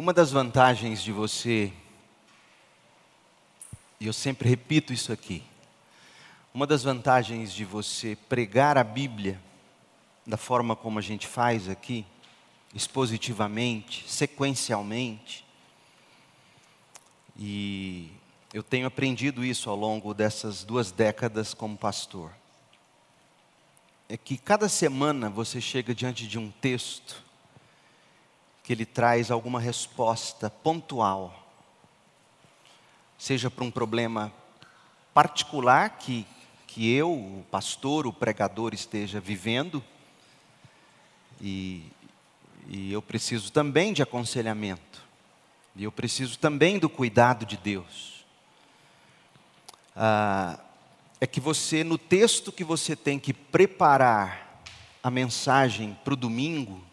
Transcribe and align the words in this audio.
Uma 0.00 0.14
das 0.14 0.30
vantagens 0.30 1.02
de 1.02 1.12
você, 1.12 1.70
e 4.00 4.06
eu 4.06 4.14
sempre 4.14 4.48
repito 4.48 4.94
isso 4.94 5.12
aqui, 5.12 5.42
uma 6.54 6.66
das 6.66 6.82
vantagens 6.82 7.52
de 7.52 7.66
você 7.66 8.16
pregar 8.26 8.78
a 8.78 8.82
Bíblia 8.82 9.38
da 10.26 10.38
forma 10.38 10.74
como 10.74 10.98
a 10.98 11.02
gente 11.02 11.26
faz 11.26 11.68
aqui, 11.68 12.06
expositivamente, 12.74 14.10
sequencialmente, 14.10 15.44
e 17.38 18.10
eu 18.54 18.62
tenho 18.62 18.86
aprendido 18.86 19.44
isso 19.44 19.68
ao 19.68 19.76
longo 19.76 20.14
dessas 20.14 20.64
duas 20.64 20.90
décadas 20.90 21.52
como 21.52 21.76
pastor. 21.76 22.32
É 24.08 24.16
que 24.16 24.38
cada 24.38 24.66
semana 24.66 25.28
você 25.28 25.60
chega 25.60 25.94
diante 25.94 26.26
de 26.26 26.38
um 26.38 26.50
texto 26.50 27.28
que 28.70 28.74
ele 28.74 28.86
traz 28.86 29.32
alguma 29.32 29.58
resposta 29.58 30.48
pontual, 30.48 31.44
seja 33.18 33.50
para 33.50 33.64
um 33.64 33.70
problema 33.70 34.32
particular 35.12 35.98
que, 35.98 36.24
que 36.68 36.88
eu, 36.94 37.10
o 37.10 37.44
pastor, 37.50 38.06
o 38.06 38.12
pregador, 38.12 38.72
esteja 38.72 39.18
vivendo, 39.18 39.82
e, 41.40 41.82
e 42.68 42.92
eu 42.92 43.02
preciso 43.02 43.50
também 43.50 43.92
de 43.92 44.04
aconselhamento, 44.04 45.02
e 45.74 45.82
eu 45.82 45.90
preciso 45.90 46.38
também 46.38 46.78
do 46.78 46.88
cuidado 46.88 47.44
de 47.44 47.56
Deus. 47.56 48.24
Ah, 49.96 50.60
é 51.20 51.26
que 51.26 51.40
você, 51.40 51.82
no 51.82 51.98
texto 51.98 52.52
que 52.52 52.62
você 52.62 52.94
tem 52.94 53.18
que 53.18 53.34
preparar 53.34 54.62
a 55.02 55.10
mensagem 55.10 55.98
para 56.04 56.14
o 56.14 56.16
domingo, 56.16 56.88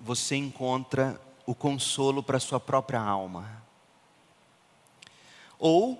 você 0.00 0.36
encontra 0.36 1.20
o 1.46 1.54
consolo 1.54 2.22
para 2.22 2.38
sua 2.38 2.60
própria 2.60 3.00
alma. 3.00 3.62
Ou, 5.58 5.98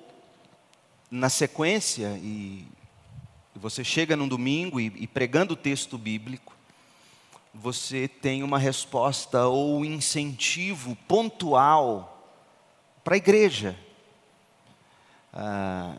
na 1.10 1.28
sequência, 1.28 2.18
e 2.22 2.66
você 3.54 3.82
chega 3.82 4.14
num 4.14 4.28
domingo 4.28 4.78
e, 4.78 4.92
e 4.96 5.06
pregando 5.06 5.54
o 5.54 5.56
texto 5.56 5.96
bíblico, 5.96 6.54
você 7.52 8.06
tem 8.06 8.42
uma 8.42 8.58
resposta 8.58 9.46
ou 9.46 9.84
incentivo 9.84 10.94
pontual 11.08 12.30
para 13.02 13.14
a 13.14 13.16
igreja. 13.16 13.78
Ah, 15.32 15.96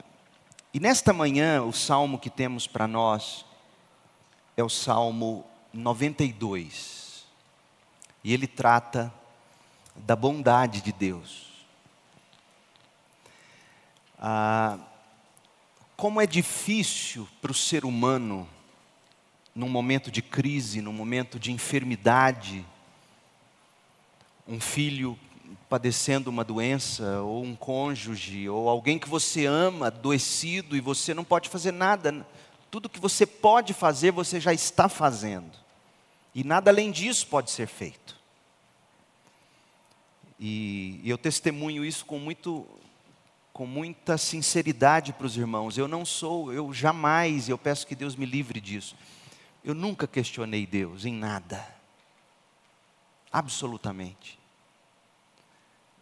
e 0.74 0.80
nesta 0.80 1.12
manhã, 1.12 1.64
o 1.64 1.74
salmo 1.74 2.20
que 2.20 2.30
temos 2.30 2.68
para 2.68 2.88
nós 2.88 3.46
é 4.56 4.64
o 4.64 4.70
Salmo 4.70 5.44
92 5.74 6.99
e 8.24 8.34
ele 8.34 8.48
trata 8.48 9.14
da 9.96 10.16
bondade 10.16 10.82
de 10.82 10.92
Deus. 10.92 11.48
Ah, 14.18 14.78
como 15.96 16.22
é 16.22 16.26
difícil 16.26 17.28
para 17.42 17.52
o 17.52 17.56
ser 17.56 17.86
humano, 17.86 18.48
num 19.54 19.70
momento 19.70 20.12
de 20.12 20.22
crise, 20.22 20.82
num 20.82 20.94
momento 20.94 21.40
de 21.40 21.52
enfermidade, 21.52 22.66
um 24.48 24.60
filho 24.60 25.18
padecendo 25.68 26.30
uma 26.30 26.44
doença, 26.44 27.22
ou 27.22 27.44
um 27.44 27.56
cônjuge, 27.56 28.50
ou 28.50 28.70
alguém 28.70 28.98
que 28.98 29.10
você 29.10 29.46
ama, 29.46 29.88
adoecido, 29.88 30.76
e 30.76 30.82
você 30.82 31.14
não 31.14 31.24
pode 31.24 31.50
fazer 31.50 31.72
nada. 31.72 32.26
Tudo 32.72 32.90
que 32.90 33.00
você 33.00 33.26
pode 33.26 33.74
fazer, 33.74 34.12
você 34.12 34.40
já 34.40 34.54
está 34.54 34.90
fazendo. 34.90 35.52
E 36.34 36.44
nada 36.44 36.70
além 36.72 36.92
disso 36.92 37.28
pode 37.28 37.52
ser 37.52 37.68
feito. 37.68 38.18
E, 40.40 41.02
e 41.04 41.10
eu 41.10 41.18
testemunho 41.18 41.84
isso 41.84 42.06
com, 42.06 42.18
muito, 42.18 42.66
com 43.52 43.66
muita 43.66 44.18
sinceridade 44.18 45.12
para 45.12 45.26
os 45.26 45.36
irmãos. 45.36 45.78
Eu 45.78 45.88
não 45.88 46.06
sou, 46.06 46.54
eu 46.54 46.74
jamais, 46.74 47.50
eu 47.50 47.58
peço 47.58 47.86
que 47.86 47.96
Deus 47.96 48.16
me 48.16 48.26
livre 48.26 48.62
disso. 48.62 48.96
Eu 49.64 49.74
nunca 49.74 50.08
questionei 50.08 50.66
Deus 50.66 51.04
em 51.04 51.14
nada. 51.14 51.68
Absolutamente. 53.32 54.40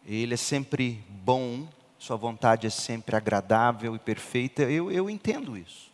Ele 0.05 0.35
é 0.35 0.37
sempre 0.37 1.03
bom, 1.09 1.67
Sua 1.99 2.15
vontade 2.15 2.67
é 2.67 2.69
sempre 2.69 3.15
agradável 3.15 3.95
e 3.95 3.99
perfeita. 3.99 4.61
Eu, 4.63 4.91
eu 4.91 5.09
entendo 5.09 5.57
isso. 5.57 5.91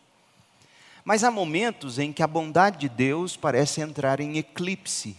Mas 1.04 1.22
há 1.22 1.30
momentos 1.30 1.98
em 1.98 2.12
que 2.12 2.22
a 2.22 2.26
bondade 2.26 2.78
de 2.78 2.88
Deus 2.88 3.36
parece 3.36 3.82
entrar 3.82 4.20
em 4.20 4.38
eclipse. 4.38 5.16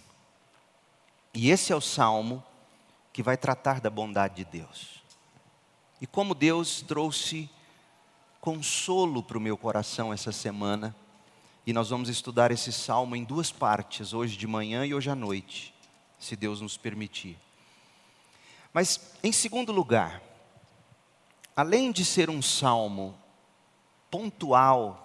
E 1.34 1.52
esse 1.52 1.72
é 1.72 1.76
o 1.76 1.82
salmo 1.82 2.44
que 3.14 3.22
vai 3.22 3.38
tratar 3.38 3.80
da 3.80 3.90
bondade 3.90 4.38
de 4.38 4.46
Deus. 4.46 5.04
E 6.02 6.08
como 6.08 6.34
Deus 6.34 6.82
trouxe 6.82 7.50
consolo 8.42 9.22
para 9.22 9.38
o 9.38 9.42
meu 9.42 9.58
coração 9.58 10.12
essa 10.12 10.32
semana, 10.32 10.96
e 11.66 11.74
nós 11.74 11.90
vamos 11.90 12.10
estudar 12.10 12.52
esse 12.52 12.72
salmo 12.72 13.16
em 13.16 13.24
duas 13.24 13.52
partes, 13.52 14.14
hoje 14.14 14.38
de 14.38 14.46
manhã 14.48 14.86
e 14.86 14.94
hoje 14.94 15.10
à 15.10 15.16
noite, 15.16 15.74
se 16.20 16.36
Deus 16.36 16.62
nos 16.62 16.78
permitir. 16.78 17.38
Mas, 18.74 19.14
em 19.24 19.32
segundo 19.32 19.72
lugar, 19.72 20.22
além 21.56 21.92
de 21.92 22.04
ser 22.04 22.30
um 22.30 22.42
salmo 22.42 23.18
pontual 24.12 25.05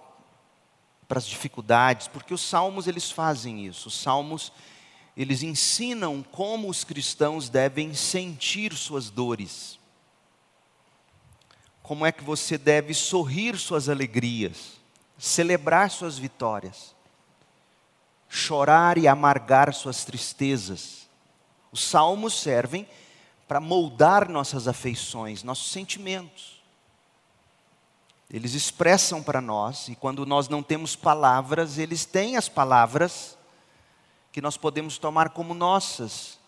para 1.11 1.19
as 1.19 1.27
dificuldades, 1.27 2.07
porque 2.07 2.33
os 2.33 2.39
salmos 2.39 2.87
eles 2.87 3.11
fazem 3.11 3.65
isso. 3.65 3.89
Os 3.89 3.95
salmos 3.95 4.49
eles 5.17 5.43
ensinam 5.43 6.23
como 6.23 6.69
os 6.69 6.85
cristãos 6.85 7.49
devem 7.49 7.93
sentir 7.93 8.73
suas 8.73 9.09
dores. 9.09 9.77
Como 11.83 12.05
é 12.05 12.13
que 12.13 12.23
você 12.23 12.57
deve 12.57 12.93
sorrir 12.93 13.57
suas 13.57 13.89
alegrias, 13.89 14.79
celebrar 15.17 15.91
suas 15.91 16.17
vitórias, 16.17 16.95
chorar 18.29 18.97
e 18.97 19.05
amargar 19.05 19.73
suas 19.73 20.05
tristezas. 20.05 21.09
Os 21.73 21.83
salmos 21.83 22.39
servem 22.39 22.87
para 23.49 23.59
moldar 23.59 24.29
nossas 24.29 24.65
afeições, 24.65 25.43
nossos 25.43 25.73
sentimentos. 25.73 26.60
Eles 28.31 28.53
expressam 28.53 29.21
para 29.21 29.41
nós, 29.41 29.89
e 29.89 29.95
quando 29.95 30.25
nós 30.25 30.47
não 30.47 30.63
temos 30.63 30.95
palavras, 30.95 31.77
eles 31.77 32.05
têm 32.05 32.37
as 32.37 32.47
palavras 32.47 33.37
que 34.31 34.39
nós 34.39 34.55
podemos 34.55 34.97
tomar 34.97 35.31
como 35.31 35.53
nossas, 35.53 36.39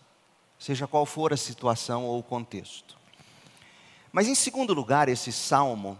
seja 0.58 0.86
qual 0.86 1.04
for 1.04 1.30
a 1.34 1.36
situação 1.36 2.06
ou 2.06 2.18
o 2.18 2.22
contexto. 2.22 2.96
Mas 4.10 4.26
em 4.26 4.34
segundo 4.34 4.72
lugar, 4.72 5.10
esse 5.10 5.30
salmo, 5.30 5.98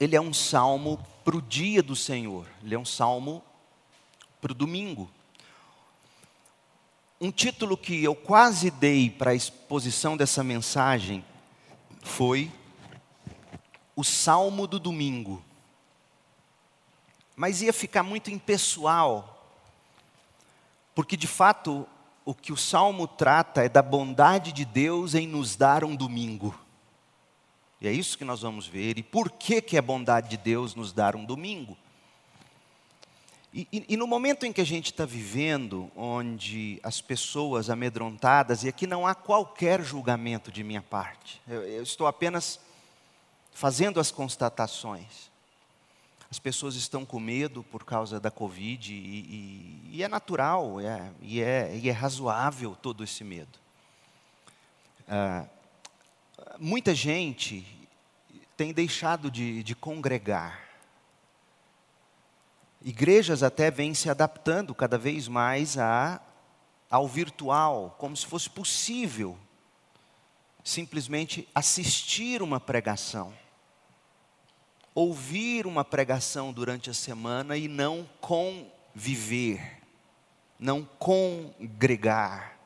ele 0.00 0.16
é 0.16 0.20
um 0.20 0.34
salmo 0.34 0.98
para 1.24 1.36
o 1.36 1.42
dia 1.42 1.80
do 1.80 1.94
Senhor, 1.94 2.48
ele 2.60 2.74
é 2.74 2.78
um 2.78 2.84
salmo 2.84 3.44
para 4.40 4.50
o 4.50 4.54
domingo. 4.54 5.08
Um 7.20 7.30
título 7.30 7.76
que 7.76 8.02
eu 8.02 8.16
quase 8.16 8.68
dei 8.68 9.08
para 9.08 9.30
a 9.30 9.34
exposição 9.34 10.16
dessa 10.16 10.42
mensagem 10.42 11.24
foi 12.02 12.50
o 13.96 14.04
Salmo 14.04 14.66
do 14.66 14.78
Domingo. 14.78 15.42
Mas 17.34 17.62
ia 17.62 17.72
ficar 17.72 18.02
muito 18.02 18.30
impessoal, 18.30 19.56
porque 20.94 21.16
de 21.16 21.26
fato 21.26 21.88
o 22.24 22.34
que 22.34 22.52
o 22.52 22.56
Salmo 22.56 23.08
trata 23.08 23.64
é 23.64 23.68
da 23.68 23.82
bondade 23.82 24.52
de 24.52 24.64
Deus 24.64 25.14
em 25.14 25.26
nos 25.26 25.56
dar 25.56 25.84
um 25.84 25.96
domingo. 25.96 26.54
E 27.80 27.88
é 27.88 27.92
isso 27.92 28.18
que 28.18 28.24
nós 28.24 28.42
vamos 28.42 28.66
ver. 28.66 28.98
E 28.98 29.02
por 29.02 29.30
que, 29.30 29.60
que 29.60 29.76
é 29.76 29.82
bondade 29.82 30.28
de 30.28 30.36
Deus 30.36 30.74
nos 30.74 30.92
dar 30.92 31.14
um 31.14 31.24
domingo? 31.24 31.76
E, 33.52 33.68
e, 33.72 33.84
e 33.90 33.96
no 33.96 34.06
momento 34.06 34.44
em 34.44 34.52
que 34.52 34.60
a 34.60 34.66
gente 34.66 34.86
está 34.86 35.06
vivendo, 35.06 35.90
onde 35.94 36.80
as 36.82 37.00
pessoas 37.00 37.70
amedrontadas, 37.70 38.64
e 38.64 38.68
aqui 38.68 38.86
não 38.86 39.06
há 39.06 39.14
qualquer 39.14 39.82
julgamento 39.82 40.50
de 40.50 40.64
minha 40.64 40.82
parte, 40.82 41.40
eu, 41.46 41.62
eu 41.62 41.82
estou 41.82 42.06
apenas 42.06 42.60
fazendo 43.56 43.98
as 43.98 44.10
constatações. 44.10 45.30
As 46.30 46.38
pessoas 46.38 46.74
estão 46.74 47.06
com 47.06 47.18
medo 47.18 47.62
por 47.62 47.84
causa 47.84 48.20
da 48.20 48.30
Covid 48.30 48.92
e, 48.92 48.96
e, 48.96 49.90
e 49.94 50.02
é 50.02 50.08
natural 50.08 50.78
é, 50.78 51.10
e, 51.22 51.40
é, 51.40 51.74
e 51.74 51.88
é 51.88 51.92
razoável 51.92 52.76
todo 52.76 53.02
esse 53.02 53.24
medo. 53.24 53.58
Ah, 55.08 55.46
muita 56.58 56.94
gente 56.94 57.66
tem 58.58 58.74
deixado 58.74 59.30
de, 59.30 59.62
de 59.62 59.74
congregar. 59.74 60.60
Igrejas 62.82 63.42
até 63.42 63.70
vêm 63.70 63.94
se 63.94 64.10
adaptando 64.10 64.74
cada 64.74 64.98
vez 64.98 65.28
mais 65.28 65.78
a, 65.78 66.20
ao 66.90 67.08
virtual, 67.08 67.96
como 67.96 68.14
se 68.14 68.26
fosse 68.26 68.50
possível 68.50 69.38
simplesmente 70.62 71.48
assistir 71.54 72.42
uma 72.42 72.60
pregação 72.60 73.32
ouvir 74.96 75.66
uma 75.66 75.84
pregação 75.84 76.54
durante 76.54 76.88
a 76.88 76.94
semana 76.94 77.54
e 77.54 77.68
não 77.68 78.08
conviver, 78.18 79.82
não 80.58 80.88
congregar. 80.98 82.58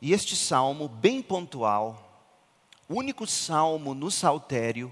E 0.00 0.14
este 0.14 0.34
salmo, 0.34 0.88
bem 0.88 1.20
pontual, 1.20 2.26
único 2.88 3.26
salmo 3.26 3.94
no 3.94 4.10
saltério 4.10 4.90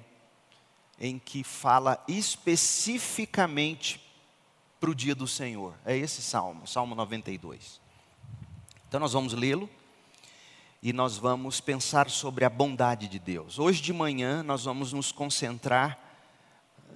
em 1.00 1.18
que 1.18 1.42
fala 1.42 1.98
especificamente 2.06 3.98
para 4.78 4.90
o 4.90 4.94
dia 4.94 5.14
do 5.14 5.26
Senhor. 5.26 5.74
É 5.82 5.96
esse 5.96 6.20
salmo, 6.20 6.66
Salmo 6.66 6.94
92. 6.94 7.80
Então 8.86 9.00
nós 9.00 9.14
vamos 9.14 9.32
lê-lo 9.32 9.68
e 10.82 10.92
nós 10.92 11.16
vamos 11.16 11.60
pensar 11.60 12.10
sobre 12.10 12.44
a 12.44 12.50
bondade 12.50 13.06
de 13.06 13.20
Deus. 13.20 13.60
Hoje 13.60 13.80
de 13.80 13.92
manhã 13.92 14.42
nós 14.42 14.64
vamos 14.64 14.92
nos 14.92 15.12
concentrar 15.12 15.96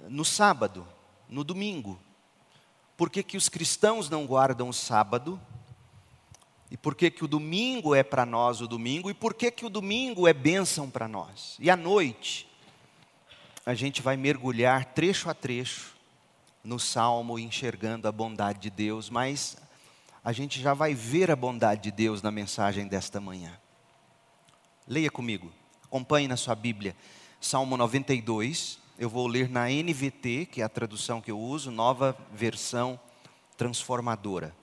no 0.09 0.25
sábado, 0.25 0.85
no 1.29 1.41
domingo. 1.41 1.97
Por 2.97 3.09
que, 3.09 3.23
que 3.23 3.37
os 3.37 3.47
cristãos 3.47 4.09
não 4.09 4.25
guardam 4.25 4.67
o 4.67 4.73
sábado? 4.73 5.39
E 6.69 6.75
por 6.75 6.95
que, 6.95 7.09
que 7.09 7.23
o 7.23 7.27
domingo 7.29 7.95
é 7.95 8.03
para 8.03 8.25
nós 8.25 8.59
o 8.59 8.67
domingo? 8.67 9.09
E 9.09 9.13
por 9.13 9.33
que, 9.33 9.49
que 9.49 9.65
o 9.65 9.69
domingo 9.69 10.27
é 10.27 10.33
bênção 10.33 10.89
para 10.89 11.07
nós? 11.07 11.55
E 11.57 11.69
à 11.69 11.77
noite, 11.77 12.45
a 13.65 13.73
gente 13.73 14.01
vai 14.01 14.17
mergulhar 14.17 14.83
trecho 14.83 15.29
a 15.29 15.33
trecho 15.33 15.95
no 16.61 16.77
salmo, 16.77 17.39
enxergando 17.39 18.05
a 18.05 18.11
bondade 18.11 18.59
de 18.59 18.69
Deus, 18.69 19.09
mas 19.09 19.55
a 20.21 20.33
gente 20.33 20.61
já 20.61 20.73
vai 20.73 20.93
ver 20.93 21.31
a 21.31 21.37
bondade 21.37 21.83
de 21.83 21.91
Deus 21.91 22.21
na 22.21 22.31
mensagem 22.31 22.85
desta 22.85 23.21
manhã. 23.21 23.57
Leia 24.87 25.11
comigo, 25.11 25.51
acompanhe 25.83 26.29
na 26.29 26.37
sua 26.37 26.55
Bíblia, 26.55 26.95
Salmo 27.41 27.75
92. 27.75 28.79
Eu 28.97 29.09
vou 29.09 29.27
ler 29.27 29.49
na 29.49 29.67
NVT, 29.67 30.47
que 30.49 30.61
é 30.61 30.63
a 30.63 30.69
tradução 30.69 31.19
que 31.19 31.29
eu 31.29 31.37
uso, 31.37 31.69
nova 31.69 32.17
versão 32.31 32.97
transformadora. 33.57 34.55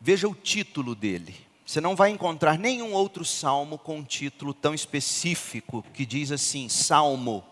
Veja 0.00 0.26
o 0.28 0.34
título 0.34 0.96
dele. 0.96 1.36
Você 1.64 1.80
não 1.80 1.94
vai 1.94 2.10
encontrar 2.10 2.58
nenhum 2.58 2.92
outro 2.92 3.24
salmo 3.24 3.78
com 3.78 3.98
um 3.98 4.02
título 4.02 4.52
tão 4.52 4.74
específico 4.74 5.84
que 5.94 6.04
diz 6.04 6.32
assim: 6.32 6.68
Salmo, 6.68 7.44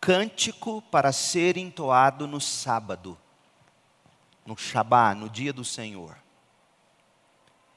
cântico 0.00 0.80
para 0.82 1.10
ser 1.10 1.56
entoado 1.56 2.28
no 2.28 2.40
sábado, 2.40 3.18
no 4.46 4.56
Shabá, 4.56 5.16
no 5.16 5.28
dia 5.28 5.52
do 5.52 5.64
Senhor. 5.64 6.16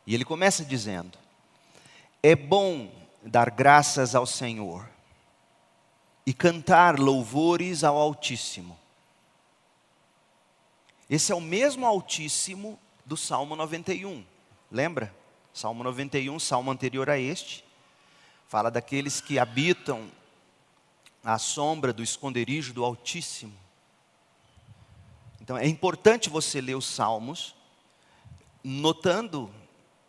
E 0.05 0.13
ele 0.13 0.23
começa 0.23 0.63
dizendo: 0.63 1.22
É 2.25 2.37
bom 2.37 2.89
dar 3.21 3.49
graças 3.49 4.15
ao 4.15 4.25
Senhor 4.25 4.89
e 6.25 6.33
cantar 6.33 6.97
louvores 6.97 7.83
ao 7.83 7.97
Altíssimo. 7.97 8.79
Esse 11.09 11.33
é 11.33 11.35
o 11.35 11.41
mesmo 11.41 11.85
Altíssimo 11.85 12.79
do 13.05 13.17
Salmo 13.17 13.57
91. 13.57 14.23
Lembra? 14.71 15.13
Salmo 15.53 15.83
91, 15.83 16.39
salmo 16.39 16.71
anterior 16.71 17.09
a 17.09 17.19
este, 17.19 17.65
fala 18.47 18.71
daqueles 18.71 19.19
que 19.19 19.37
habitam 19.37 20.09
à 21.25 21.37
sombra 21.37 21.91
do 21.91 22.01
esconderijo 22.01 22.73
do 22.73 22.85
Altíssimo. 22.85 23.53
Então 25.41 25.57
é 25.57 25.67
importante 25.67 26.29
você 26.29 26.61
ler 26.61 26.75
os 26.75 26.85
salmos, 26.85 27.53
notando 28.63 29.53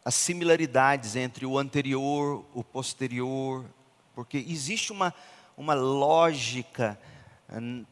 as 0.05 0.15
similaridades 0.15 1.17
entre 1.17 1.47
o 1.47 1.59
anterior, 1.59 2.45
o 2.53 2.63
posterior, 2.63 3.65
porque 4.15 4.37
existe 4.37 4.93
uma, 4.93 5.15
uma 5.57 5.75
lógica 5.75 6.99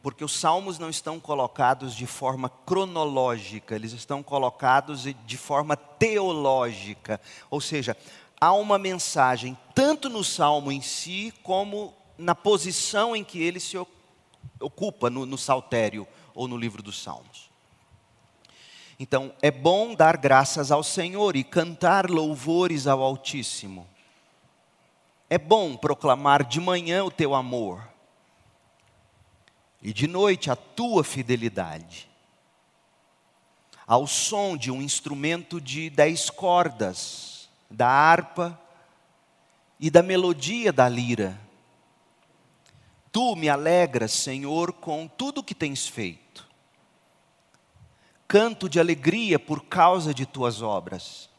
porque 0.01 0.23
os 0.23 0.33
salmos 0.33 0.79
não 0.79 0.89
estão 0.89 1.19
colocados 1.19 1.95
de 1.95 2.05
forma 2.05 2.49
cronológica, 2.49 3.75
eles 3.75 3.93
estão 3.93 4.23
colocados 4.23 5.03
de 5.03 5.37
forma 5.37 5.77
teológica, 5.77 7.21
ou 7.49 7.61
seja, 7.61 7.95
há 8.41 8.51
uma 8.53 8.77
mensagem 8.77 9.57
tanto 9.73 10.09
no 10.09 10.23
salmo 10.23 10.71
em 10.71 10.81
si, 10.81 11.33
como 11.43 11.93
na 12.17 12.35
posição 12.35 13.15
em 13.15 13.23
que 13.23 13.41
ele 13.41 13.59
se 13.59 13.77
ocupa 14.59 15.09
no, 15.09 15.25
no 15.25 15.37
saltério 15.37 16.07
ou 16.33 16.47
no 16.47 16.57
livro 16.57 16.81
dos 16.81 17.01
salmos. 17.01 17.52
Então, 19.03 19.33
é 19.41 19.51
bom 19.51 19.93
dar 19.93 20.15
graças 20.15 20.71
ao 20.71 20.81
Senhor 20.81 21.35
e 21.35 21.43
cantar 21.43 22.09
louvores 22.09 22.87
ao 22.87 23.01
Altíssimo. 23.01 23.85
É 25.29 25.37
bom 25.37 25.75
proclamar 25.75 26.45
de 26.45 26.61
manhã 26.61 27.03
o 27.03 27.11
teu 27.11 27.35
amor 27.35 27.85
e 29.81 29.91
de 29.91 30.07
noite 30.07 30.49
a 30.49 30.55
tua 30.55 31.03
fidelidade. 31.03 32.09
Ao 33.85 34.07
som 34.07 34.55
de 34.55 34.71
um 34.71 34.81
instrumento 34.81 35.59
de 35.59 35.89
dez 35.89 36.29
cordas, 36.29 37.49
da 37.69 37.89
harpa 37.89 38.57
e 39.81 39.89
da 39.89 40.01
melodia 40.01 40.71
da 40.71 40.87
lira. 40.87 41.37
Tu 43.11 43.35
me 43.35 43.49
alegras, 43.49 44.13
Senhor, 44.13 44.71
com 44.71 45.09
tudo 45.09 45.43
que 45.43 45.53
tens 45.53 45.85
feito. 45.89 46.42
Canto 48.33 48.67
de 48.67 48.79
alegria 48.79 49.37
por 49.37 49.63
causa 49.65 50.11
de 50.11 50.25
tuas 50.25 50.59
obras. 50.59 51.29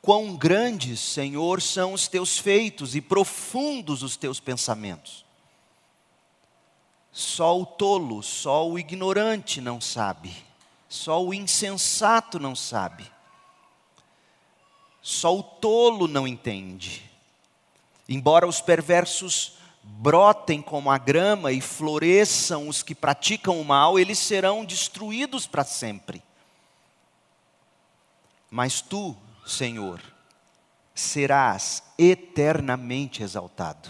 Quão 0.00 0.36
grandes, 0.36 1.00
Senhor, 1.00 1.60
são 1.60 1.92
os 1.92 2.06
teus 2.06 2.38
feitos 2.38 2.94
e 2.94 3.00
profundos 3.00 4.04
os 4.04 4.16
teus 4.16 4.38
pensamentos. 4.38 5.24
Só 7.10 7.60
o 7.60 7.66
tolo, 7.66 8.22
só 8.22 8.68
o 8.68 8.78
ignorante 8.78 9.60
não 9.60 9.80
sabe. 9.80 10.32
Só 10.88 11.20
o 11.20 11.34
insensato 11.34 12.38
não 12.38 12.54
sabe. 12.54 13.10
Só 15.02 15.36
o 15.36 15.42
tolo 15.42 16.06
não 16.06 16.28
entende. 16.28 17.10
Embora 18.08 18.46
os 18.46 18.60
perversos 18.60 19.54
brotem 19.82 20.60
como 20.62 20.90
a 20.90 20.98
grama 20.98 21.52
e 21.52 21.60
floresçam 21.60 22.68
os 22.68 22.82
que 22.82 22.94
praticam 22.94 23.60
o 23.60 23.64
mal, 23.64 23.98
eles 23.98 24.18
serão 24.18 24.64
destruídos 24.64 25.46
para 25.46 25.64
sempre. 25.64 26.22
Mas 28.50 28.80
tu, 28.80 29.16
Senhor, 29.46 30.00
serás 30.94 31.82
eternamente 31.98 33.22
exaltado. 33.22 33.88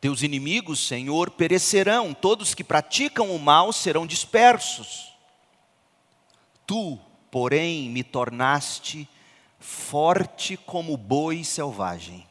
Teus 0.00 0.22
inimigos, 0.22 0.86
Senhor, 0.86 1.30
perecerão, 1.30 2.12
todos 2.12 2.54
que 2.54 2.64
praticam 2.64 3.34
o 3.34 3.38
mal 3.38 3.72
serão 3.72 4.06
dispersos. 4.06 5.12
Tu, 6.66 6.98
porém, 7.30 7.88
me 7.88 8.02
tornaste 8.02 9.08
forte 9.58 10.56
como 10.56 10.96
boi 10.96 11.42
selvagem, 11.44 12.25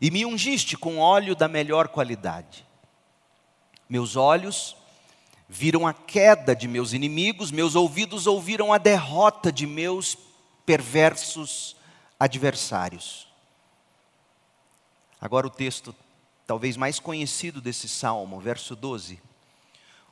e 0.00 0.10
me 0.10 0.24
ungiste 0.24 0.76
com 0.76 0.98
óleo 0.98 1.34
da 1.34 1.48
melhor 1.48 1.88
qualidade. 1.88 2.66
Meus 3.88 4.16
olhos 4.16 4.76
viram 5.48 5.86
a 5.86 5.94
queda 5.94 6.54
de 6.54 6.66
meus 6.66 6.92
inimigos, 6.92 7.50
meus 7.50 7.74
ouvidos 7.74 8.26
ouviram 8.26 8.72
a 8.72 8.78
derrota 8.78 9.52
de 9.52 9.66
meus 9.66 10.16
perversos 10.64 11.76
adversários. 12.18 13.28
Agora 15.20 15.46
o 15.46 15.50
texto 15.50 15.94
talvez 16.46 16.76
mais 16.76 16.98
conhecido 16.98 17.60
desse 17.60 17.88
salmo, 17.88 18.40
verso 18.40 18.76
12. 18.76 19.20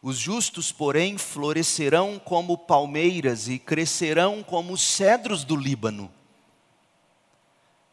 Os 0.03 0.19
justos, 0.19 0.71
porém, 0.71 1.17
florescerão 1.17 2.19
como 2.19 2.59
palmeiras 2.59 3.49
e 3.49 3.59
crescerão 3.59 4.43
como 4.43 4.73
os 4.73 4.83
cedros 4.83 5.45
do 5.45 5.57
Líbano, 5.57 6.12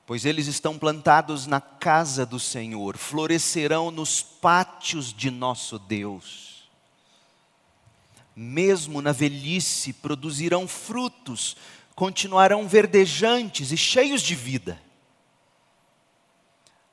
pois 0.05 0.25
eles 0.25 0.47
estão 0.47 0.77
plantados 0.77 1.47
na 1.47 1.61
casa 1.61 2.25
do 2.25 2.39
Senhor, 2.39 2.97
florescerão 2.97 3.91
nos 3.91 4.21
pátios 4.21 5.13
de 5.13 5.31
nosso 5.31 5.79
Deus. 5.79 6.69
Mesmo 8.35 9.01
na 9.01 9.11
velhice 9.11 9.93
produzirão 9.93 10.67
frutos, 10.67 11.55
continuarão 11.95 12.67
verdejantes 12.67 13.71
e 13.71 13.77
cheios 13.77 14.21
de 14.21 14.35
vida. 14.35 14.81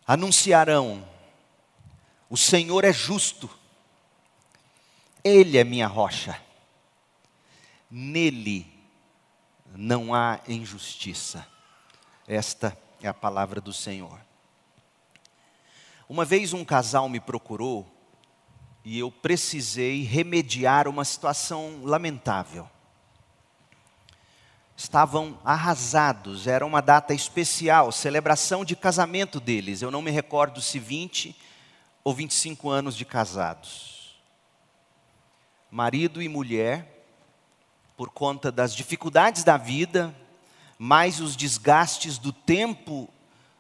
Anunciarão 0.07 1.07
o 2.31 2.37
Senhor 2.37 2.85
é 2.85 2.93
justo, 2.93 3.49
Ele 5.25 5.57
é 5.57 5.65
minha 5.65 5.87
rocha, 5.87 6.41
nele 7.91 8.67
não 9.75 10.15
há 10.15 10.41
injustiça. 10.47 11.47
Esta 12.27 12.69
é 12.69 12.88
a 13.07 13.15
palavra 13.15 13.61
do 13.61 13.73
Senhor. 13.73 14.19
Uma 16.09 16.25
vez 16.25 16.53
um 16.53 16.65
casal 16.65 17.09
me 17.09 17.21
procurou 17.21 17.87
e 18.85 18.99
eu 18.99 19.11
precisei 19.11 20.03
remediar 20.03 20.89
uma 20.89 21.05
situação 21.05 21.81
lamentável. 21.85 22.69
Estavam 24.75 25.39
arrasados, 25.45 26.47
era 26.47 26.65
uma 26.65 26.81
data 26.81 27.13
especial, 27.13 27.93
celebração 27.93 28.65
de 28.65 28.75
casamento 28.75 29.39
deles. 29.39 29.83
Eu 29.83 29.91
não 29.91 30.01
me 30.01 30.11
recordo 30.11 30.63
se 30.63 30.79
20 30.79 31.37
ou 32.03 32.15
25 32.15 32.71
anos 32.71 32.97
de 32.97 33.05
casados. 33.05 34.19
Marido 35.71 36.23
e 36.23 36.29
mulher 36.29 37.05
por 37.99 38.11
conta 38.11 38.51
das 38.51 38.75
dificuldades 38.75 39.45
da 39.45 39.57
vida, 39.57 40.15
mais 40.79 41.21
os 41.21 41.35
desgastes 41.35 42.19
do 42.19 42.33
tempo 42.33 43.09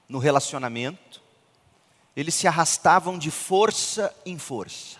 no 0.09 0.19
relacionamento, 0.19 1.21
eles 2.17 2.35
se 2.35 2.47
arrastavam 2.47 3.19
de 3.19 3.31
força 3.31 4.15
em 4.25 4.39
força. 4.39 4.99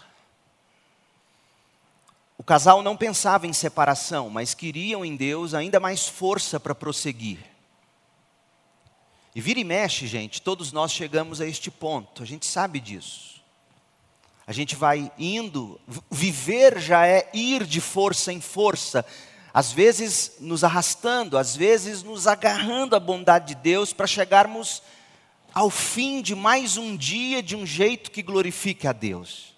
O 2.37 2.45
casal 2.45 2.83
não 2.83 2.97
pensava 2.97 3.47
em 3.47 3.53
separação, 3.53 4.31
mas 4.31 4.55
queriam 4.55 5.05
em 5.05 5.17
Deus 5.17 5.55
ainda 5.55 5.81
mais 5.81 6.07
força 6.07 6.61
para 6.61 6.75
prosseguir. 6.75 7.39
E 9.35 9.41
vira 9.41 9.61
e 9.61 9.65
mexe, 9.65 10.07
gente, 10.07 10.43
todos 10.43 10.73
nós 10.73 10.93
chegamos 10.93 11.41
a 11.41 11.47
este 11.47 11.71
ponto, 11.71 12.23
a 12.23 12.27
gente 12.27 12.47
sabe 12.47 12.81
disso. 12.81 13.39
A 14.47 14.53
gente 14.53 14.75
vai 14.75 15.13
indo, 15.19 15.79
viver 16.11 16.81
já 16.81 17.07
é 17.07 17.29
ir 17.35 17.67
de 17.67 17.81
força 17.81 18.33
em 18.33 18.41
força, 18.41 19.05
às 19.53 19.73
vezes 19.73 20.33
nos 20.41 20.63
arrastando, 20.63 21.39
às 21.39 21.57
vezes 21.57 22.03
nos 22.03 22.27
agarrando 22.27 22.95
à 22.95 23.01
bondade 23.01 23.55
de 23.55 23.55
Deus 23.57 23.93
para 23.93 24.07
chegarmos 24.07 24.83
ao 25.55 25.71
fim 25.71 26.21
de 26.21 26.35
mais 26.35 26.77
um 26.77 26.97
dia 26.97 27.43
de 27.43 27.57
um 27.57 27.67
jeito 27.67 28.11
que 28.11 28.23
glorifique 28.23 28.87
a 28.87 28.93
Deus. 28.93 29.55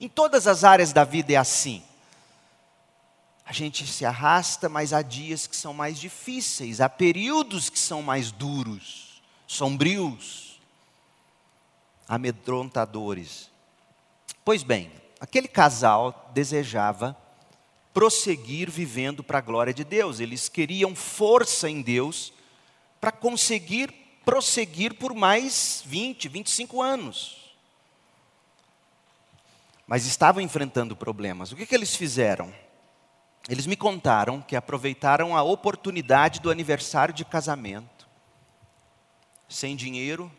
Em 0.00 0.08
todas 0.08 0.46
as 0.46 0.64
áreas 0.64 0.92
da 0.92 1.04
vida 1.04 1.32
é 1.32 1.36
assim. 1.36 1.82
A 3.46 3.52
gente 3.52 3.86
se 3.86 4.06
arrasta, 4.06 4.68
mas 4.68 4.92
há 4.92 5.02
dias 5.02 5.46
que 5.46 5.54
são 5.54 5.74
mais 5.74 5.98
difíceis, 5.98 6.80
há 6.80 6.88
períodos 6.88 7.68
que 7.68 7.78
são 7.78 8.02
mais 8.02 8.32
duros, 8.32 9.22
sombrios, 9.46 10.58
amedrontadores. 12.08 13.50
Pois 14.44 14.62
bem, 14.62 14.90
aquele 15.20 15.46
casal 15.46 16.30
desejava 16.32 17.16
prosseguir 17.94 18.68
vivendo 18.68 19.22
para 19.22 19.38
a 19.38 19.40
glória 19.40 19.72
de 19.72 19.84
Deus, 19.84 20.18
eles 20.18 20.48
queriam 20.48 20.96
força 20.96 21.70
em 21.70 21.80
Deus 21.80 22.32
para 23.00 23.12
conseguir 23.12 23.94
prosseguir 24.24 24.94
por 24.94 25.14
mais 25.14 25.84
20, 25.86 26.28
25 26.28 26.82
anos. 26.82 27.54
Mas 29.86 30.06
estavam 30.06 30.42
enfrentando 30.42 30.96
problemas. 30.96 31.52
O 31.52 31.56
que, 31.56 31.66
que 31.66 31.74
eles 31.74 31.94
fizeram? 31.94 32.52
Eles 33.48 33.66
me 33.66 33.76
contaram 33.76 34.40
que 34.40 34.56
aproveitaram 34.56 35.36
a 35.36 35.42
oportunidade 35.42 36.40
do 36.40 36.50
aniversário 36.50 37.14
de 37.14 37.24
casamento, 37.24 38.08
sem 39.48 39.76
dinheiro, 39.76 40.32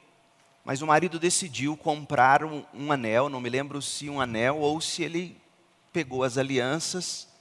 mas 0.63 0.81
o 0.81 0.87
marido 0.87 1.19
decidiu 1.19 1.77
comprar 1.77 2.43
um, 2.43 2.65
um, 2.73 2.91
anel, 2.91 3.29
não 3.29 3.39
me 3.39 3.49
lembro 3.49 3.81
se 3.81 4.09
um 4.09 4.19
anel 4.19 4.57
ou 4.57 4.81
se 4.81 5.03
ele 5.03 5.39
pegou 5.93 6.23
as 6.23 6.39
alianças 6.39 7.34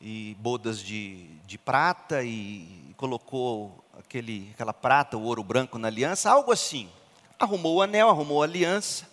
e 0.00 0.36
bodas 0.38 0.80
de, 0.80 1.26
de 1.46 1.56
prata 1.56 2.22
e 2.22 2.94
colocou 2.96 3.84
aquele, 3.98 4.50
aquela 4.54 4.72
prata, 4.72 5.16
o 5.16 5.22
ouro 5.22 5.42
branco 5.42 5.78
na 5.78 5.88
aliança, 5.88 6.30
algo 6.30 6.52
assim. 6.52 6.90
Arrumou 7.38 7.76
o 7.76 7.82
anel, 7.82 8.08
arrumou 8.08 8.42
a 8.42 8.46
aliança. 8.46 9.08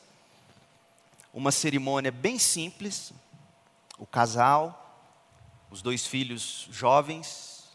Uma 1.33 1.51
cerimônia 1.51 2.11
bem 2.11 2.37
simples. 2.37 3.11
O 3.97 4.05
casal, 4.05 5.01
os 5.71 5.81
dois 5.81 6.05
filhos 6.05 6.67
jovens, 6.71 7.69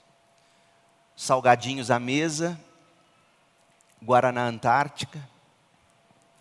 salgadinhos 1.16 1.90
à 1.90 1.98
mesa, 1.98 2.58
Guaraná 4.02 4.46
Antártica. 4.46 5.26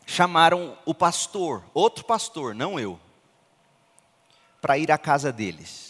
Chamaram 0.06 0.78
o 0.86 0.94
pastor, 0.94 1.64
outro 1.74 2.06
pastor, 2.06 2.56
não 2.56 2.80
eu, 2.80 2.98
para 4.62 4.78
ir 4.78 4.92
à 4.92 4.98
casa 4.98 5.34
deles. 5.34 5.87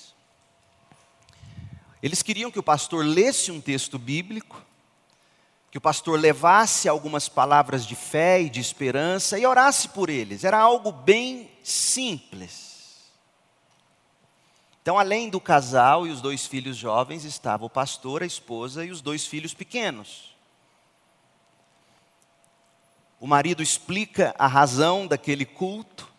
Eles 2.02 2.22
queriam 2.22 2.52
que 2.52 2.60
o 2.60 2.64
pastor 2.64 3.06
lesse 3.06 3.52
um 3.52 3.60
texto 3.60 3.98
bíblico, 3.98 4.62
que 5.72 5.78
o 5.78 5.82
pastor 5.82 6.20
levasse 6.20 6.88
algumas 6.88 7.28
palavras 7.28 7.86
de 7.86 7.96
fé 7.96 8.42
e 8.42 8.50
de 8.50 8.60
esperança 8.60 9.38
e 9.38 9.46
orasse 9.46 9.90
por 9.90 10.10
eles. 10.10 10.44
Era 10.44 10.58
algo 10.60 10.92
bem 10.92 11.52
simples. 11.64 12.68
Então, 14.82 14.98
além 14.98 15.30
do 15.30 15.42
casal 15.42 16.08
e 16.08 16.12
os 16.12 16.22
dois 16.22 16.46
filhos 16.46 16.78
jovens, 16.78 17.26
estava 17.26 17.66
o 17.66 17.70
pastor, 17.70 18.24
a 18.24 18.26
esposa 18.26 18.86
e 18.86 18.92
os 18.92 19.02
dois 19.02 19.26
filhos 19.26 19.54
pequenos. 19.54 20.34
O 23.20 23.28
marido 23.28 23.62
explica 23.62 24.34
a 24.40 24.48
razão 24.48 25.06
daquele 25.06 25.44
culto 25.44 26.10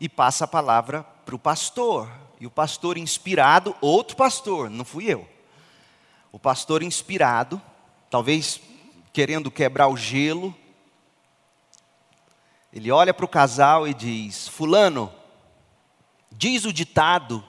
e 0.00 0.08
passa 0.08 0.44
a 0.44 0.48
palavra 0.48 1.02
para 1.02 1.34
o 1.34 1.38
pastor. 1.38 2.08
E 2.38 2.46
o 2.46 2.50
pastor 2.50 2.98
inspirado, 2.98 3.74
outro 3.80 4.16
pastor, 4.16 4.68
não 4.68 4.84
fui 4.84 5.06
eu. 5.06 5.26
O 6.30 6.38
pastor 6.38 6.82
inspirado, 6.82 7.60
talvez 8.10 8.60
querendo 9.12 9.50
quebrar 9.50 9.88
o 9.88 9.96
gelo, 9.96 10.54
ele 12.72 12.90
olha 12.90 13.14
para 13.14 13.24
o 13.24 13.28
casal 13.28 13.88
e 13.88 13.94
diz: 13.94 14.48
Fulano, 14.48 15.12
Diz 16.38 16.66
o 16.66 16.72
ditado 16.72 17.42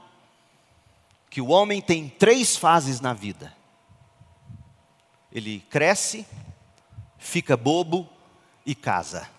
que 1.30 1.42
o 1.42 1.48
homem 1.48 1.82
tem 1.82 2.08
três 2.08 2.56
fases 2.56 3.02
na 3.02 3.14
vida: 3.14 3.54
ele 5.32 5.60
cresce, 5.70 6.26
fica 7.18 7.58
bobo 7.58 8.08
e 8.66 8.74
casa. 8.74 9.30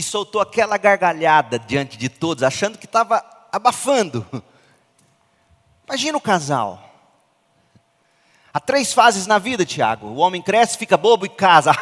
E 0.00 0.02
soltou 0.02 0.40
aquela 0.40 0.78
gargalhada 0.78 1.58
diante 1.58 1.98
de 1.98 2.08
todos, 2.08 2.42
achando 2.42 2.78
que 2.78 2.86
estava 2.86 3.22
abafando. 3.52 4.26
Imagina 5.86 6.16
o 6.16 6.20
casal. 6.22 6.82
Há 8.50 8.58
três 8.58 8.94
fases 8.94 9.26
na 9.26 9.36
vida, 9.36 9.66
Tiago: 9.66 10.06
o 10.06 10.16
homem 10.16 10.40
cresce, 10.40 10.78
fica 10.78 10.96
bobo 10.96 11.26
e 11.26 11.28
casa. 11.28 11.72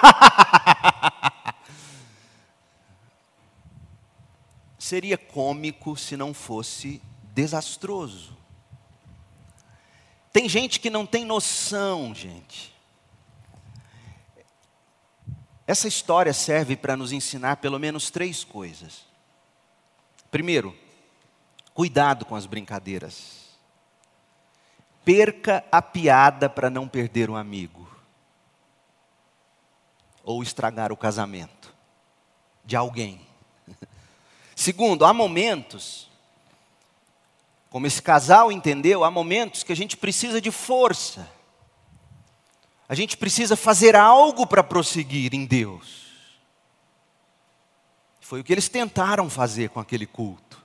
seria 4.77 5.17
cômico 5.17 5.97
se 5.97 6.17
não 6.17 6.35
fosse 6.35 7.01
desastroso. 7.23 8.37
Tem 10.33 10.49
gente 10.49 10.81
que 10.81 10.91
não 10.91 11.07
tem 11.07 11.25
noção, 11.25 12.13
gente. 12.13 12.75
Essa 15.69 15.87
história 15.87 16.33
serve 16.33 16.79
para 16.79 16.97
nos 16.97 17.13
ensinar 17.13 17.57
pelo 17.57 17.79
menos 17.79 18.11
três 18.11 18.43
coisas. 18.43 19.05
Primeiro, 20.31 20.75
cuidado 21.75 22.25
com 22.25 22.35
as 22.35 22.47
brincadeiras. 22.47 23.51
Perca 25.05 25.63
a 25.71 25.83
piada 25.83 26.49
para 26.49 26.71
não 26.71 26.89
perder 26.89 27.29
um 27.29 27.37
amigo. 27.37 27.87
Ou 30.25 30.43
estragar 30.43 30.91
o 30.91 30.97
casamento 30.97 31.75
de 32.65 32.75
alguém. 32.75 33.21
Segundo, 34.57 35.05
há 35.05 35.13
momentos, 35.13 36.11
como 37.69 37.87
esse 37.87 38.01
casal 38.01 38.51
entendeu, 38.51 39.05
há 39.05 39.11
momentos 39.11 39.63
que 39.63 39.73
a 39.73 39.77
gente 39.77 39.99
precisa 39.99 40.41
de 40.41 40.51
força. 40.51 41.29
A 42.89 42.95
gente 42.95 43.17
precisa 43.17 43.55
fazer 43.55 43.95
algo 43.95 44.47
para 44.47 44.65
prosseguir 44.65 45.35
em 45.35 45.45
Deus. 45.45 46.07
Foi 48.19 48.41
o 48.41 48.45
que 48.45 48.53
eles 48.53 48.69
tentaram 48.69 49.29
fazer 49.29 49.69
com 49.71 49.79
aquele 49.79 50.07
culto. 50.07 50.65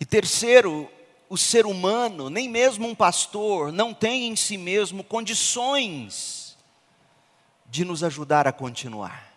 E 0.00 0.04
terceiro, 0.04 0.90
o 1.28 1.38
ser 1.38 1.64
humano, 1.64 2.28
nem 2.28 2.48
mesmo 2.48 2.88
um 2.88 2.94
pastor, 2.94 3.72
não 3.72 3.94
tem 3.94 4.26
em 4.26 4.36
si 4.36 4.56
mesmo 4.56 5.04
condições 5.04 6.56
de 7.66 7.84
nos 7.84 8.02
ajudar 8.02 8.46
a 8.46 8.52
continuar. 8.52 9.32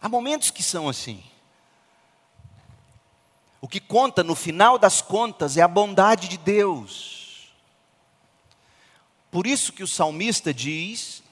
Há 0.00 0.08
momentos 0.08 0.50
que 0.50 0.62
são 0.62 0.88
assim. 0.88 1.22
O 3.60 3.68
que 3.68 3.80
conta 3.80 4.24
no 4.24 4.34
final 4.34 4.78
das 4.78 5.02
contas 5.02 5.58
é 5.58 5.62
a 5.62 5.68
bondade 5.68 6.28
de 6.28 6.38
Deus. 6.38 7.19
Por 9.30 9.46
isso 9.46 9.72
que 9.72 9.82
o 9.82 9.86
salmista 9.86 10.52
diz, 10.52 11.22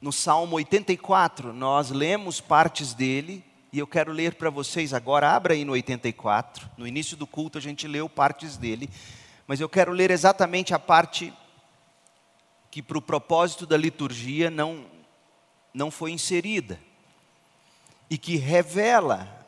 no 0.00 0.12
Salmo 0.12 0.56
84, 0.56 1.52
nós 1.52 1.90
lemos 1.90 2.40
partes 2.40 2.92
dele, 2.92 3.42
e 3.72 3.78
eu 3.78 3.86
quero 3.86 4.12
ler 4.12 4.34
para 4.34 4.50
vocês 4.50 4.92
agora, 4.92 5.30
abra 5.30 5.54
aí 5.54 5.64
no 5.64 5.72
84, 5.72 6.68
no 6.76 6.86
início 6.86 7.16
do 7.16 7.26
culto 7.26 7.56
a 7.56 7.60
gente 7.60 7.88
leu 7.88 8.06
partes 8.06 8.58
dele, 8.58 8.90
mas 9.46 9.60
eu 9.60 9.68
quero 9.68 9.92
ler 9.92 10.10
exatamente 10.10 10.74
a 10.74 10.78
parte 10.78 11.32
que 12.70 12.82
para 12.82 12.98
o 12.98 13.02
propósito 13.02 13.66
da 13.66 13.78
liturgia 13.78 14.50
não, 14.50 14.84
não 15.72 15.90
foi 15.90 16.10
inserida, 16.10 16.78
e 18.10 18.18
que 18.18 18.36
revela 18.36 19.46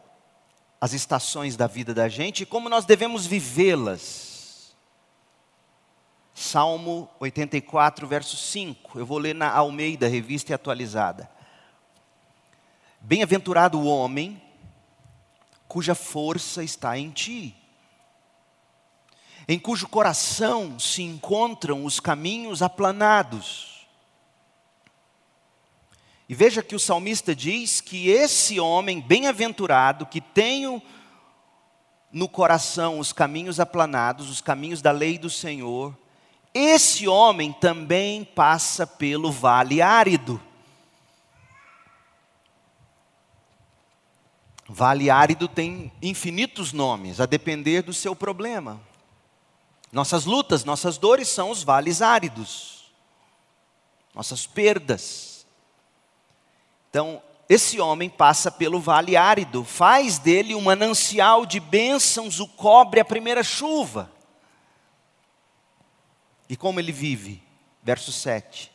as 0.80 0.94
estações 0.94 1.54
da 1.54 1.66
vida 1.66 1.92
da 1.92 2.08
gente 2.08 2.42
e 2.42 2.46
como 2.46 2.68
nós 2.70 2.86
devemos 2.86 3.26
vivê-las. 3.26 4.33
Salmo 6.34 7.08
84, 7.20 8.08
verso 8.08 8.36
5. 8.36 8.98
Eu 8.98 9.06
vou 9.06 9.18
ler 9.18 9.36
na 9.36 9.48
Almeida, 9.52 10.08
revista 10.08 10.50
e 10.50 10.54
atualizada. 10.54 11.30
Bem-aventurado 13.00 13.78
o 13.78 13.86
homem 13.86 14.42
cuja 15.68 15.94
força 15.94 16.62
está 16.62 16.98
em 16.98 17.10
ti, 17.10 17.56
em 19.46 19.58
cujo 19.58 19.88
coração 19.88 20.78
se 20.78 21.02
encontram 21.02 21.84
os 21.84 22.00
caminhos 22.00 22.62
aplanados. 22.62 23.86
E 26.28 26.34
veja 26.34 26.62
que 26.62 26.74
o 26.74 26.80
salmista 26.80 27.34
diz 27.34 27.80
que 27.80 28.08
esse 28.08 28.58
homem 28.58 29.00
bem-aventurado, 29.00 30.06
que 30.06 30.20
tem 30.20 30.82
no 32.10 32.28
coração 32.28 32.98
os 32.98 33.12
caminhos 33.12 33.60
aplanados, 33.60 34.30
os 34.30 34.40
caminhos 34.40 34.80
da 34.80 34.90
lei 34.90 35.18
do 35.18 35.28
Senhor, 35.28 35.94
esse 36.54 37.08
homem 37.08 37.52
também 37.52 38.25
passa 38.25 38.87
pelo 38.87 39.32
vale 39.32 39.82
árido. 39.82 40.40
Vale 44.68 45.11
árido 45.11 45.49
tem 45.49 45.92
infinitos 46.00 46.73
nomes, 46.73 47.20
a 47.20 47.26
depender 47.26 47.82
do 47.82 47.92
seu 47.92 48.14
problema. 48.14 48.80
Nossas 49.92 50.25
lutas, 50.25 50.64
nossas 50.64 50.96
dores 50.96 51.28
são 51.28 51.50
os 51.50 51.62
vales 51.62 52.00
áridos, 52.00 52.92
nossas 54.14 54.46
perdas. 54.46 55.44
Então, 56.88 57.20
esse 57.49 57.80
homem 57.80 58.08
passa 58.08 58.50
pelo 58.50 58.80
vale 58.80 59.16
árido, 59.16 59.64
faz 59.64 60.18
dele 60.18 60.54
um 60.54 60.62
manancial 60.62 61.44
de 61.44 61.61
bênçãos, 61.61 62.40
o 62.40 62.49
cobre 62.49 63.00
a 63.00 63.04
primeira 63.04 63.42
chuva. 63.42 64.13
E 66.48 66.56
como 66.56 66.78
ele 66.78 66.92
vive? 66.92 67.42
Verso 67.82 68.12
7. 68.12 68.70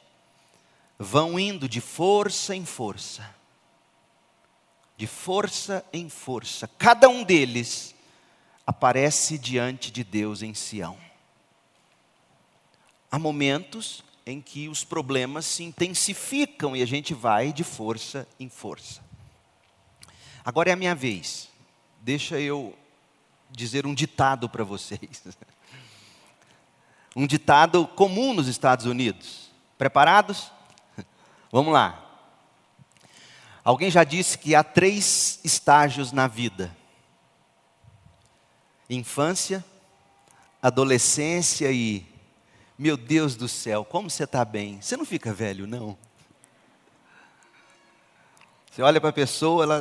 Vão 0.98 1.40
indo 1.40 1.68
de 1.68 1.82
força 1.82 2.56
em 2.56 2.66
força 2.66 3.40
de 5.00 5.08
força 5.08 5.86
em 5.94 6.10
força, 6.10 6.68
cada 6.78 7.08
um 7.08 7.24
deles 7.24 7.96
aparece 8.68 9.38
diante 9.38 9.92
de 9.92 10.04
Deus 10.04 10.42
em 10.42 10.54
Sião. 10.54 10.98
Há 13.10 13.18
momentos 13.18 14.04
em 14.26 14.42
que 14.42 14.68
os 14.68 14.84
problemas 14.84 15.46
se 15.46 15.64
intensificam 15.64 16.76
e 16.76 16.82
a 16.82 16.86
gente 16.86 17.14
vai 17.14 17.54
de 17.54 17.64
força 17.64 18.28
em 18.38 18.50
força. 18.50 19.02
Agora 20.44 20.70
é 20.70 20.74
a 20.74 20.76
minha 20.76 20.94
vez. 20.94 21.48
Deixa 22.02 22.38
eu 22.38 22.78
dizer 23.50 23.88
um 23.88 23.94
ditado 23.94 24.50
para 24.50 24.66
vocês. 24.66 25.24
Um 27.20 27.28
ditado 27.28 27.86
comum 27.86 28.34
nos 28.34 28.48
Estados 28.48 28.86
Unidos. 28.86 29.52
Preparados? 29.78 30.54
Vamos 31.52 31.74
lá. 31.74 32.02
Alguém 33.62 33.92
já 33.92 34.06
disse 34.06 34.38
que 34.38 34.56
há 34.56 34.64
três 34.64 35.42
estágios 35.44 36.14
na 36.14 36.28
vida: 36.28 36.74
infância, 38.90 39.66
adolescência 40.62 41.70
e, 41.74 42.06
meu 42.78 42.96
Deus 42.96 43.36
do 43.36 43.50
céu, 43.50 43.84
como 43.84 44.10
você 44.10 44.24
está 44.24 44.46
bem? 44.46 44.80
Você 44.82 44.96
não 44.96 45.04
fica 45.04 45.34
velho, 45.34 45.68
não? 45.68 45.98
Você 48.72 48.82
olha 48.82 49.02
para 49.02 49.10
a 49.10 49.12
pessoa, 49.12 49.66
ela 49.66 49.80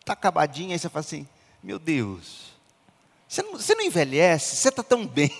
está 0.00 0.12
acabadinha, 0.12 0.74
aí 0.74 0.78
você 0.80 0.88
fala 0.88 1.04
assim: 1.04 1.28
meu 1.62 1.78
Deus, 1.78 2.52
você 3.28 3.44
não, 3.44 3.52
você 3.52 3.76
não 3.76 3.84
envelhece, 3.84 4.56
você 4.56 4.70
está 4.70 4.82
tão 4.82 5.06
bem. 5.06 5.30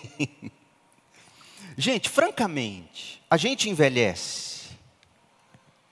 Gente, 1.81 2.09
francamente, 2.09 3.23
a 3.31 3.37
gente 3.37 3.71
envelhece 3.71 4.71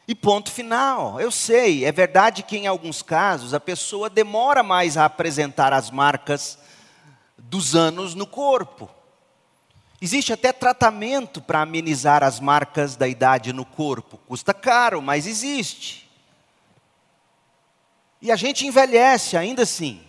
e 0.08 0.16
ponto 0.16 0.50
final. 0.50 1.20
Eu 1.20 1.30
sei, 1.30 1.84
é 1.84 1.92
verdade 1.92 2.42
que 2.42 2.56
em 2.56 2.66
alguns 2.66 3.02
casos 3.02 3.54
a 3.54 3.60
pessoa 3.60 4.10
demora 4.10 4.64
mais 4.64 4.96
a 4.96 5.04
apresentar 5.04 5.72
as 5.72 5.88
marcas 5.88 6.58
dos 7.38 7.76
anos 7.76 8.16
no 8.16 8.26
corpo. 8.26 8.90
Existe 10.02 10.32
até 10.32 10.52
tratamento 10.52 11.40
para 11.40 11.62
amenizar 11.62 12.24
as 12.24 12.40
marcas 12.40 12.96
da 12.96 13.06
idade 13.06 13.52
no 13.52 13.64
corpo. 13.64 14.18
Custa 14.26 14.52
caro, 14.52 15.00
mas 15.00 15.24
existe. 15.24 16.10
E 18.20 18.32
a 18.32 18.36
gente 18.36 18.66
envelhece 18.66 19.36
ainda 19.36 19.62
assim. 19.62 20.02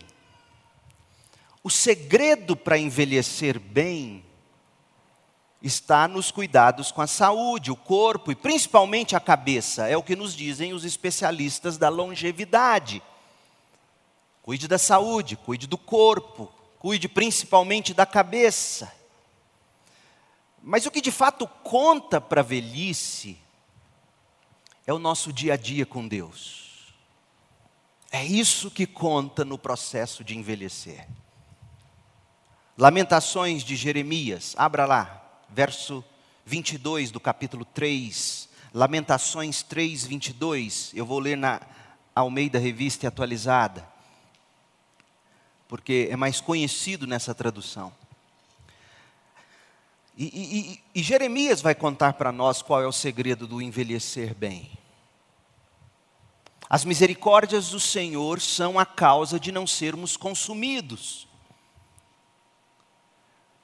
O 1.63 1.69
segredo 1.69 2.56
para 2.56 2.80
envelhecer 2.80 3.60
bem 3.60 4.25
está 5.62 6.08
nos 6.08 6.32
cuidados 6.32 6.91
com 6.91 7.02
a 7.02 7.08
saúde, 7.08 7.72
o 7.72 7.76
corpo 7.76 8.32
e 8.32 8.36
principalmente 8.36 9.15
a 9.15 9.20
cabeça, 9.20 9.88
é 9.88 9.98
o 9.98 10.04
que 10.04 10.15
nos 10.15 10.36
dizem 10.36 10.74
os 10.74 10.86
especialistas 10.86 11.78
da 11.78 11.89
longevidade. 11.89 13.02
Cuide 14.43 14.67
da 14.67 14.78
saúde, 14.78 15.36
cuide 15.36 15.67
do 15.67 15.78
corpo, 15.78 16.52
cuide 16.80 17.08
principalmente 17.08 17.93
da 17.93 18.06
cabeça. 18.06 18.93
Mas 20.62 20.86
o 20.86 20.91
que 20.91 21.02
de 21.02 21.12
fato 21.12 21.48
conta 21.48 22.22
para 22.22 22.41
a 22.41 22.43
velhice 22.43 23.38
é 24.86 24.93
o 24.93 25.00
nosso 25.00 25.34
dia 25.34 25.54
a 25.54 25.58
dia 25.58 25.86
com 25.86 26.08
Deus. 26.08 26.93
É 28.12 28.24
isso 28.24 28.72
que 28.72 28.86
conta 28.86 29.43
no 29.43 29.58
processo 29.58 30.24
de 30.24 30.38
envelhecer. 30.38 31.08
Lamentações 32.78 33.63
de 33.63 33.76
Jeremias, 33.76 34.54
abra 34.58 34.86
lá, 34.86 35.26
verso 35.49 36.03
22 36.45 37.12
do 37.12 37.19
capítulo 37.19 37.65
3, 37.65 38.47
Lamentações 38.73 39.63
3, 39.63 40.05
22. 40.05 40.91
Eu 40.93 41.05
vou 41.05 41.19
ler 41.19 41.38
na 41.38 41.62
Almeida 42.15 42.60
Revista 42.60 43.07
Atualizada, 43.07 43.88
porque 45.67 46.07
é 46.10 46.15
mais 46.15 46.39
conhecido 46.41 47.05
nessa 47.05 47.36
tradução. 47.36 47.93
E, 50.17 50.25
e, 50.25 50.99
e, 50.99 51.03
Jeremias 51.03 51.62
vai 51.62 51.75
contar 51.75 52.13
para 52.13 52.31
nós 52.31 52.63
qual 52.63 52.81
é 52.81 52.88
o 52.88 52.91
segredo 52.91 53.45
do 53.45 53.62
envelhecer 53.62 54.33
bem. 54.33 54.71
As 56.67 56.83
misericórdias 56.83 57.69
do 57.69 57.79
Senhor 57.79 58.41
são 58.41 58.79
a 58.79 58.86
causa 58.86 59.39
de 59.39 59.51
não 59.51 59.67
sermos 59.67 60.17
consumidos 60.17 61.26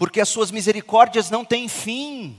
porque 0.03 0.19
as 0.19 0.27
suas 0.27 0.51
misericórdias 0.51 1.29
não 1.29 1.45
têm 1.45 1.69
fim. 1.69 2.37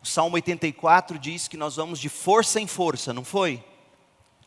O 0.00 0.06
Salmo 0.06 0.36
84 0.36 1.18
diz 1.18 1.48
que 1.48 1.56
nós 1.56 1.74
vamos 1.74 1.98
de 1.98 2.08
força 2.08 2.60
em 2.60 2.66
força, 2.68 3.12
não 3.12 3.24
foi? 3.24 3.64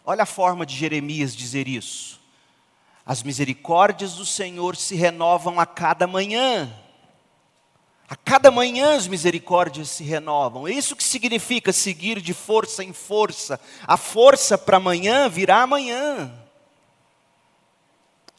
Olha 0.06 0.24
a 0.24 0.26
forma 0.26 0.65
de 0.65 0.78
Jeremias 0.78 1.36
dizer 1.36 1.67
isso. 1.67 2.22
As 3.06 3.22
misericórdias 3.22 4.13
do 4.13 4.26
Senhor 4.26 4.78
se 4.78 4.96
renovam 4.96 5.60
a 5.60 5.65
cada 5.65 6.08
manhã. 6.08 6.74
A 8.08 8.15
cada 8.15 8.50
manhã 8.50 8.96
as 8.96 9.08
misericórdias 9.08 9.89
se 9.89 10.06
renovam. 10.06 10.70
É 10.70 10.72
isso 10.72 10.96
que 10.96 11.04
significa 11.04 11.74
seguir 11.74 12.22
de 12.22 12.34
força 12.34 12.82
em 12.82 12.93
força. 12.93 13.60
A 13.86 13.98
força 13.98 14.58
para 14.58 14.78
amanhã 14.78 15.28
virá 15.28 15.63
amanhã. 15.63 16.47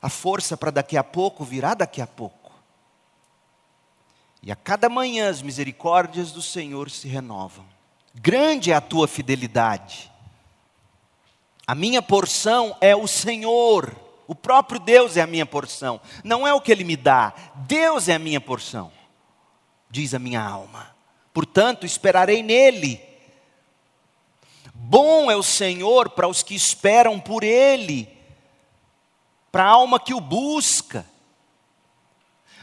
A 0.01 0.09
força 0.09 0.57
para 0.57 0.71
daqui 0.71 0.97
a 0.97 1.03
pouco 1.03 1.45
virá 1.45 1.75
daqui 1.75 2.01
a 2.01 2.07
pouco. 2.07 2.53
E 4.43 4.53
a 4.53 4.57
cada 4.57 4.89
manhã 4.89 5.29
as 5.29 5.43
misericórdias 5.43 6.31
do 6.31 6.41
Senhor 6.41 6.91
se 6.91 7.09
renovam. 7.09 7.67
Grande 8.15 8.71
é 8.71 8.75
a 8.75 8.81
tua 8.81 9.09
fidelidade. 9.09 10.11
A 11.67 11.75
minha 11.75 12.01
porção 12.01 12.77
é 12.81 12.95
o 12.95 13.07
Senhor. 13.07 13.95
O 14.27 14.35
próprio 14.35 14.79
Deus 14.79 15.17
é 15.17 15.23
a 15.23 15.27
minha 15.27 15.45
porção. 15.45 16.01
Não 16.23 16.47
é 16.47 16.55
o 16.55 16.61
que 16.61 16.71
Ele 16.71 16.85
me 16.85 16.97
dá. 16.97 17.35
Deus 17.67 18.09
é 18.09 18.15
a 18.15 18.19
minha 18.19 18.41
porção. 18.41 18.93
Diz 19.91 20.15
a 20.15 20.19
minha 20.19 20.41
alma. 20.41 20.95
Portanto, 21.33 21.85
esperarei 21.85 22.43
nele. 22.43 23.01
Bom 24.73 25.31
é 25.31 25.37
o 25.37 25.43
Senhor 25.43 26.11
para 26.11 26.29
os 26.29 26.43
que 26.43 26.55
esperam 26.55 27.19
por 27.19 27.43
Ele 27.43 28.18
para 29.51 29.65
a 29.65 29.69
alma 29.69 29.99
que 29.99 30.15
o 30.15 30.21
busca. 30.21 31.07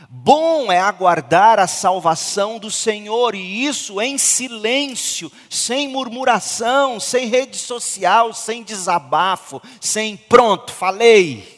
Bom 0.10 0.72
é 0.72 0.80
aguardar 0.80 1.60
a 1.60 1.68
salvação 1.68 2.60
do 2.60 2.70
Senhor, 2.70 3.36
e 3.36 3.66
isso 3.66 4.00
em 4.02 4.18
silêncio, 4.18 5.32
sem 5.50 5.88
murmuração, 5.88 7.00
sem 7.00 7.28
rede 7.28 7.58
social, 7.58 8.34
sem 8.34 8.64
desabafo, 8.64 9.62
sem 9.82 10.16
pronto, 10.16 10.72
falei. 10.72 11.54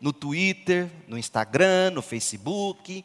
No 0.00 0.12
Twitter, 0.12 0.90
no 1.06 1.18
Instagram, 1.18 1.90
no 1.90 2.02
Facebook. 2.02 3.04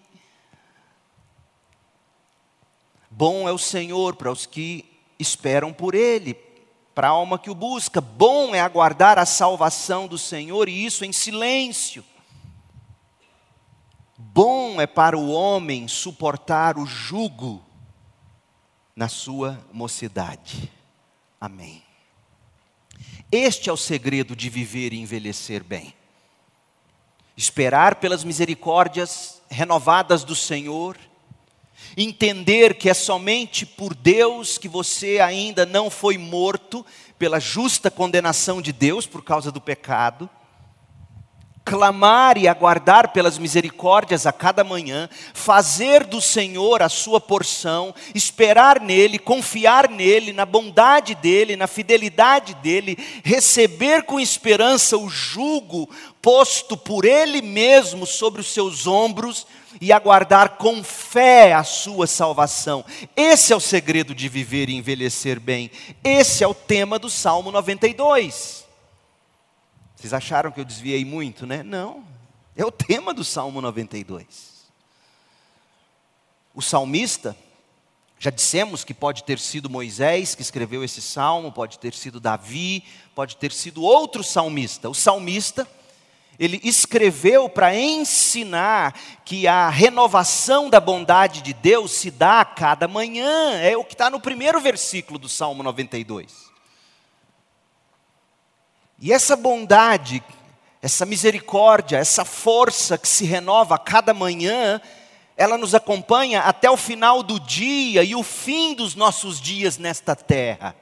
Bom 3.09 3.47
é 3.47 3.51
o 3.51 3.57
Senhor 3.57 4.15
para 4.15 4.31
os 4.31 4.45
que 4.45 4.85
esperam 5.17 5.73
por 5.73 5.95
Ele, 5.95 6.33
para 6.95 7.09
a 7.09 7.11
alma 7.11 7.37
que 7.37 7.49
o 7.49 7.55
busca. 7.55 7.99
Bom 7.99 8.55
é 8.55 8.61
aguardar 8.61 9.19
a 9.19 9.25
salvação 9.25 10.07
do 10.07 10.17
Senhor 10.17 10.69
e 10.69 10.85
isso 10.85 11.03
em 11.03 11.11
silêncio. 11.11 12.03
Bom 14.17 14.79
é 14.79 14.87
para 14.87 15.17
o 15.17 15.29
homem 15.29 15.89
suportar 15.89 16.77
o 16.77 16.85
jugo 16.85 17.61
na 18.95 19.09
sua 19.09 19.59
mocidade. 19.73 20.71
Amém. 21.39 21.83
Este 23.29 23.69
é 23.69 23.73
o 23.73 23.77
segredo 23.77 24.33
de 24.33 24.49
viver 24.49 24.93
e 24.93 24.99
envelhecer 24.99 25.63
bem. 25.63 25.93
Esperar 27.35 27.95
pelas 27.95 28.23
misericórdias 28.23 29.41
renovadas 29.49 30.23
do 30.23 30.33
Senhor, 30.33 30.97
entender 31.97 32.75
que 32.75 32.89
é 32.89 32.93
somente 32.93 33.65
por 33.65 33.93
Deus 33.93 34.57
que 34.57 34.67
você 34.67 35.19
ainda 35.19 35.65
não 35.65 35.89
foi 35.89 36.17
morto 36.17 36.85
pela 37.17 37.39
justa 37.39 37.89
condenação 37.89 38.61
de 38.61 38.73
Deus 38.73 39.05
por 39.05 39.23
causa 39.23 39.51
do 39.51 39.61
pecado. 39.61 40.29
Clamar 41.63 42.37
e 42.37 42.47
aguardar 42.47 43.11
pelas 43.11 43.39
misericórdias 43.39 44.27
a 44.27 44.31
cada 44.31 44.63
manhã, 44.63 45.09
fazer 45.33 46.03
do 46.03 46.21
Senhor 46.21 46.83
a 46.83 46.89
sua 46.89 47.19
porção, 47.19 47.95
esperar 48.13 48.79
nele, 48.79 49.17
confiar 49.17 49.89
nele, 49.89 50.31
na 50.31 50.45
bondade 50.45 51.15
dele, 51.15 51.55
na 51.55 51.65
fidelidade 51.65 52.53
dele, 52.55 52.95
receber 53.23 54.03
com 54.03 54.19
esperança 54.19 54.95
o 54.95 55.09
jugo 55.09 55.89
posto 56.21 56.77
por 56.77 57.03
ele 57.03 57.41
mesmo 57.41 58.05
sobre 58.05 58.41
os 58.41 58.47
seus 58.53 58.85
ombros 58.85 59.47
e 59.79 59.91
aguardar 59.91 60.57
com 60.57 60.83
fé 60.83 61.53
a 61.53 61.63
sua 61.63 62.07
salvação. 62.07 62.83
Esse 63.15 63.53
é 63.53 63.55
o 63.55 63.59
segredo 63.59 64.13
de 64.13 64.29
viver 64.29 64.69
e 64.69 64.75
envelhecer 64.75 65.39
bem. 65.39 65.71
Esse 66.03 66.43
é 66.43 66.47
o 66.47 66.53
tema 66.53 66.97
do 66.99 67.09
Salmo 67.09 67.51
92. 67.51 68.65
Vocês 69.95 70.13
acharam 70.13 70.51
que 70.51 70.59
eu 70.59 70.65
desviei 70.65 71.03
muito, 71.03 71.45
né? 71.45 71.63
Não. 71.63 72.03
É 72.55 72.65
o 72.65 72.71
tema 72.71 73.13
do 73.13 73.23
Salmo 73.23 73.61
92. 73.61 74.55
O 76.53 76.61
salmista, 76.61 77.35
já 78.17 78.29
dissemos 78.29 78.83
que 78.83 78.93
pode 78.93 79.23
ter 79.23 79.39
sido 79.39 79.69
Moisés 79.69 80.35
que 80.35 80.41
escreveu 80.41 80.83
esse 80.83 81.01
salmo, 81.01 81.51
pode 81.51 81.77
ter 81.79 81.93
sido 81.93 82.19
Davi, 82.19 82.83
pode 83.13 83.35
ter 83.35 83.51
sido 83.51 83.83
outro 83.83 84.23
salmista. 84.23 84.89
O 84.89 84.93
salmista, 84.93 85.67
ele 86.39 86.59
escreveu 86.63 87.47
para 87.47 87.75
ensinar 87.75 88.93
que 89.23 89.47
a 89.47 89.69
renovação 89.69 90.69
da 90.69 90.79
bondade 90.79 91.41
de 91.41 91.53
Deus 91.53 91.91
se 91.91 92.11
dá 92.11 92.41
a 92.41 92.45
cada 92.45 92.87
manhã, 92.87 93.59
é 93.61 93.75
o 93.77 93.83
que 93.83 93.93
está 93.93 94.09
no 94.09 94.19
primeiro 94.19 94.59
versículo 94.59 95.17
do 95.17 95.29
Salmo 95.29 95.63
92. 95.63 96.51
E 98.99 99.11
essa 99.11 99.35
bondade, 99.35 100.23
essa 100.81 101.05
misericórdia, 101.05 101.97
essa 101.97 102.25
força 102.25 102.97
que 102.97 103.07
se 103.07 103.25
renova 103.25 103.75
a 103.75 103.79
cada 103.79 104.13
manhã, 104.13 104.81
ela 105.37 105.57
nos 105.57 105.75
acompanha 105.75 106.41
até 106.41 106.69
o 106.69 106.77
final 106.77 107.21
do 107.21 107.39
dia 107.39 108.03
e 108.03 108.15
o 108.15 108.23
fim 108.23 108.73
dos 108.73 108.95
nossos 108.95 109.39
dias 109.39 109.77
nesta 109.77 110.15
terra. 110.15 110.75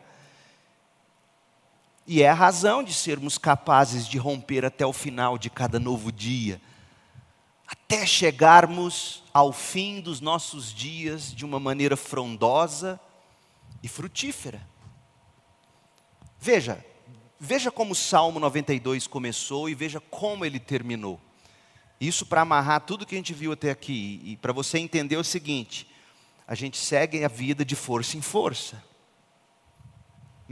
E 2.06 2.22
é 2.22 2.30
a 2.30 2.34
razão 2.34 2.84
de 2.84 2.94
sermos 2.94 3.38
capazes 3.38 4.08
de 4.08 4.18
romper 4.18 4.66
até 4.66 4.86
o 4.86 4.94
final 4.94 5.38
de 5.38 5.50
cada 5.50 5.80
novo 5.80 6.12
dia, 6.12 6.62
até 7.68 8.06
chegarmos 8.06 9.24
ao 9.34 9.54
fim 9.54 10.02
dos 10.02 10.20
nossos 10.20 10.74
dias 10.74 11.34
de 11.34 11.46
uma 11.46 11.60
maneira 11.60 11.96
frondosa 11.96 13.00
e 13.82 13.88
frutífera. 13.88 14.62
Veja, 16.40 16.84
Veja 17.46 17.70
como 17.70 17.92
o 17.92 17.96
Salmo 17.96 18.40
92 18.40 19.06
começou 19.06 19.68
e 19.68 19.76
veja 19.76 20.00
como 20.00 20.46
ele 20.46 20.62
terminou. 20.62 21.20
Isso 22.00 22.26
para 22.26 22.40
amarrar 22.40 22.80
tudo 22.80 23.06
que 23.06 23.16
a 23.16 23.18
gente 23.18 23.34
viu 23.34 23.52
até 23.52 23.70
aqui. 23.70 24.22
E 24.24 24.38
para 24.38 24.54
você 24.54 24.80
entender 24.80 25.18
o 25.18 25.26
seguinte: 25.26 25.86
a 26.48 26.56
gente 26.56 26.78
segue 26.78 27.22
a 27.26 27.28
vida 27.28 27.66
de 27.66 27.76
força 27.76 28.16
em 28.16 28.22
força. 28.22 28.82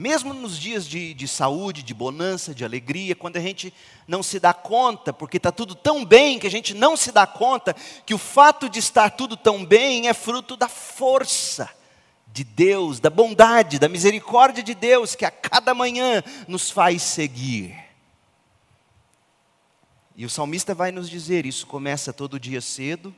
Mesmo 0.01 0.33
nos 0.33 0.57
dias 0.57 0.87
de, 0.87 1.13
de 1.13 1.27
saúde, 1.27 1.83
de 1.83 1.93
bonança, 1.93 2.55
de 2.55 2.65
alegria, 2.65 3.15
quando 3.15 3.37
a 3.37 3.39
gente 3.39 3.71
não 4.07 4.23
se 4.23 4.39
dá 4.39 4.51
conta, 4.51 5.13
porque 5.13 5.37
está 5.37 5.51
tudo 5.51 5.75
tão 5.75 6.03
bem 6.03 6.39
que 6.39 6.47
a 6.47 6.49
gente 6.49 6.73
não 6.73 6.97
se 6.97 7.11
dá 7.11 7.27
conta 7.27 7.75
que 8.03 8.11
o 8.11 8.17
fato 8.17 8.67
de 8.67 8.79
estar 8.79 9.11
tudo 9.11 9.37
tão 9.37 9.63
bem 9.63 10.07
é 10.07 10.13
fruto 10.15 10.57
da 10.57 10.67
força 10.67 11.69
de 12.25 12.43
Deus, 12.43 12.99
da 12.99 13.11
bondade, 13.11 13.77
da 13.77 13.87
misericórdia 13.87 14.63
de 14.63 14.73
Deus 14.73 15.13
que 15.13 15.23
a 15.23 15.29
cada 15.29 15.71
manhã 15.71 16.23
nos 16.47 16.71
faz 16.71 17.03
seguir. 17.03 17.77
E 20.15 20.25
o 20.25 20.29
salmista 20.31 20.73
vai 20.73 20.91
nos 20.91 21.07
dizer: 21.07 21.45
isso 21.45 21.67
começa 21.67 22.11
todo 22.11 22.39
dia 22.39 22.59
cedo, 22.59 23.13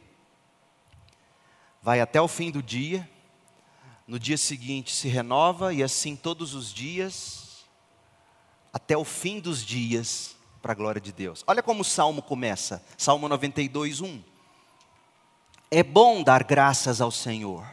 vai 1.82 2.02
até 2.02 2.22
o 2.22 2.28
fim 2.28 2.52
do 2.52 2.62
dia, 2.62 3.10
no 4.08 4.20
dia 4.20 4.38
seguinte 4.38 4.92
se 4.92 5.08
renova 5.08 5.74
e 5.74 5.82
assim 5.82 6.16
todos 6.16 6.54
os 6.54 6.74
dias, 6.74 7.66
até 8.72 8.98
o 8.98 9.06
fim 9.06 9.40
dos 9.40 9.64
dias, 9.66 10.36
para 10.62 10.72
a 10.72 10.76
glória 10.76 11.02
de 11.02 11.12
Deus. 11.12 11.44
Olha 11.46 11.62
como 11.62 11.82
o 11.82 11.86
salmo 11.86 12.22
começa, 12.22 12.84
Salmo 12.98 13.28
92, 13.28 14.02
1. 14.02 14.24
É 15.70 15.84
bom 15.84 16.24
dar 16.24 16.44
graças 16.44 17.02
ao 17.02 17.12
Senhor 17.12 17.68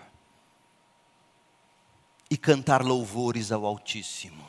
e 2.31 2.37
cantar 2.37 2.83
louvores 2.85 3.53
ao 3.53 3.67
Altíssimo. 3.67 4.45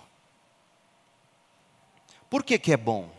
Por 2.30 2.44
que, 2.44 2.58
que 2.58 2.72
é 2.72 2.78
bom? 2.78 3.12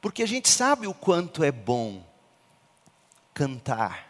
Porque 0.00 0.22
a 0.22 0.26
gente 0.26 0.48
sabe 0.48 0.86
o 0.86 0.94
quanto 0.94 1.44
é 1.44 1.52
bom 1.52 2.02
cantar. 3.34 4.09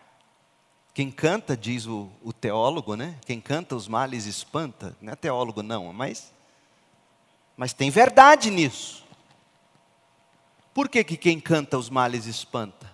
Quem 0.92 1.10
canta, 1.10 1.56
diz 1.56 1.86
o, 1.86 2.10
o, 2.22 2.32
teólogo, 2.32 2.96
né? 2.96 3.16
Quem 3.24 3.40
canta 3.40 3.76
os 3.76 3.86
males 3.86 4.26
espanta. 4.26 4.96
Não 5.00 5.12
é 5.12 5.16
teólogo, 5.16 5.62
não, 5.62 5.92
mas, 5.92 6.32
mas 7.56 7.72
tem 7.72 7.90
verdade 7.90 8.50
nisso. 8.50 9.04
Por 10.74 10.88
que, 10.88 11.04
que 11.04 11.16
quem 11.16 11.38
canta 11.38 11.78
os 11.78 11.88
males 11.88 12.26
espanta? 12.26 12.92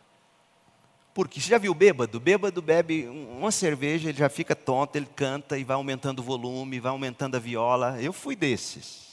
Porque 1.14 1.40
você 1.40 1.48
já 1.48 1.58
viu 1.58 1.72
bêbado? 1.72 2.20
Bêbado 2.20 2.60
bebe 2.60 3.08
uma 3.08 3.50
cerveja, 3.50 4.10
ele 4.10 4.18
já 4.18 4.28
fica 4.28 4.54
tonto, 4.54 4.96
ele 4.96 5.08
canta 5.16 5.56
e 5.56 5.64
vai 5.64 5.74
aumentando 5.74 6.18
o 6.18 6.22
volume, 6.22 6.78
vai 6.78 6.90
aumentando 6.90 7.36
a 7.36 7.40
viola. 7.40 8.00
Eu 8.02 8.12
fui 8.12 8.36
desses. 8.36 9.05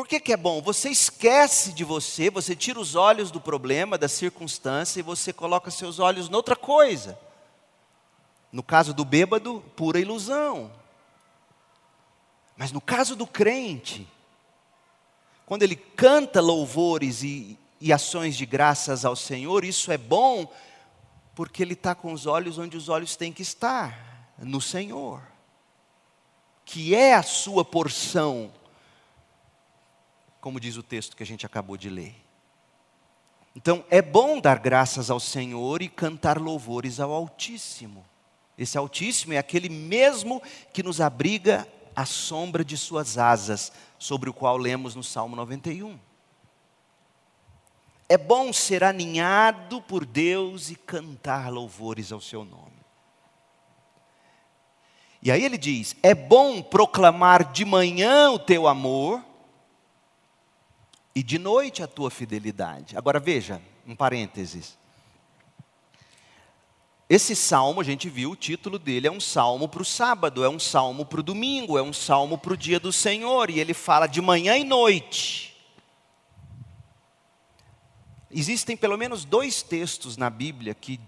Por 0.00 0.08
que, 0.08 0.18
que 0.18 0.32
é 0.32 0.36
bom? 0.38 0.62
Você 0.62 0.88
esquece 0.88 1.74
de 1.74 1.84
você, 1.84 2.30
você 2.30 2.56
tira 2.56 2.80
os 2.80 2.94
olhos 2.94 3.30
do 3.30 3.38
problema, 3.38 3.98
da 3.98 4.08
circunstância 4.08 4.98
e 4.98 5.02
você 5.02 5.30
coloca 5.30 5.70
seus 5.70 5.98
olhos 5.98 6.30
noutra 6.30 6.56
coisa. 6.56 7.20
No 8.50 8.62
caso 8.62 8.94
do 8.94 9.04
bêbado, 9.04 9.62
pura 9.76 10.00
ilusão. 10.00 10.72
Mas 12.56 12.72
no 12.72 12.80
caso 12.80 13.14
do 13.14 13.26
crente, 13.26 14.08
quando 15.44 15.64
ele 15.64 15.76
canta 15.76 16.40
louvores 16.40 17.22
e, 17.22 17.58
e 17.78 17.92
ações 17.92 18.38
de 18.38 18.46
graças 18.46 19.04
ao 19.04 19.14
Senhor, 19.14 19.66
isso 19.66 19.92
é 19.92 19.98
bom, 19.98 20.50
porque 21.34 21.62
ele 21.62 21.74
está 21.74 21.94
com 21.94 22.14
os 22.14 22.24
olhos 22.24 22.56
onde 22.56 22.74
os 22.74 22.88
olhos 22.88 23.16
têm 23.16 23.34
que 23.34 23.42
estar 23.42 24.32
no 24.38 24.62
Senhor, 24.62 25.20
que 26.64 26.94
é 26.94 27.14
a 27.14 27.22
sua 27.22 27.66
porção, 27.66 28.50
como 30.40 30.58
diz 30.58 30.76
o 30.76 30.82
texto 30.82 31.16
que 31.16 31.22
a 31.22 31.26
gente 31.26 31.44
acabou 31.44 31.76
de 31.76 31.90
ler. 31.90 32.14
Então, 33.54 33.84
é 33.90 34.00
bom 34.00 34.40
dar 34.40 34.58
graças 34.58 35.10
ao 35.10 35.20
Senhor 35.20 35.82
e 35.82 35.88
cantar 35.88 36.38
louvores 36.38 37.00
ao 37.00 37.12
Altíssimo. 37.12 38.04
Esse 38.56 38.78
Altíssimo 38.78 39.32
é 39.32 39.38
aquele 39.38 39.68
mesmo 39.68 40.40
que 40.72 40.82
nos 40.82 41.00
abriga 41.00 41.66
à 41.94 42.06
sombra 42.06 42.64
de 42.64 42.76
Suas 42.76 43.18
asas, 43.18 43.72
sobre 43.98 44.30
o 44.30 44.32
qual 44.32 44.56
lemos 44.56 44.94
no 44.94 45.02
Salmo 45.02 45.34
91. 45.34 45.98
É 48.08 48.16
bom 48.16 48.52
ser 48.52 48.82
aninhado 48.82 49.82
por 49.82 50.04
Deus 50.04 50.70
e 50.70 50.74
cantar 50.74 51.50
louvores 51.50 52.12
ao 52.12 52.20
seu 52.20 52.44
nome. 52.44 52.80
E 55.22 55.30
aí 55.30 55.44
ele 55.44 55.58
diz: 55.58 55.94
é 56.02 56.14
bom 56.14 56.62
proclamar 56.62 57.52
de 57.52 57.64
manhã 57.64 58.30
o 58.30 58.38
teu 58.38 58.66
amor 58.66 59.22
e 61.20 61.22
de 61.22 61.38
noite 61.38 61.82
a 61.82 61.86
tua 61.86 62.10
fidelidade. 62.10 62.96
Agora 62.96 63.20
veja, 63.20 63.60
um 63.86 63.94
parênteses. 63.94 64.78
Esse 67.10 67.36
salmo, 67.36 67.82
a 67.82 67.84
gente 67.84 68.08
viu, 68.08 68.30
o 68.30 68.36
título 68.36 68.78
dele 68.78 69.06
é 69.06 69.10
um 69.12 69.20
salmo 69.20 69.68
para 69.68 69.82
o 69.82 69.84
sábado, 69.84 70.42
é 70.42 70.48
um 70.48 70.58
salmo 70.58 71.04
para 71.04 71.20
o 71.20 71.22
domingo, 71.22 71.76
é 71.76 71.82
um 71.82 71.92
salmo 71.92 72.38
para 72.38 72.54
o 72.54 72.56
dia 72.56 72.80
do 72.80 72.90
Senhor, 72.90 73.50
e 73.50 73.60
ele 73.60 73.74
fala 73.74 74.06
de 74.06 74.18
manhã 74.22 74.56
e 74.56 74.64
noite. 74.64 75.54
Existem 78.30 78.74
pelo 78.74 78.96
menos 78.96 79.22
dois 79.22 79.62
textos 79.62 80.16
na 80.16 80.30
Bíblia 80.30 80.72
que, 80.72 80.98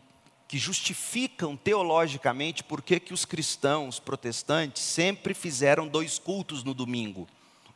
que 0.47 0.59
justificam 0.59 1.57
teologicamente 1.57 2.63
por 2.63 2.83
que, 2.83 3.15
os 3.15 3.25
cristãos 3.25 3.99
protestantes 3.99 4.83
sempre 4.83 5.33
fizeram 5.33 5.89
dois 5.89 6.19
cultos 6.19 6.63
no 6.63 6.75
domingo. 6.75 7.27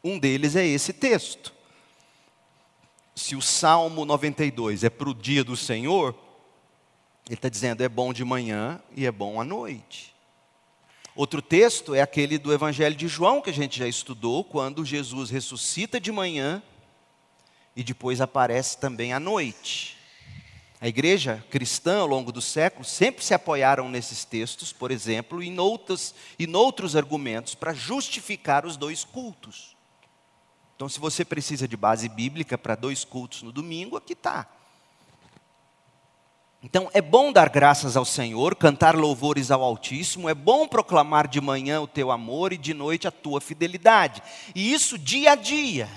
Um 0.05 0.18
deles 0.18 0.55
é 0.55 0.66
esse 0.66 0.92
texto. 0.92 1.56
Se 3.16 3.35
o 3.35 3.40
Salmo 3.40 4.05
92 4.05 4.85
é 4.85 4.90
para 4.90 5.09
o 5.09 5.14
dia 5.14 5.42
do 5.42 5.57
Senhor, 5.57 6.14
ele 7.26 7.35
está 7.35 7.48
dizendo 7.48 7.83
é 7.83 7.88
bom 7.88 8.12
de 8.12 8.22
manhã 8.22 8.79
e 8.94 9.07
é 9.07 9.11
bom 9.11 9.40
à 9.40 9.44
noite. 9.44 10.14
Outro 11.14 11.40
texto 11.40 11.94
é 11.94 12.02
aquele 12.02 12.37
do 12.37 12.52
Evangelho 12.52 12.94
de 12.94 13.09
João, 13.09 13.40
que 13.40 13.48
a 13.48 13.55
gente 13.55 13.79
já 13.79 13.88
estudou, 13.88 14.44
quando 14.44 14.85
Jesus 14.85 15.31
ressuscita 15.31 15.98
de 15.98 16.12
manhã 16.12 16.62
e 17.74 17.83
depois 17.83 18.20
aparece 18.20 18.76
também 18.76 19.14
à 19.14 19.18
noite. 19.18 19.96
A 20.79 20.87
igreja 20.87 21.42
cristã, 21.50 22.00
ao 22.00 22.07
longo 22.07 22.31
dos 22.31 22.44
séculos, 22.44 22.90
sempre 22.90 23.24
se 23.24 23.33
apoiaram 23.33 23.88
nesses 23.88 24.26
textos, 24.26 24.74
por 24.74 24.90
exemplo, 24.90 25.42
e 25.42 25.48
em 25.48 25.59
outros, 25.59 26.14
argumentos 26.94 27.55
para 27.55 27.72
justificar 27.72 28.66
os 28.66 28.76
dois 28.76 29.05
cultos. 29.05 29.76
Então, 30.77 30.89
se 30.89 31.01
você 31.01 31.25
precisa 31.25 31.67
de 31.67 31.77
base 31.77 32.07
bíblica 32.07 32.57
para 32.59 32.77
dois 32.77 33.03
cultos 33.03 33.43
no 33.43 33.51
domingo, 33.51 33.97
aqui 33.97 34.12
está. 34.12 34.47
Então 36.62 36.91
é 36.93 37.01
bom 37.01 37.33
dar 37.33 37.49
graças 37.49 37.97
ao 37.97 38.05
Senhor, 38.05 38.57
cantar 38.57 38.97
louvores 38.97 39.53
ao 39.53 39.62
Altíssimo, 39.62 40.29
é 40.29 40.35
bom 40.35 40.67
proclamar 40.67 41.29
de 41.29 41.41
manhã 41.41 41.81
o 41.81 41.87
teu 41.87 42.11
amor 42.11 42.53
e 42.53 42.59
de 42.59 42.75
noite 42.75 43.07
a 43.07 43.11
tua 43.12 43.41
fidelidade. 43.41 44.21
E 44.53 44.73
isso 44.73 44.99
dia 44.99 45.33
a 45.33 45.35
dia. 45.37 45.89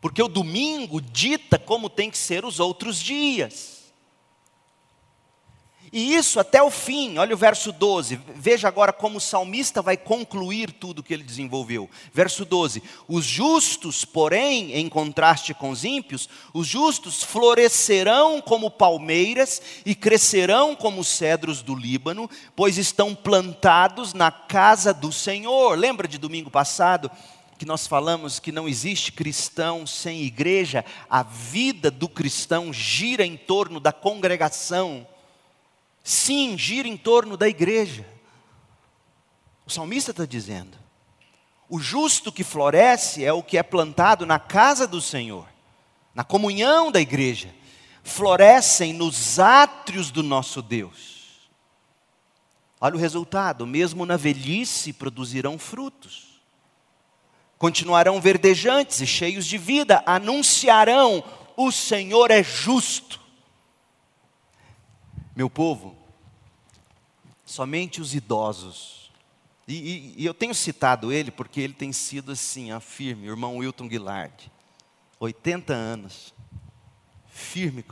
Porque 0.00 0.22
o 0.22 0.28
domingo 0.28 1.00
dita 1.00 1.58
como 1.58 1.90
tem 1.90 2.08
que 2.08 2.16
ser 2.16 2.44
os 2.44 2.60
outros 2.60 3.00
dias. 3.00 3.77
E 5.92 6.14
isso 6.14 6.38
até 6.38 6.62
o 6.62 6.70
fim, 6.70 7.16
olha 7.16 7.34
o 7.34 7.38
verso 7.38 7.72
12. 7.72 8.20
Veja 8.34 8.68
agora 8.68 8.92
como 8.92 9.16
o 9.18 9.20
salmista 9.20 9.80
vai 9.80 9.96
concluir 9.96 10.70
tudo 10.70 11.02
que 11.02 11.14
ele 11.14 11.22
desenvolveu. 11.22 11.88
Verso 12.12 12.44
12: 12.44 12.82
Os 13.06 13.24
justos, 13.24 14.04
porém, 14.04 14.74
em 14.74 14.88
contraste 14.88 15.54
com 15.54 15.70
os 15.70 15.84
ímpios, 15.84 16.28
os 16.52 16.66
justos 16.66 17.22
florescerão 17.22 18.40
como 18.40 18.70
palmeiras 18.70 19.62
e 19.86 19.94
crescerão 19.94 20.76
como 20.76 21.00
os 21.00 21.08
cedros 21.08 21.62
do 21.62 21.74
Líbano, 21.74 22.28
pois 22.54 22.76
estão 22.76 23.14
plantados 23.14 24.12
na 24.12 24.30
casa 24.30 24.92
do 24.92 25.10
Senhor. 25.10 25.78
Lembra 25.78 26.06
de 26.06 26.18
domingo 26.18 26.50
passado? 26.50 27.10
que 27.58 27.66
nós 27.66 27.88
falamos 27.88 28.38
que 28.38 28.52
não 28.52 28.68
existe 28.68 29.10
cristão 29.10 29.84
sem 29.84 30.22
igreja, 30.22 30.84
a 31.10 31.24
vida 31.24 31.90
do 31.90 32.08
cristão 32.08 32.72
gira 32.72 33.26
em 33.26 33.36
torno 33.36 33.80
da 33.80 33.92
congregação 33.92 35.04
Sim, 36.08 36.56
gira 36.56 36.88
em 36.88 36.96
torno 36.96 37.36
da 37.36 37.46
igreja. 37.46 38.06
O 39.66 39.70
salmista 39.70 40.10
está 40.10 40.24
dizendo: 40.24 40.78
o 41.68 41.78
justo 41.78 42.32
que 42.32 42.42
floresce 42.42 43.22
é 43.22 43.30
o 43.30 43.42
que 43.42 43.58
é 43.58 43.62
plantado 43.62 44.24
na 44.24 44.38
casa 44.38 44.86
do 44.86 45.02
Senhor, 45.02 45.46
na 46.14 46.24
comunhão 46.24 46.90
da 46.90 46.98
igreja, 46.98 47.54
florescem 48.02 48.94
nos 48.94 49.38
átrios 49.38 50.10
do 50.10 50.22
nosso 50.22 50.62
Deus. 50.62 51.50
Olha 52.80 52.96
o 52.96 52.98
resultado: 52.98 53.66
mesmo 53.66 54.06
na 54.06 54.16
velhice 54.16 54.94
produzirão 54.94 55.58
frutos, 55.58 56.40
continuarão 57.58 58.18
verdejantes 58.18 59.02
e 59.02 59.06
cheios 59.06 59.44
de 59.44 59.58
vida, 59.58 60.02
anunciarão: 60.06 61.22
o 61.54 61.70
Senhor 61.70 62.30
é 62.30 62.42
justo. 62.42 63.20
Meu 65.36 65.50
povo, 65.50 65.97
somente 67.48 67.98
os 68.02 68.14
idosos. 68.14 69.10
E, 69.66 69.74
e, 69.74 70.14
e, 70.18 70.26
eu 70.26 70.34
tenho 70.34 70.54
citado 70.54 71.10
ele 71.10 71.30
porque 71.30 71.60
ele 71.60 71.72
tem 71.72 71.92
sido 71.92 72.32
assim, 72.32 72.70
a 72.70 72.78
firme, 72.78 73.26
o 73.26 73.32
irmão 73.32 73.56
Wilton 73.56 73.88
Guilard, 73.88 74.52
80 75.18 75.72
anos, 75.72 76.34
firme, 77.26 77.82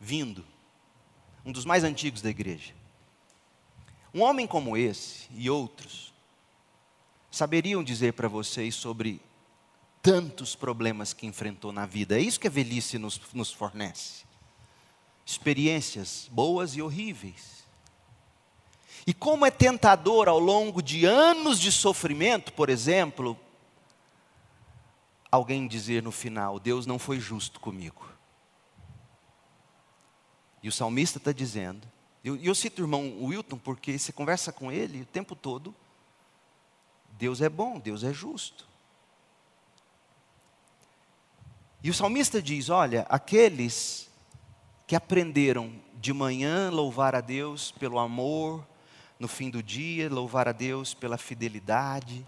vindo, 0.00 0.44
um 1.44 1.50
dos 1.50 1.64
mais 1.64 1.82
antigos 1.82 2.22
da 2.22 2.30
igreja. 2.30 2.72
Um 4.14 4.22
homem 4.22 4.46
como 4.46 4.76
esse 4.76 5.26
e 5.32 5.50
outros 5.50 6.12
saberiam 7.30 7.82
dizer 7.82 8.12
para 8.12 8.28
vocês 8.28 8.76
sobre 8.76 9.20
tantos 10.00 10.54
problemas 10.54 11.12
que 11.12 11.26
enfrentou 11.26 11.72
na 11.72 11.86
vida. 11.86 12.16
É 12.16 12.20
isso 12.20 12.38
que 12.38 12.46
a 12.46 12.50
velhice 12.50 12.96
nos, 12.96 13.20
nos 13.32 13.52
fornece. 13.52 14.24
Experiências 15.26 16.28
boas 16.30 16.76
e 16.76 16.82
horríveis 16.82 17.61
e 19.06 19.12
como 19.12 19.44
é 19.44 19.50
tentador 19.50 20.28
ao 20.28 20.38
longo 20.38 20.80
de 20.80 21.04
anos 21.04 21.58
de 21.58 21.72
sofrimento, 21.72 22.52
por 22.52 22.68
exemplo, 22.68 23.36
alguém 25.30 25.66
dizer 25.66 26.02
no 26.02 26.12
final: 26.12 26.60
Deus 26.60 26.86
não 26.86 26.98
foi 26.98 27.18
justo 27.18 27.58
comigo. 27.58 28.06
E 30.62 30.68
o 30.68 30.72
salmista 30.72 31.18
está 31.18 31.32
dizendo, 31.32 31.88
e 32.22 32.28
eu, 32.28 32.36
eu 32.36 32.54
cito 32.54 32.80
o 32.80 32.84
irmão 32.84 33.24
Wilton 33.24 33.58
porque 33.58 33.98
você 33.98 34.12
conversa 34.12 34.52
com 34.52 34.70
ele 34.70 35.02
o 35.02 35.06
tempo 35.06 35.34
todo. 35.34 35.74
Deus 37.18 37.40
é 37.40 37.48
bom, 37.48 37.80
Deus 37.80 38.04
é 38.04 38.12
justo. 38.12 38.68
E 41.82 41.90
o 41.90 41.94
salmista 41.94 42.40
diz: 42.40 42.68
olha, 42.68 43.04
aqueles 43.08 44.08
que 44.86 44.94
aprenderam 44.94 45.72
de 45.94 46.12
manhã 46.12 46.70
louvar 46.70 47.16
a 47.16 47.20
Deus 47.20 47.72
pelo 47.72 47.98
amor, 47.98 48.64
no 49.22 49.28
fim 49.28 49.48
do 49.50 49.62
dia, 49.62 50.10
louvar 50.10 50.48
a 50.48 50.52
Deus 50.52 50.94
pela 50.94 51.16
fidelidade. 51.16 52.26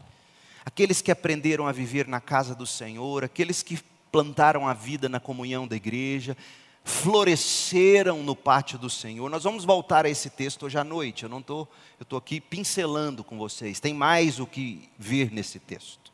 Aqueles 0.64 1.02
que 1.02 1.10
aprenderam 1.10 1.66
a 1.66 1.72
viver 1.72 2.06
na 2.06 2.20
casa 2.20 2.54
do 2.54 2.64
Senhor, 2.64 3.24
aqueles 3.24 3.64
que 3.64 3.82
plantaram 4.12 4.68
a 4.68 4.72
vida 4.72 5.08
na 5.08 5.18
comunhão 5.18 5.66
da 5.66 5.74
igreja, 5.74 6.36
floresceram 6.84 8.22
no 8.22 8.36
pátio 8.36 8.78
do 8.78 8.88
Senhor. 8.88 9.28
Nós 9.28 9.42
vamos 9.42 9.64
voltar 9.64 10.06
a 10.06 10.08
esse 10.08 10.30
texto 10.30 10.66
hoje 10.66 10.78
à 10.78 10.84
noite. 10.84 11.24
Eu 11.24 11.28
não 11.28 11.40
estou, 11.40 11.68
eu 11.98 12.04
estou 12.04 12.16
aqui 12.16 12.40
pincelando 12.40 13.24
com 13.24 13.36
vocês. 13.36 13.80
Tem 13.80 13.92
mais 13.92 14.38
o 14.38 14.46
que 14.46 14.88
ver 14.96 15.32
nesse 15.32 15.58
texto. 15.58 16.12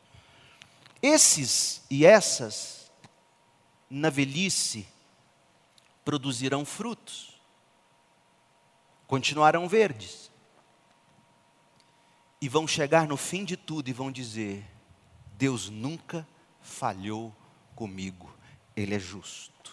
Esses 0.99 1.83
e 1.91 2.07
essas, 2.07 2.91
na 3.87 4.09
velhice, 4.09 4.87
produzirão 6.03 6.65
frutos, 6.65 7.39
continuarão 9.05 9.69
verdes 9.69 10.30
e 12.41 12.49
vão 12.49 12.67
chegar 12.67 13.07
no 13.07 13.15
fim 13.15 13.45
de 13.45 13.55
tudo 13.55 13.89
e 13.89 13.93
vão 13.93 14.11
dizer: 14.11 14.65
Deus 15.37 15.69
nunca 15.69 16.27
falhou 16.61 17.33
comigo, 17.75 18.33
Ele 18.75 18.95
é 18.95 18.99
justo. 18.99 19.71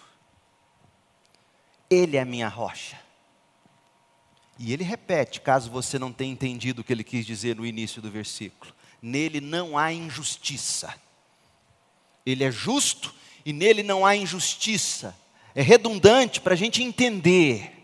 Ele 1.90 2.16
é 2.18 2.20
a 2.20 2.24
minha 2.24 2.48
rocha. 2.48 3.00
E 4.58 4.72
ele 4.72 4.82
repete, 4.82 5.40
caso 5.40 5.70
você 5.70 5.98
não 5.98 6.12
tenha 6.12 6.32
entendido 6.32 6.82
o 6.82 6.84
que 6.84 6.92
ele 6.92 7.04
quis 7.04 7.24
dizer 7.24 7.54
no 7.56 7.64
início 7.64 8.02
do 8.02 8.10
versículo: 8.10 8.74
Nele 9.00 9.40
não 9.40 9.78
há 9.78 9.92
injustiça. 9.92 10.94
Ele 12.26 12.44
é 12.44 12.50
justo 12.50 13.14
e 13.44 13.52
nele 13.52 13.82
não 13.82 14.04
há 14.04 14.16
injustiça. 14.16 15.16
É 15.54 15.62
redundante 15.62 16.40
para 16.40 16.54
a 16.54 16.56
gente 16.56 16.82
entender. 16.82 17.77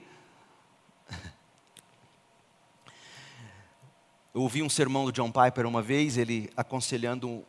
Eu 4.35 4.43
ouvi 4.43 4.65
um 4.65 4.69
sermão 4.69 5.05
do 5.05 5.13
John 5.13 5.31
Piper 5.31 5.65
uma 5.65 5.81
vez, 5.81 6.19
ele 6.19 6.51
aconselhando 6.57 7.47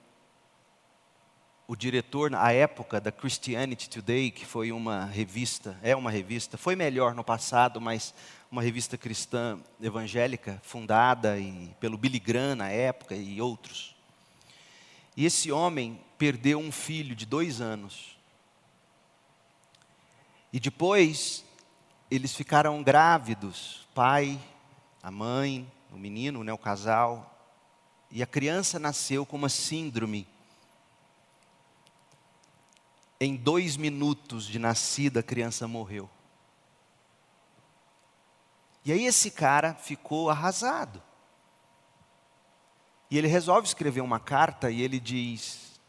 o 1.68 1.76
diretor 1.76 2.30
na 2.30 2.52
época 2.52 3.02
da 3.02 3.12
Christianity 3.12 3.90
Today, 3.90 4.30
que 4.30 4.46
foi 4.46 4.72
uma 4.72 5.06
revista, 5.06 5.80
é 5.82 5.96
uma 5.96 6.12
revista, 6.12 6.60
foi 6.60 6.76
melhor 6.76 7.16
no 7.16 7.24
passado, 7.24 7.82
mas 7.82 8.14
uma 8.52 8.62
revista 8.62 9.00
cristã 9.00 9.60
evangélica 9.82 10.62
fundada 10.64 11.40
e, 11.40 11.76
pelo 11.80 11.98
Billy 11.98 12.20
Graham 12.20 12.58
na 12.58 12.70
época 12.70 13.16
e 13.16 13.42
outros. 13.42 13.96
E 15.18 15.26
esse 15.26 15.52
homem 15.52 16.00
perdeu 16.20 16.60
um 16.60 16.72
filho 16.72 17.16
de 17.16 17.26
dois 17.26 17.62
anos. 17.62 18.16
E 20.54 20.60
depois 20.60 21.44
eles 22.12 22.36
ficaram 22.36 22.84
grávidos, 22.84 23.88
pai, 23.96 24.40
a 25.02 25.10
mãe, 25.10 25.68
o 25.92 25.98
menino, 25.98 26.44
né, 26.44 26.52
o 26.52 26.58
casal, 26.58 27.36
e 28.12 28.22
a 28.24 28.28
criança 28.28 28.80
nasceu 28.80 29.26
com 29.26 29.36
uma 29.36 29.50
síndrome. 29.50 30.28
Em 33.20 33.36
dois 33.36 33.78
minutos 33.78 34.46
de 34.46 34.60
nascida, 34.60 35.22
a 35.22 35.24
criança 35.24 35.68
morreu. 35.68 36.10
E 38.84 38.92
aí 38.92 39.06
esse 39.06 39.32
cara 39.32 39.74
ficou 39.74 40.30
arrasado. 40.30 41.02
E 43.10 43.18
ele 43.18 43.28
resolve 43.28 43.68
escrever 43.68 44.02
uma 44.02 44.20
carta 44.20 44.70
e 44.70 44.82
ele 44.82 45.00
diz, 45.00 45.80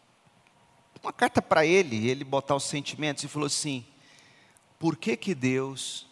uma 1.03 1.13
carta 1.13 1.41
para 1.41 1.65
ele, 1.65 2.09
ele 2.09 2.25
botar 2.25 2.57
os 2.57 2.65
sentimentos 2.65 3.23
e 3.23 3.29
falou 3.29 3.47
assim: 3.47 3.87
por 4.79 4.97
que 4.97 5.17
que 5.17 5.35
Deus 5.35 6.07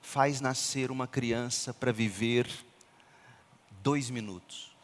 faz 0.00 0.40
nascer 0.40 0.90
uma 0.90 1.08
criança 1.08 1.74
para 1.74 1.90
viver 1.90 2.48
dois 3.82 4.10
minutos. 4.10 4.76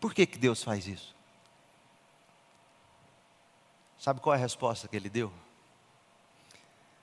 Por 0.00 0.14
que, 0.14 0.26
que 0.26 0.38
Deus 0.38 0.62
faz 0.62 0.86
isso? 0.86 1.14
Sabe 3.98 4.20
qual 4.20 4.34
é 4.34 4.38
a 4.38 4.40
resposta 4.40 4.88
que 4.88 4.96
ele 4.96 5.10
deu? 5.10 5.32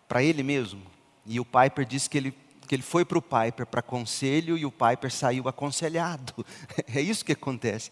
Para 0.07 0.23
ele 0.23 0.41
mesmo. 0.41 0.83
E 1.25 1.39
o 1.39 1.45
Piper 1.45 1.85
disse 1.85 2.09
que 2.09 2.17
ele 2.17 2.47
que 2.67 2.75
ele 2.75 2.83
foi 2.83 3.05
para 3.05 3.17
o 3.17 3.21
Piper 3.21 3.65
para 3.65 3.81
conselho 3.81 4.57
e 4.57 4.65
o 4.65 4.71
Piper 4.71 5.11
saiu 5.11 5.47
aconselhado. 5.47 6.45
É 6.93 7.01
isso 7.01 7.23
que 7.23 7.31
acontece. 7.31 7.91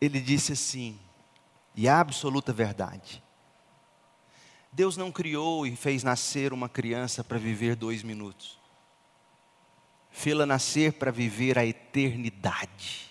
Ele 0.00 0.20
disse 0.20 0.52
assim, 0.52 0.98
e 1.74 1.88
a 1.88 2.00
absoluta 2.00 2.52
verdade: 2.52 3.22
Deus 4.72 4.96
não 4.96 5.12
criou 5.12 5.66
e 5.66 5.76
fez 5.76 6.02
nascer 6.02 6.52
uma 6.52 6.68
criança 6.68 7.22
para 7.22 7.38
viver 7.38 7.76
dois 7.76 8.02
minutos. 8.02 8.58
Fê-la 10.16 10.46
nascer 10.46 10.92
para 10.92 11.10
viver 11.10 11.58
a 11.58 11.66
eternidade. 11.66 13.10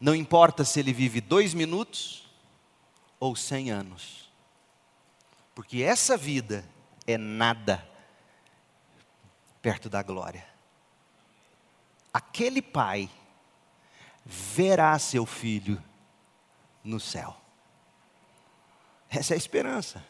Não 0.00 0.14
importa 0.14 0.64
se 0.64 0.78
ele 0.78 0.92
vive 0.92 1.20
dois 1.20 1.52
minutos 1.52 2.24
ou 3.18 3.34
cem 3.34 3.70
anos, 3.70 4.30
porque 5.56 5.82
essa 5.82 6.16
vida 6.16 6.64
é 7.04 7.18
nada 7.18 7.84
perto 9.60 9.90
da 9.90 10.04
glória. 10.04 10.46
Aquele 12.14 12.62
pai 12.62 13.10
verá 14.24 14.96
seu 15.00 15.26
filho 15.26 15.82
no 16.84 17.00
céu. 17.00 17.36
Essa 19.10 19.34
é 19.34 19.36
a 19.36 19.38
esperança. 19.38 20.04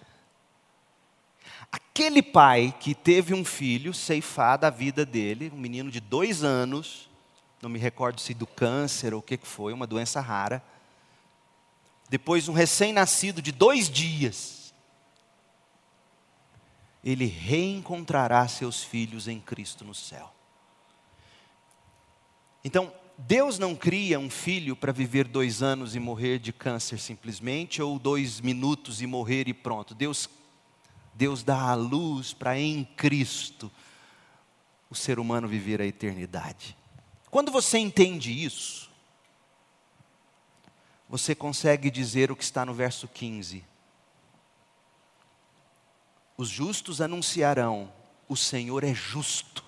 Aquele 1.72 2.22
pai 2.22 2.74
que 2.78 2.94
teve 2.94 3.32
um 3.32 3.44
filho 3.44 3.94
ceifado 3.94 4.66
a 4.66 4.70
vida 4.70 5.06
dele, 5.06 5.50
um 5.54 5.58
menino 5.58 5.90
de 5.90 6.00
dois 6.00 6.44
anos, 6.44 7.08
não 7.62 7.70
me 7.70 7.78
recordo 7.78 8.20
se 8.20 8.34
do 8.34 8.46
câncer 8.46 9.14
ou 9.14 9.20
o 9.20 9.22
que 9.22 9.38
foi, 9.38 9.72
uma 9.72 9.86
doença 9.86 10.20
rara. 10.20 10.62
Depois, 12.10 12.46
um 12.46 12.52
recém-nascido 12.52 13.40
de 13.40 13.50
dois 13.50 13.88
dias, 13.88 14.74
ele 17.02 17.24
reencontrará 17.24 18.46
seus 18.46 18.84
filhos 18.84 19.26
em 19.26 19.40
Cristo 19.40 19.82
no 19.82 19.94
céu. 19.94 20.30
Então, 22.62 22.92
Deus 23.16 23.58
não 23.58 23.74
cria 23.74 24.18
um 24.18 24.28
filho 24.28 24.76
para 24.76 24.92
viver 24.92 25.26
dois 25.26 25.62
anos 25.62 25.94
e 25.94 26.00
morrer 26.00 26.38
de 26.38 26.52
câncer 26.52 26.98
simplesmente, 26.98 27.80
ou 27.80 27.98
dois 27.98 28.40
minutos 28.40 29.00
e 29.00 29.06
morrer 29.06 29.48
e 29.48 29.54
pronto. 29.54 29.94
Deus 29.94 30.28
Deus 31.14 31.42
dá 31.42 31.60
a 31.60 31.74
luz 31.74 32.32
para 32.32 32.58
em 32.58 32.84
Cristo 32.84 33.70
o 34.88 34.94
ser 34.94 35.18
humano 35.18 35.46
viver 35.46 35.80
a 35.80 35.86
eternidade. 35.86 36.76
Quando 37.30 37.50
você 37.50 37.78
entende 37.78 38.44
isso, 38.44 38.90
você 41.08 41.34
consegue 41.34 41.90
dizer 41.90 42.30
o 42.30 42.36
que 42.36 42.44
está 42.44 42.64
no 42.64 42.74
verso 42.74 43.08
15. 43.08 43.64
Os 46.36 46.48
justos 46.48 47.00
anunciarão: 47.00 47.92
o 48.28 48.36
Senhor 48.36 48.84
é 48.84 48.94
justo. 48.94 49.62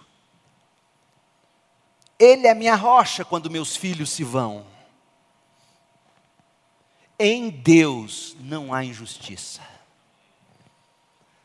Ele 2.19 2.47
é 2.47 2.55
minha 2.55 2.75
rocha 2.75 3.25
quando 3.25 3.51
meus 3.51 3.77
filhos 3.77 4.11
se 4.11 4.25
vão. 4.25 4.67
Em 7.19 7.51
Deus 7.51 8.37
não 8.41 8.73
há 8.73 8.85
injustiça 8.85 9.74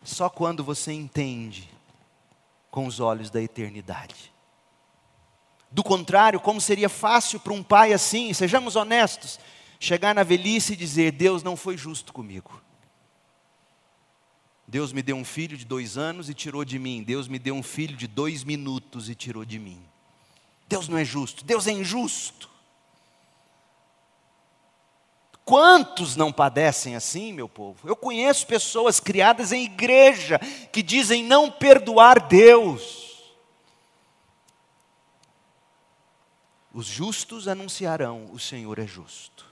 só 0.04 0.30
quando 0.30 0.64
você 0.64 0.92
entende 0.92 1.70
com 2.72 2.86
os 2.86 3.00
olhos 3.00 3.30
da 3.30 3.42
eternidade. 3.42 4.34
Do 5.72 5.84
contrário, 5.84 6.40
como 6.40 6.60
seria 6.60 6.90
fácil 6.90 7.40
para 7.40 7.54
um 7.54 7.62
pai 7.62 7.94
assim, 7.94 8.34
sejamos 8.34 8.76
honestos, 8.76 9.40
chegar 9.80 10.16
na 10.16 10.24
velhice 10.24 10.74
e 10.74 10.76
dizer: 10.76 11.12
Deus 11.12 11.44
não 11.44 11.56
foi 11.56 11.78
justo 11.78 12.12
comigo. 12.12 12.62
Deus 14.68 14.92
me 14.92 15.02
deu 15.02 15.16
um 15.16 15.26
filho 15.26 15.58
de 15.58 15.66
dois 15.66 15.98
anos 15.98 16.30
e 16.30 16.34
tirou 16.34 16.64
de 16.64 16.78
mim. 16.78 17.04
Deus 17.04 17.28
me 17.28 17.40
deu 17.40 17.56
um 17.56 17.64
filho 17.64 17.96
de 17.96 18.08
dois 18.08 18.44
minutos 18.44 19.10
e 19.10 19.16
tirou 19.16 19.44
de 19.44 19.58
mim. 19.58 19.82
Deus 20.68 20.88
não 20.88 20.98
é 20.98 21.06
justo, 21.06 21.44
Deus 21.44 21.66
é 21.66 21.72
injusto. 21.72 22.49
Quantos 25.50 26.16
não 26.16 26.32
padecem 26.32 26.96
assim, 26.96 27.34
meu 27.34 27.50
povo? 27.50 27.90
Eu 27.90 27.96
conheço 27.96 28.46
pessoas 28.46 29.00
criadas 29.00 29.52
em 29.52 29.64
igreja 29.64 30.38
que 30.72 30.84
dizem 30.84 31.24
não 31.24 31.50
perdoar 31.50 32.20
Deus. 32.20 33.34
Os 36.72 36.86
justos 36.86 37.48
anunciarão: 37.48 38.30
o 38.32 38.38
Senhor 38.38 38.78
é 38.78 38.86
justo. 38.86 39.52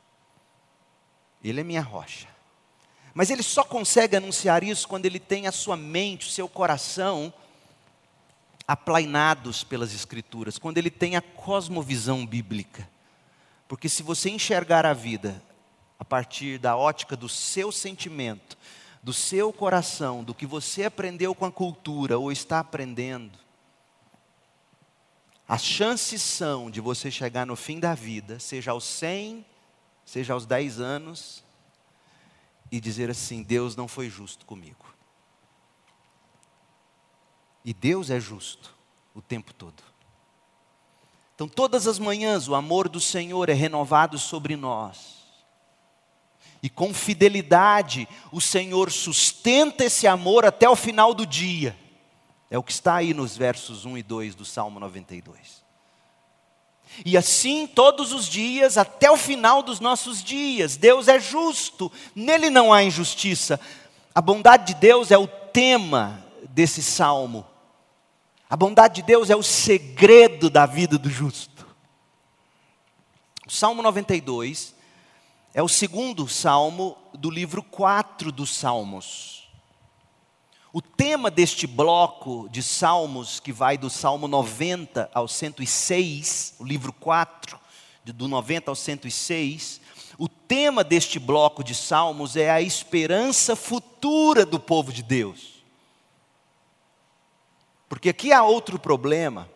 Ele 1.43 1.61
é 1.61 1.63
minha 1.63 1.81
rocha. 1.81 2.27
Mas 3.11 3.31
ele 3.31 3.41
só 3.41 3.63
consegue 3.63 4.15
anunciar 4.15 4.61
isso 4.61 4.87
quando 4.87 5.07
ele 5.07 5.19
tem 5.19 5.47
a 5.47 5.51
sua 5.51 5.75
mente, 5.75 6.27
o 6.27 6.31
seu 6.31 6.47
coração 6.47 7.33
aplainados 8.67 9.63
pelas 9.63 9.95
Escrituras, 9.95 10.59
quando 10.59 10.77
ele 10.77 10.91
tem 10.91 11.15
a 11.15 11.21
cosmovisão 11.23 12.23
bíblica. 12.23 12.87
Porque 13.67 13.89
se 13.89 14.03
você 14.03 14.29
enxergar 14.29 14.85
a 14.85 14.93
vida 14.93 15.41
a 15.99 16.05
partir 16.05 16.59
da 16.59 16.75
ótica 16.75 17.15
do 17.15 17.27
seu 17.27 17.71
sentimento, 17.71 18.57
do 19.01 19.13
seu 19.13 19.51
coração, 19.51 20.23
do 20.23 20.33
que 20.33 20.45
você 20.45 20.83
aprendeu 20.83 21.33
com 21.33 21.45
a 21.45 21.51
cultura 21.51 22.17
ou 22.17 22.31
está 22.31 22.59
aprendendo, 22.59 23.37
as 25.47 25.63
chances 25.63 26.21
são 26.21 26.69
de 26.69 26.81
você 26.81 27.09
chegar 27.09 27.45
no 27.45 27.55
fim 27.55 27.79
da 27.79 27.95
vida, 27.95 28.37
seja 28.37 28.71
aos 28.71 28.83
100, 28.83 29.45
seja 30.05 30.33
aos 30.33 30.45
10 30.45 30.79
anos, 30.81 31.43
e 32.69 32.81
dizer 32.81 33.09
assim: 33.09 33.41
Deus 33.43 33.73
não 33.73 33.87
foi 33.87 34.09
justo 34.09 34.45
comigo. 34.45 34.85
E 37.63 37.73
Deus 37.73 38.09
é 38.09 38.19
justo 38.19 38.75
o 39.15 39.21
tempo 39.21 39.53
todo. 39.53 39.81
Então, 41.33 41.47
todas 41.47 41.87
as 41.87 41.97
manhãs, 41.97 42.49
o 42.49 42.55
amor 42.55 42.89
do 42.89 42.99
Senhor 42.99 43.47
é 43.47 43.53
renovado 43.53 44.17
sobre 44.17 44.55
nós 44.57 45.16
e 46.67 46.69
com 46.69 46.93
fidelidade 46.93 48.09
o 48.29 48.41
Senhor 48.41 48.91
sustenta 48.91 49.85
esse 49.85 50.05
amor 50.05 50.45
até 50.45 50.67
o 50.67 50.75
final 50.75 51.13
do 51.13 51.25
dia. 51.25 51.73
É 52.51 52.57
o 52.57 52.63
que 52.63 52.73
está 52.73 52.95
aí 52.95 53.13
nos 53.13 53.37
versos 53.37 53.85
1 53.85 53.97
e 53.97 54.03
2 54.03 54.35
do 54.35 54.43
Salmo 54.43 54.77
92. 54.77 55.63
E 57.05 57.15
assim 57.15 57.65
todos 57.65 58.11
os 58.11 58.27
dias, 58.27 58.77
até 58.77 59.09
o 59.09 59.15
final 59.15 59.63
dos 59.63 59.79
nossos 59.79 60.21
dias, 60.21 60.75
Deus 60.75 61.07
é 61.07 61.17
justo, 61.17 61.89
nele 62.13 62.49
não 62.49 62.73
há 62.73 62.83
injustiça. 62.83 63.57
A 64.13 64.21
bondade 64.21 64.73
de 64.73 64.79
Deus 64.81 65.09
é 65.09 65.17
o 65.17 65.25
tema 65.25 66.21
desse 66.49 66.83
salmo. 66.83 67.47
A 68.49 68.57
bondade 68.57 68.95
de 68.95 69.03
Deus 69.03 69.29
é 69.29 69.37
o 69.37 69.43
segredo 69.43 70.49
da 70.49 70.65
vida 70.65 70.97
do 70.97 71.09
justo. 71.09 71.65
O 73.47 73.51
Salmo 73.53 73.81
92 73.81 74.75
é 75.57 75.63
o 75.63 75.67
segundo 75.67 76.27
salmo 76.27 76.95
do 77.15 77.31
livro 77.31 77.63
4 77.63 78.31
dos 78.31 78.55
Salmos. 78.55 79.49
O 80.71 80.83
tema 80.83 81.31
deste 81.31 81.65
bloco 81.65 82.47
de 82.51 82.61
salmos, 82.61 83.39
que 83.39 83.51
vai 83.51 83.75
do 83.75 83.89
Salmo 83.89 84.27
90 84.27 85.09
ao 85.11 85.27
106, 85.27 86.53
o 86.59 86.63
livro 86.63 86.93
4, 86.93 87.59
do 88.05 88.27
90 88.27 88.69
ao 88.69 88.75
106, 88.75 89.81
o 90.19 90.29
tema 90.29 90.83
deste 90.83 91.17
bloco 91.17 91.63
de 91.63 91.73
salmos 91.73 92.35
é 92.35 92.51
a 92.51 92.61
esperança 92.61 93.55
futura 93.55 94.45
do 94.45 94.59
povo 94.59 94.93
de 94.93 95.01
Deus. 95.01 95.63
Porque 97.89 98.09
aqui 98.09 98.31
há 98.31 98.43
outro 98.43 98.77
problema. 98.77 99.49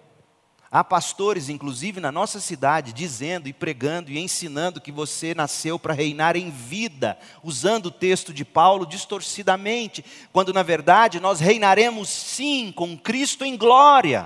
Há 0.74 0.86
pastores, 0.86 1.50
inclusive 1.50 2.00
na 2.00 2.14
nossa 2.14 2.40
cidade, 2.40 2.94
dizendo 2.94 3.50
e 3.50 3.52
pregando 3.52 4.10
e 4.10 4.18
ensinando 4.18 4.80
que 4.80 4.90
você 4.90 5.36
nasceu 5.36 5.78
para 5.78 5.94
reinar 5.94 6.38
em 6.38 6.50
vida, 6.50 7.20
usando 7.44 7.88
o 7.88 7.92
texto 7.92 8.34
de 8.34 8.46
Paulo 8.46 8.86
distorcidamente, 8.86 10.06
quando 10.32 10.54
na 10.54 10.64
verdade 10.64 11.20
nós 11.20 11.42
reinaremos 11.42 12.08
sim 12.08 12.72
com 12.72 12.98
Cristo 12.98 13.44
em 13.44 13.58
glória. 13.58 14.26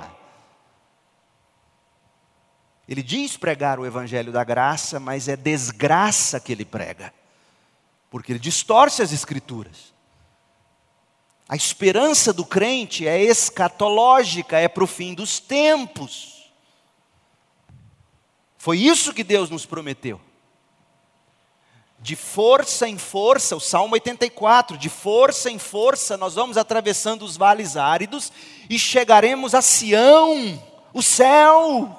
Ele 2.87 3.01
diz 3.01 3.35
pregar 3.35 3.79
o 3.79 3.85
evangelho 3.85 4.31
da 4.31 4.43
graça, 4.43 4.99
mas 4.99 5.27
é 5.27 5.35
desgraça 5.35 6.39
que 6.39 6.51
ele 6.51 6.63
prega, 6.63 7.11
porque 8.11 8.31
ele 8.31 8.37
distorce 8.37 9.01
as 9.01 9.11
escrituras. 9.11 9.95
A 11.49 11.55
esperança 11.55 12.31
do 12.31 12.45
crente 12.45 13.07
é 13.07 13.19
escatológica, 13.19 14.59
é 14.59 14.67
para 14.67 14.83
o 14.83 14.87
fim 14.87 15.15
dos 15.15 15.39
tempos. 15.39 16.34
Foi 18.65 18.79
isso 18.79 19.13
que 19.13 19.23
Deus 19.23 19.51
nos 19.51 19.63
prometeu. 19.63 20.19
De 21.99 22.15
força 22.15 22.89
em 22.89 22.97
força, 22.97 23.55
o 23.55 23.59
Salmo 23.59 23.93
84, 23.93 24.75
de 24.75 24.89
força 24.89 25.51
em 25.51 25.59
força, 25.59 26.17
nós 26.17 26.33
vamos 26.33 26.57
atravessando 26.57 27.21
os 27.23 27.37
vales 27.37 27.77
áridos 27.77 28.33
e 28.67 28.79
chegaremos 28.79 29.53
a 29.53 29.61
Sião, 29.61 30.59
o 30.91 31.03
céu. 31.03 31.95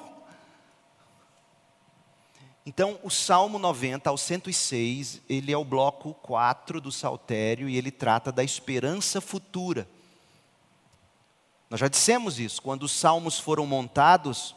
Então, 2.65 2.99
o 3.01 3.09
Salmo 3.09 3.57
90 3.57 4.09
ao 4.09 4.17
106, 4.17 5.21
ele 5.29 5.53
é 5.53 5.57
o 5.57 5.63
bloco 5.63 6.15
4 6.15 6.81
do 6.81 6.91
saltério 6.91 7.69
e 7.69 7.77
ele 7.77 7.91
trata 7.91 8.29
da 8.29 8.43
esperança 8.43 9.21
futura. 9.21 9.87
Nós 11.69 11.79
já 11.79 11.87
dissemos 11.87 12.41
isso, 12.41 12.61
quando 12.61 12.83
os 12.83 12.91
salmos 12.91 13.39
foram 13.39 13.65
montados, 13.65 14.53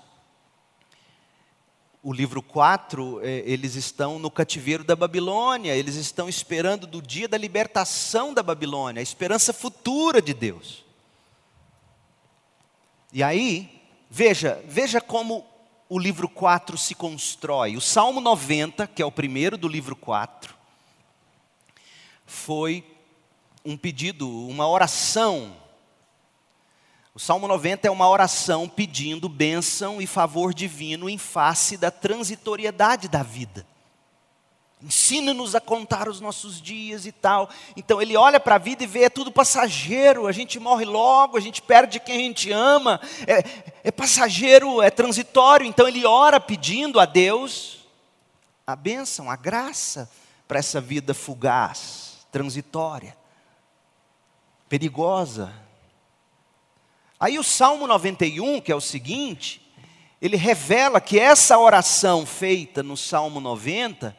o 2.03 2.12
livro 2.12 2.40
4, 2.40 3.20
eh, 3.22 3.42
eles 3.44 3.74
estão 3.74 4.18
no 4.18 4.30
cativeiro 4.30 4.82
da 4.82 4.96
Babilônia, 4.96 5.74
eles 5.74 5.96
estão 5.96 6.28
esperando 6.28 6.86
do 6.86 7.03
dia 7.03 7.28
da 7.28 7.36
libertação 7.36 8.32
da 8.32 8.42
Babilônia, 8.42 9.01
a 9.01 9.03
esperança 9.03 9.53
futura 9.53 10.22
de 10.22 10.32
Deus. 10.32 10.84
E 13.12 13.22
aí, 13.22 13.82
veja, 14.09 14.62
veja 14.66 15.01
como 15.01 15.44
o 15.90 15.98
livro 15.98 16.28
4 16.28 16.78
se 16.78 16.94
constrói. 16.94 17.76
O 17.76 17.80
Salmo 17.80 18.20
90, 18.20 18.86
que 18.86 19.03
é 19.03 19.05
o 19.05 19.12
primeiro 19.12 19.59
do 19.59 19.68
livro 19.68 19.94
4, 19.94 20.55
foi 22.24 22.84
um 23.64 23.76
pedido, 23.76 24.28
uma 24.46 24.66
oração. 24.68 25.57
O 27.21 27.23
Salmo 27.23 27.47
90 27.47 27.87
é 27.87 27.91
uma 27.91 28.09
oração 28.09 28.66
pedindo 28.66 29.29
bênção 29.29 30.01
e 30.01 30.07
favor 30.07 30.55
divino 30.55 31.07
em 31.07 31.18
face 31.18 31.77
da 31.77 31.91
transitoriedade 31.91 33.11
da 33.11 33.23
vida. 33.23 33.66
Ensina-nos 34.83 35.55
a 35.55 35.61
contar 35.61 36.09
os 36.09 36.18
nossos 36.18 36.62
dias 36.62 37.05
e 37.05 37.12
tal. 37.12 37.51
Então 37.77 38.01
ele 38.01 38.16
olha 38.16 38.41
para 38.41 38.55
a 38.55 38.59
vida 38.59 38.85
e 38.85 38.87
vê 38.87 39.03
é 39.03 39.11
tudo 39.11 39.31
passageiro. 39.31 40.27
A 40.27 40.33
gente 40.33 40.59
morre 40.59 40.87
logo, 40.87 41.37
a 41.37 41.41
gente 41.41 41.61
perde 41.61 42.01
quem 42.01 42.16
a 42.16 42.21
gente 42.21 42.51
ama. 42.53 42.99
É, 43.27 43.45
é 43.85 43.91
passageiro, 43.91 44.81
é 44.81 44.89
transitório. 44.89 45.66
Então 45.66 45.87
ele 45.87 46.07
ora 46.07 46.41
pedindo 46.41 46.99
a 46.99 47.05
Deus 47.05 47.87
a 48.66 48.75
bênção, 48.75 49.31
a 49.31 49.37
graça 49.37 50.11
para 50.49 50.59
essa 50.59 50.81
vida 50.81 51.12
fugaz, 51.12 52.27
transitória, 52.33 53.14
perigosa. 54.71 55.68
Aí 57.21 57.39
o 57.39 57.45
Salmo 57.45 57.87
91, 57.87 58.62
que 58.62 58.73
é 58.73 58.75
o 58.75 58.81
seguinte, 58.81 59.61
ele 60.23 60.39
revela 60.39 61.03
que 61.03 61.18
essa 61.21 61.59
oração 61.59 62.25
feita 62.25 62.83
no 62.83 62.97
Salmo 62.97 63.41
90 63.41 64.16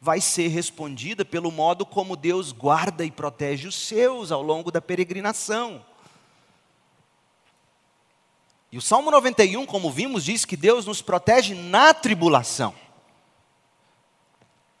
vai 0.00 0.20
ser 0.20 0.46
respondida 0.48 1.24
pelo 1.24 1.50
modo 1.50 1.84
como 1.84 2.14
Deus 2.14 2.52
guarda 2.52 3.04
e 3.04 3.10
protege 3.10 3.66
os 3.66 3.74
seus 3.74 4.30
ao 4.30 4.40
longo 4.40 4.70
da 4.70 4.80
peregrinação. 4.80 5.84
E 8.70 8.78
o 8.78 8.82
Salmo 8.82 9.10
91, 9.10 9.66
como 9.66 9.90
vimos, 9.90 10.24
diz 10.24 10.44
que 10.44 10.56
Deus 10.56 10.86
nos 10.86 11.02
protege 11.02 11.54
na 11.54 11.92
tribulação. 11.92 12.72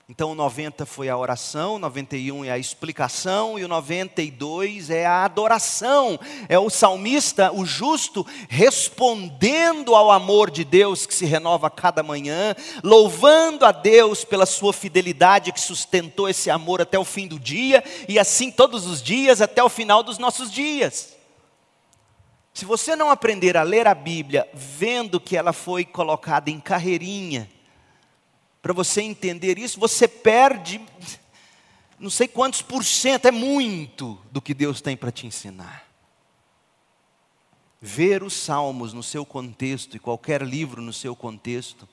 Então 0.06 0.32
o 0.32 0.34
90 0.34 0.84
foi 0.84 1.08
a 1.08 1.16
oração, 1.16 1.76
o 1.76 1.78
91 1.78 2.44
é 2.44 2.50
a 2.50 2.58
explicação 2.58 3.58
e 3.58 3.64
o 3.64 3.68
92 3.68 4.90
é 4.90 5.06
a 5.06 5.24
adoração. 5.24 6.20
É 6.46 6.58
o 6.58 6.68
salmista, 6.68 7.50
o 7.50 7.64
justo, 7.64 8.26
respondendo 8.46 9.94
ao 9.94 10.10
amor 10.10 10.50
de 10.50 10.62
Deus 10.62 11.06
que 11.06 11.14
se 11.14 11.24
renova 11.24 11.68
a 11.68 11.70
cada 11.70 12.02
manhã, 12.02 12.54
louvando 12.82 13.64
a 13.64 13.72
Deus 13.72 14.26
pela 14.26 14.44
sua 14.44 14.74
fidelidade 14.74 15.52
que 15.52 15.60
sustentou 15.60 16.28
esse 16.28 16.50
amor 16.50 16.82
até 16.82 16.98
o 16.98 17.04
fim 17.04 17.26
do 17.26 17.40
dia 17.40 17.82
e 18.06 18.18
assim 18.18 18.50
todos 18.50 18.86
os 18.86 19.02
dias 19.02 19.40
até 19.40 19.64
o 19.64 19.70
final 19.70 20.02
dos 20.02 20.18
nossos 20.18 20.52
dias. 20.52 21.16
Se 22.52 22.66
você 22.66 22.94
não 22.94 23.10
aprender 23.10 23.56
a 23.56 23.62
ler 23.62 23.86
a 23.86 23.94
Bíblia 23.94 24.46
vendo 24.52 25.18
que 25.18 25.34
ela 25.34 25.54
foi 25.54 25.82
colocada 25.82 26.50
em 26.50 26.60
carreirinha, 26.60 27.50
para 28.64 28.72
você 28.72 29.02
entender 29.02 29.58
isso, 29.58 29.78
você 29.78 30.08
perde 30.08 30.80
não 31.98 32.08
sei 32.08 32.26
quantos 32.26 32.62
por 32.62 32.82
cento, 32.82 33.26
é 33.26 33.30
muito 33.30 34.18
do 34.32 34.40
que 34.40 34.54
Deus 34.54 34.80
tem 34.80 34.96
para 34.96 35.12
te 35.12 35.26
ensinar. 35.26 35.86
Ver 37.78 38.22
os 38.22 38.32
salmos 38.32 38.94
no 38.94 39.02
seu 39.02 39.26
contexto 39.26 39.98
e 39.98 40.00
qualquer 40.00 40.40
livro 40.40 40.80
no 40.80 40.94
seu 40.94 41.14
contexto 41.14 41.86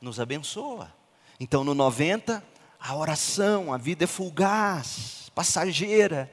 nos 0.00 0.18
abençoa. 0.18 0.90
Então, 1.38 1.62
no 1.62 1.74
90, 1.74 2.42
a 2.80 2.96
oração, 2.96 3.70
a 3.70 3.76
vida 3.76 4.04
é 4.04 4.06
fugaz, 4.06 5.30
passageira 5.34 6.32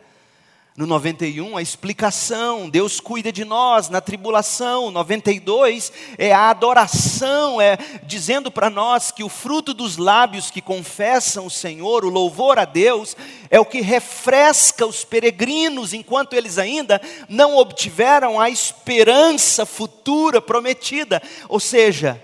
no 0.75 0.87
91, 0.87 1.55
a 1.55 1.61
explicação, 1.61 2.67
Deus 2.67 2.99
cuida 2.99 3.31
de 3.31 3.45
nós 3.45 3.89
na 3.89 4.01
tribulação. 4.01 4.89
92 4.89 5.93
é 6.17 6.33
a 6.33 6.49
adoração, 6.49 7.61
é 7.61 7.77
dizendo 8.03 8.49
para 8.49 8.71
nós 8.71 9.11
que 9.11 9.23
o 9.23 9.29
fruto 9.29 9.71
dos 9.71 9.97
lábios 9.97 10.49
que 10.49 10.61
confessam 10.61 11.45
o 11.45 11.51
Senhor, 11.51 12.03
o 12.03 12.09
louvor 12.09 12.57
a 12.57 12.65
Deus, 12.65 13.15
é 13.51 13.59
o 13.59 13.65
que 13.65 13.81
refresca 13.81 14.83
os 14.83 15.05
peregrinos 15.05 15.93
enquanto 15.93 16.33
eles 16.33 16.57
ainda 16.57 16.99
não 17.29 17.55
obtiveram 17.55 18.41
a 18.41 18.49
esperança 18.49 19.67
futura 19.67 20.41
prometida. 20.41 21.21
Ou 21.47 21.59
seja, 21.59 22.19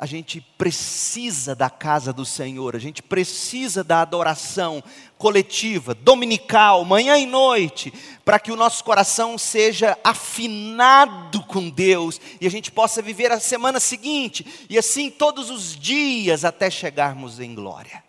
a 0.00 0.06
gente 0.06 0.40
precisa 0.56 1.54
da 1.54 1.68
casa 1.68 2.10
do 2.10 2.24
Senhor, 2.24 2.74
a 2.74 2.78
gente 2.78 3.02
precisa 3.02 3.84
da 3.84 4.00
adoração 4.00 4.82
coletiva, 5.18 5.94
dominical, 5.94 6.86
manhã 6.86 7.18
e 7.18 7.26
noite, 7.26 7.92
para 8.24 8.38
que 8.38 8.50
o 8.50 8.56
nosso 8.56 8.82
coração 8.82 9.36
seja 9.36 9.98
afinado 10.02 11.42
com 11.42 11.68
Deus 11.68 12.18
e 12.40 12.46
a 12.46 12.50
gente 12.50 12.72
possa 12.72 13.02
viver 13.02 13.30
a 13.30 13.38
semana 13.38 13.78
seguinte 13.78 14.66
e 14.70 14.78
assim 14.78 15.10
todos 15.10 15.50
os 15.50 15.76
dias 15.76 16.46
até 16.46 16.70
chegarmos 16.70 17.38
em 17.38 17.54
glória. 17.54 18.02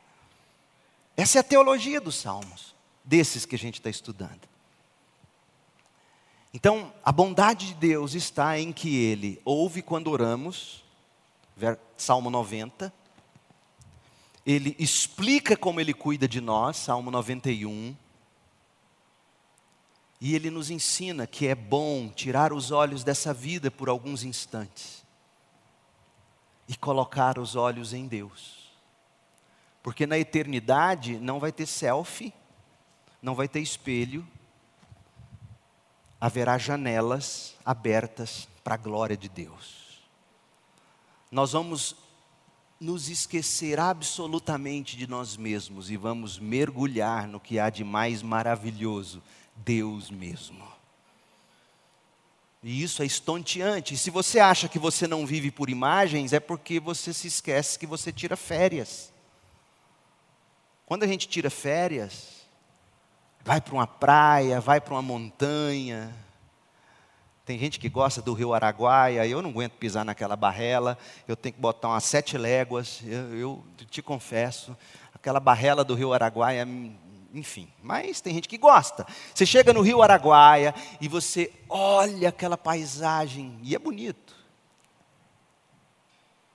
Essa 1.18 1.40
é 1.40 1.42
a 1.42 1.44
teologia 1.44 2.00
dos 2.00 2.16
Salmos, 2.16 2.74
desses 3.04 3.46
que 3.46 3.56
a 3.56 3.60
gente 3.60 3.82
está 3.82 3.90
estudando. 3.90 4.48
Então, 6.54 6.94
a 7.04 7.12
bondade 7.12 7.68
de 7.68 7.74
Deus 7.74 8.14
está 8.14 8.58
em 8.58 8.72
que 8.72 8.96
Ele 8.96 9.42
ouve 9.44 9.82
quando 9.82 10.10
oramos, 10.10 10.81
Salmo 11.98 12.30
90. 12.30 12.94
Ele 14.46 14.76
explica 14.80 15.56
como 15.56 15.80
ele 15.80 15.94
cuida 15.94 16.28
de 16.28 16.42
nós, 16.42 16.78
Salmo 16.78 17.12
91. 17.12 17.96
E 20.20 20.36
ele 20.36 20.50
nos 20.50 20.70
ensina 20.70 21.26
que 21.26 21.48
é 21.48 21.56
bom 21.56 22.10
tirar 22.10 22.54
os 22.54 22.72
olhos 22.72 23.04
dessa 23.04 23.34
vida 23.34 23.72
por 23.72 23.90
alguns 23.90 24.24
instantes 24.24 25.04
e 26.68 26.76
colocar 26.76 27.40
os 27.40 27.56
olhos 27.56 27.94
em 27.94 28.08
Deus. 28.08 28.72
Porque 29.82 30.06
na 30.06 30.18
eternidade 30.18 31.18
não 31.18 31.40
vai 31.40 31.52
ter 31.52 31.66
selfie, 31.66 32.34
não 33.22 33.34
vai 33.34 33.48
ter 33.48 33.62
espelho, 33.62 34.28
haverá 36.20 36.58
janelas 36.58 37.56
abertas 37.66 38.48
para 38.64 38.76
a 38.76 38.78
glória 38.78 39.18
de 39.18 39.28
Deus 39.28 39.81
nós 41.32 41.54
vamos 41.54 41.96
nos 42.78 43.10
esquecer 43.10 43.80
absolutamente 43.80 44.98
de 44.98 45.08
nós 45.08 45.38
mesmos 45.38 45.90
e 45.90 45.96
vamos 45.96 46.38
mergulhar 46.38 47.28
no 47.28 47.40
que 47.40 47.58
há 47.58 47.70
de 47.70 47.84
mais 47.84 48.22
maravilhoso, 48.22 49.24
Deus 49.56 50.12
mesmo. 50.12 50.68
E 52.64 52.84
isso 52.84 53.02
é 53.02 53.06
estonteante. 53.06 53.94
E 53.94 53.98
se 53.98 54.10
você 54.10 54.40
acha 54.40 54.68
que 54.68 54.78
você 54.78 55.08
não 55.08 55.26
vive 55.26 55.50
por 55.50 55.70
imagens, 55.70 56.34
é 56.34 56.40
porque 56.40 56.80
você 56.80 57.14
se 57.14 57.28
esquece 57.28 57.80
que 57.80 57.88
você 57.88 58.12
tira 58.12 58.36
férias. 58.36 59.12
Quando 60.86 61.04
a 61.04 61.08
gente 61.08 61.28
tira 61.28 61.50
férias, 61.50 62.46
vai 63.44 63.62
para 63.62 63.74
uma 63.74 63.88
praia, 63.88 64.60
vai 64.60 64.82
para 64.82 64.94
uma 64.94 65.02
montanha, 65.02 66.14
tem 67.46 67.58
gente 67.58 67.80
que 67.80 67.90
gosta 67.90 68.22
do 68.22 68.34
rio 68.34 68.54
Araguaia, 68.54 69.26
eu 69.26 69.42
não 69.42 69.50
aguento 69.50 69.74
pisar 69.74 70.06
naquela 70.06 70.36
barrela, 70.36 70.98
eu 71.28 71.36
tenho 71.36 71.54
que 71.54 71.60
botar 71.60 71.90
umas 71.90 72.04
sete 72.04 72.38
léguas, 72.38 73.02
eu, 73.06 73.38
eu 73.38 73.64
te 73.90 74.02
confesso, 74.02 74.78
aquela 75.14 75.40
barrela 75.40 75.84
do 75.84 75.96
rio 75.96 76.14
Araguaia, 76.14 76.68
enfim, 77.34 77.68
mas 77.82 78.22
tem 78.22 78.34
gente 78.34 78.48
que 78.48 78.58
gosta. 78.58 79.06
Você 79.34 79.46
chega 79.46 79.74
no 79.74 79.82
rio 79.82 80.02
Araguaia 80.02 80.74
e 81.00 81.08
você 81.08 81.52
olha 81.68 82.30
aquela 82.30 82.58
paisagem, 82.58 83.58
e 83.64 83.76
é 83.76 83.80
bonito. 83.80 84.36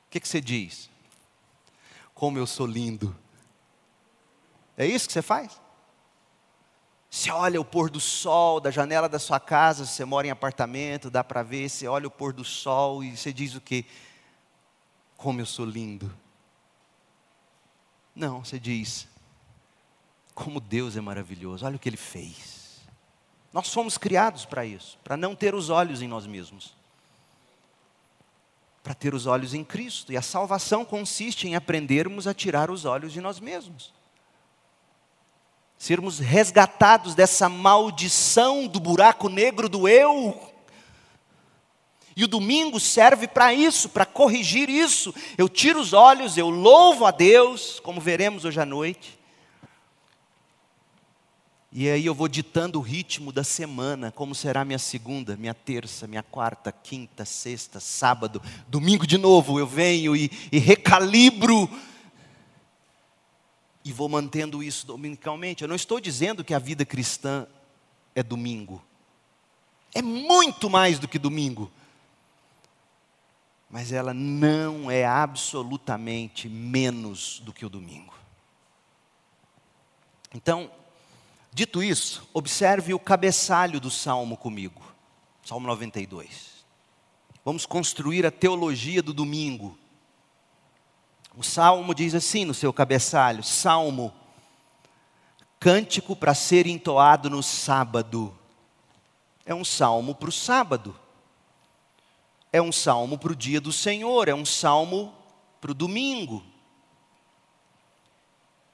O 0.07 0.11
que, 0.11 0.21
que 0.21 0.29
você 0.29 0.41
diz? 0.41 0.89
Como 2.15 2.39
eu 2.39 2.47
sou 2.47 2.67
lindo. 2.67 3.15
É 4.79 4.87
isso 4.87 5.07
que 5.07 5.13
você 5.13 5.23
faz? 5.23 5.61
Você 7.17 7.31
olha 7.31 7.59
o 7.59 7.65
pôr 7.65 7.89
do 7.89 7.99
sol 7.99 8.61
da 8.61 8.71
janela 8.71 9.09
da 9.09 9.19
sua 9.19 9.41
casa, 9.41 9.87
você 9.87 10.05
mora 10.05 10.27
em 10.27 10.31
apartamento, 10.31 11.09
dá 11.09 11.25
para 11.25 11.43
ver, 11.43 11.67
você 11.71 11.89
olha 11.89 12.07
o 12.07 12.11
pôr 12.11 12.31
do 12.31 12.45
sol 12.45 13.03
e 13.03 13.17
você 13.17 13.33
diz 13.33 13.55
o 13.55 13.61
quê? 13.61 13.87
Como 15.17 15.41
eu 15.41 15.47
sou 15.47 15.65
lindo. 15.65 16.15
Não, 18.15 18.45
você 18.45 18.59
diz, 18.59 19.09
como 20.35 20.61
Deus 20.61 20.95
é 20.95 21.01
maravilhoso, 21.01 21.65
olha 21.65 21.77
o 21.77 21.79
que 21.79 21.89
Ele 21.89 21.97
fez. 21.97 22.83
Nós 23.51 23.73
fomos 23.73 23.97
criados 23.97 24.45
para 24.45 24.67
isso, 24.67 24.99
para 25.03 25.17
não 25.17 25.35
ter 25.35 25.55
os 25.55 25.71
olhos 25.71 26.03
em 26.03 26.09
nós 26.09 26.27
mesmos, 26.27 26.75
para 28.85 28.93
ter 28.93 29.15
os 29.15 29.25
olhos 29.25 29.55
em 29.55 29.65
Cristo. 29.65 30.13
E 30.13 30.19
a 30.19 30.23
salvação 30.23 30.85
consiste 30.85 31.49
em 31.49 31.55
aprendermos 31.55 32.27
a 32.27 32.35
tirar 32.35 32.71
os 32.71 32.85
olhos 32.85 33.11
de 33.11 33.23
nós 33.23 33.41
mesmos 33.41 33.97
sermos 35.79 36.19
resgatados 36.19 37.15
dessa 37.15 37.49
maldição 37.49 38.67
do 38.67 38.81
buraco 38.81 39.29
negro 39.29 39.69
do 39.69 39.89
eu, 39.89 40.41
E 42.17 42.25
o 42.25 42.29
domingo 42.29 42.81
serve 42.81 43.29
para 43.29 43.53
isso, 43.53 43.91
para 43.91 44.07
corrigir 44.07 44.71
isso. 44.71 45.15
Eu 45.37 45.51
tiro 45.51 45.79
os 45.79 45.93
olhos, 45.93 46.39
eu 46.39 46.49
louvo 46.49 47.05
a 47.05 47.11
Deus, 47.11 47.79
como 47.81 48.01
veremos 48.01 48.47
hoje 48.47 48.59
à 48.59 48.65
noite. 48.65 49.19
E 51.71 51.91
aí 51.91 52.07
eu 52.07 52.15
vou 52.15 52.27
ditando 52.27 52.79
o 52.79 52.83
ritmo 52.83 53.31
da 53.31 53.45
semana, 53.45 54.11
como 54.11 54.35
será 54.35 54.65
minha 54.65 54.79
segunda, 54.79 55.37
minha 55.37 55.53
terça, 55.53 56.07
minha 56.07 56.23
quarta, 56.23 56.73
quinta, 56.73 57.27
sexta, 57.27 57.81
sábado, 57.81 58.41
domingo 58.67 59.07
de 59.07 59.19
novo. 59.19 59.59
Eu 59.59 59.67
venho 59.67 60.17
e, 60.17 60.31
e 60.51 60.59
recalibro. 60.59 61.69
E 63.87 63.93
vou 63.93 64.09
mantendo 64.09 64.63
isso 64.63 64.87
dominicalmente. 64.87 65.63
Eu 65.63 65.69
não 65.69 65.77
estou 65.77 66.01
dizendo 66.01 66.43
que 66.45 66.53
a 66.53 66.59
vida 66.59 66.85
cristã 66.85 67.47
é 68.15 68.23
domingo. 68.23 68.83
É 69.95 70.03
muito 70.03 70.69
mais 70.69 70.99
do 70.99 71.09
que 71.09 71.19
domingo 71.19 71.71
mas 73.69 73.93
ela 73.93 74.15
não 74.15 74.91
é 74.91 75.05
absolutamente 75.05 76.49
menos 76.49 77.41
do 77.41 77.53
que 77.53 77.67
o 77.67 77.69
domingo. 77.69 78.15
Então, 80.35 80.71
dito 81.53 81.83
isso, 81.83 82.29
observe 82.33 82.95
o 82.95 82.99
cabeçalho 82.99 83.81
do 83.81 83.91
salmo 83.91 84.37
comigo, 84.37 84.83
Salmo 85.45 85.67
92. 85.67 86.65
Vamos 87.45 87.67
construir 87.67 88.27
a 88.27 88.31
teologia 88.31 89.03
do 89.03 89.13
domingo. 89.13 89.79
O 91.37 91.43
salmo 91.43 91.95
diz 91.95 92.15
assim 92.15 92.45
no 92.45 92.55
seu 92.55 92.73
cabeçalho: 92.73 93.43
Salmo, 93.43 94.13
cântico 95.61 96.17
para 96.17 96.35
ser 96.35 96.67
entoado 96.67 97.29
no 97.29 97.43
sábado. 97.43 98.37
É 99.45 99.55
um 99.55 99.65
salmo 99.65 100.15
para 100.15 100.29
o 100.29 100.33
sábado 100.33 100.99
é 102.57 102.63
um 102.63 102.73
salmo 102.73 103.19
para 103.19 103.33
o 103.33 103.37
dia 103.37 103.61
do 103.61 103.71
Senhor, 103.71 104.29
é 104.29 104.35
um 104.35 104.45
salmo 104.47 105.13
para 105.61 105.73
o 105.73 105.75
domingo. 105.75 106.43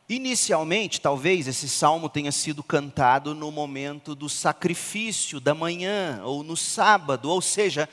Inicialmente, 0.09 1.01
talvez 1.01 1.49
esse 1.49 1.69
salmo 1.69 2.09
tenha 2.09 2.31
sido 2.31 2.63
cantado 2.63 3.35
no 3.35 3.51
momento 3.51 4.15
do 4.15 4.29
sacrifício 4.29 5.41
da 5.41 5.53
manhã, 5.53 6.21
ou 6.25 6.45
no 6.45 6.57
sábado, 6.57 7.29
ou 7.29 7.41
seja, 7.41 7.89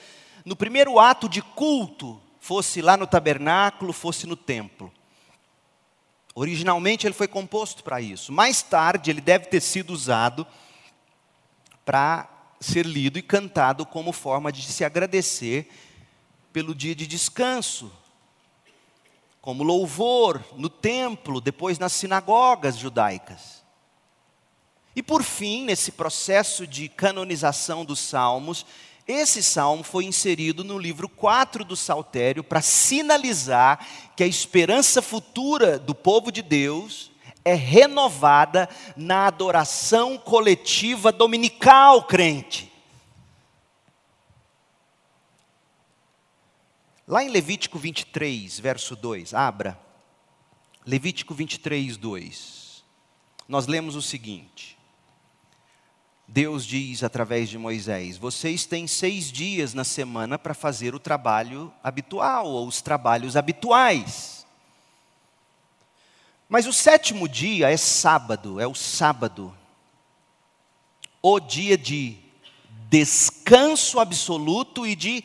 no 0.46 0.56
primeiro 0.56 1.00
ato 1.00 1.28
de 1.28 1.42
culto, 1.42 2.22
fosse 2.40 2.82
lá 2.82 2.96
no 2.96 3.06
tabernáculo, 3.06 3.94
fosse 3.94 4.26
no 4.26 4.36
templo. 4.36 4.92
Originalmente 6.34 7.06
ele 7.06 7.14
foi 7.14 7.28
composto 7.28 7.84
para 7.84 8.00
isso. 8.00 8.32
Mais 8.32 8.62
tarde 8.62 9.12
ele 9.12 9.22
deve 9.22 9.48
ter 9.48 9.62
sido 9.62 9.92
usado 9.92 10.48
para 11.84 12.30
ser 12.60 12.86
lido 12.86 13.18
e 13.18 13.22
cantado 13.22 13.86
como 13.86 14.12
forma 14.12 14.52
de 14.52 14.64
se 14.64 14.86
agradecer 14.86 15.70
pelo 16.52 16.76
dia 16.76 16.96
de 16.96 17.08
descanso, 17.08 17.92
como 19.42 19.64
louvor 19.64 20.44
no 20.56 20.70
templo, 20.70 21.40
depois 21.40 21.80
nas 21.80 21.94
sinagogas 21.94 22.78
judaicas. 22.78 23.64
E 24.96 25.02
por 25.02 25.24
fim, 25.24 25.64
nesse 25.64 25.92
processo 25.92 26.68
de 26.68 26.90
canonização 26.90 27.86
dos 27.86 28.00
salmos, 28.00 28.66
esse 29.12 29.42
salmo 29.42 29.84
foi 29.84 30.06
inserido 30.06 30.64
no 30.64 30.78
livro 30.78 31.10
4 31.10 31.66
do 31.66 31.76
Saltério 31.76 32.44
para 32.44 32.62
sinalizar 32.62 33.84
que 34.16 34.24
a 34.24 34.28
esperança 34.28 35.02
futura 35.02 35.80
do 35.80 35.96
povo 35.96 36.32
de 36.32 36.44
Deus 36.44 37.12
é 37.44 37.56
renovada 37.56 38.70
na 38.96 39.26
adoração 39.26 40.16
coletiva 40.16 41.12
dominical 41.12 42.04
crente. 42.04 42.72
Lá 47.08 47.24
em 47.24 47.30
Levítico 47.30 47.80
23, 47.80 48.60
verso 48.60 48.96
2, 48.96 49.34
abra. 49.34 49.80
Levítico 50.86 51.34
23, 51.34 51.98
2. 51.98 52.84
Nós 53.48 53.66
lemos 53.66 53.96
o 53.96 54.02
seguinte: 54.04 54.79
Deus 56.32 56.64
diz 56.64 57.04
através 57.04 57.50
de 57.50 57.58
Moisés: 57.58 58.16
Vocês 58.16 58.64
têm 58.64 58.86
seis 58.86 59.32
dias 59.32 59.74
na 59.74 59.84
semana 59.84 60.38
para 60.38 60.54
fazer 60.54 60.94
o 60.94 61.00
trabalho 61.00 61.74
habitual, 61.84 62.46
ou 62.46 62.68
os 62.68 62.84
trabalhos 62.84 63.36
habituais. 63.36 64.46
Mas 66.48 66.68
o 66.68 66.74
sétimo 66.74 67.28
dia 67.28 67.72
é 67.72 67.78
sábado, 67.78 68.60
é 68.60 68.68
o 68.68 68.76
sábado, 68.76 69.56
o 71.20 71.40
dia 71.40 71.76
de 71.76 72.16
descanso 72.90 74.00
absoluto 74.00 74.86
e 74.86 74.96
de 74.96 75.24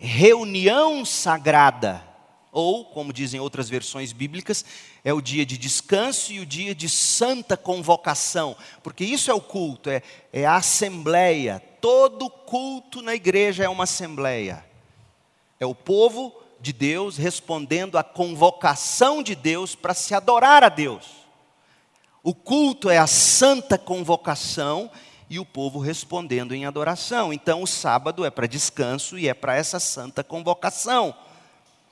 reunião 0.00 1.04
sagrada. 1.04 2.09
Ou, 2.52 2.84
como 2.84 3.12
dizem 3.12 3.38
outras 3.38 3.68
versões 3.68 4.12
bíblicas, 4.12 4.64
é 5.04 5.12
o 5.12 5.20
dia 5.20 5.46
de 5.46 5.56
descanso 5.56 6.32
e 6.32 6.40
o 6.40 6.46
dia 6.46 6.74
de 6.74 6.88
santa 6.88 7.56
convocação, 7.56 8.56
porque 8.82 9.04
isso 9.04 9.30
é 9.30 9.34
o 9.34 9.40
culto, 9.40 9.88
é, 9.88 10.02
é 10.32 10.44
a 10.44 10.56
assembleia. 10.56 11.62
Todo 11.80 12.28
culto 12.28 13.00
na 13.02 13.14
igreja 13.14 13.64
é 13.64 13.68
uma 13.68 13.84
assembleia. 13.84 14.64
É 15.60 15.66
o 15.66 15.74
povo 15.74 16.34
de 16.60 16.72
Deus, 16.72 17.16
respondendo 17.16 17.96
à 17.96 18.02
convocação 18.02 19.22
de 19.22 19.34
Deus 19.34 19.74
para 19.74 19.94
se 19.94 20.14
adorar 20.14 20.64
a 20.64 20.68
Deus. 20.68 21.20
O 22.22 22.34
culto 22.34 22.90
é 22.90 22.98
a 22.98 23.06
santa 23.06 23.78
convocação 23.78 24.90
e 25.28 25.38
o 25.38 25.46
povo 25.46 25.78
respondendo 25.78 26.54
em 26.54 26.66
adoração. 26.66 27.32
Então, 27.32 27.62
o 27.62 27.66
sábado 27.66 28.24
é 28.24 28.30
para 28.30 28.46
descanso 28.46 29.18
e 29.18 29.28
é 29.28 29.32
para 29.32 29.54
essa 29.54 29.78
santa 29.78 30.24
convocação. 30.24 31.14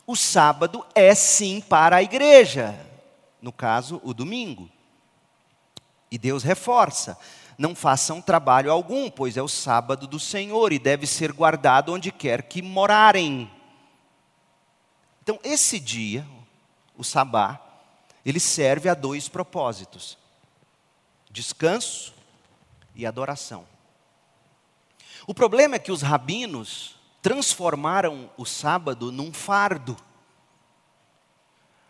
O 0.08 0.16
sábado 0.16 0.86
é 0.94 1.14
sim 1.14 1.60
para 1.60 1.96
a 1.96 2.02
igreja, 2.02 2.74
no 3.42 3.52
caso, 3.52 4.00
o 4.02 4.14
domingo. 4.14 4.70
E 6.10 6.16
Deus 6.16 6.42
reforça: 6.42 7.18
não 7.58 7.74
façam 7.74 8.22
trabalho 8.22 8.72
algum, 8.72 9.10
pois 9.10 9.36
é 9.36 9.42
o 9.42 9.48
sábado 9.48 10.06
do 10.06 10.18
Senhor 10.18 10.72
e 10.72 10.78
deve 10.78 11.06
ser 11.06 11.30
guardado 11.30 11.92
onde 11.92 12.10
quer 12.10 12.44
que 12.44 12.62
morarem. 12.62 13.50
Então, 15.22 15.38
esse 15.44 15.78
dia, 15.78 16.26
o 16.96 17.04
sabá, 17.04 17.60
ele 18.24 18.40
serve 18.40 18.88
a 18.88 18.94
dois 18.94 19.28
propósitos: 19.28 20.16
descanso 21.30 22.14
e 22.94 23.04
adoração. 23.04 23.66
O 25.26 25.34
problema 25.34 25.76
é 25.76 25.78
que 25.78 25.92
os 25.92 26.00
rabinos 26.00 26.97
transformaram 27.22 28.30
o 28.36 28.44
sábado 28.44 29.12
num 29.12 29.32
fardo. 29.32 29.96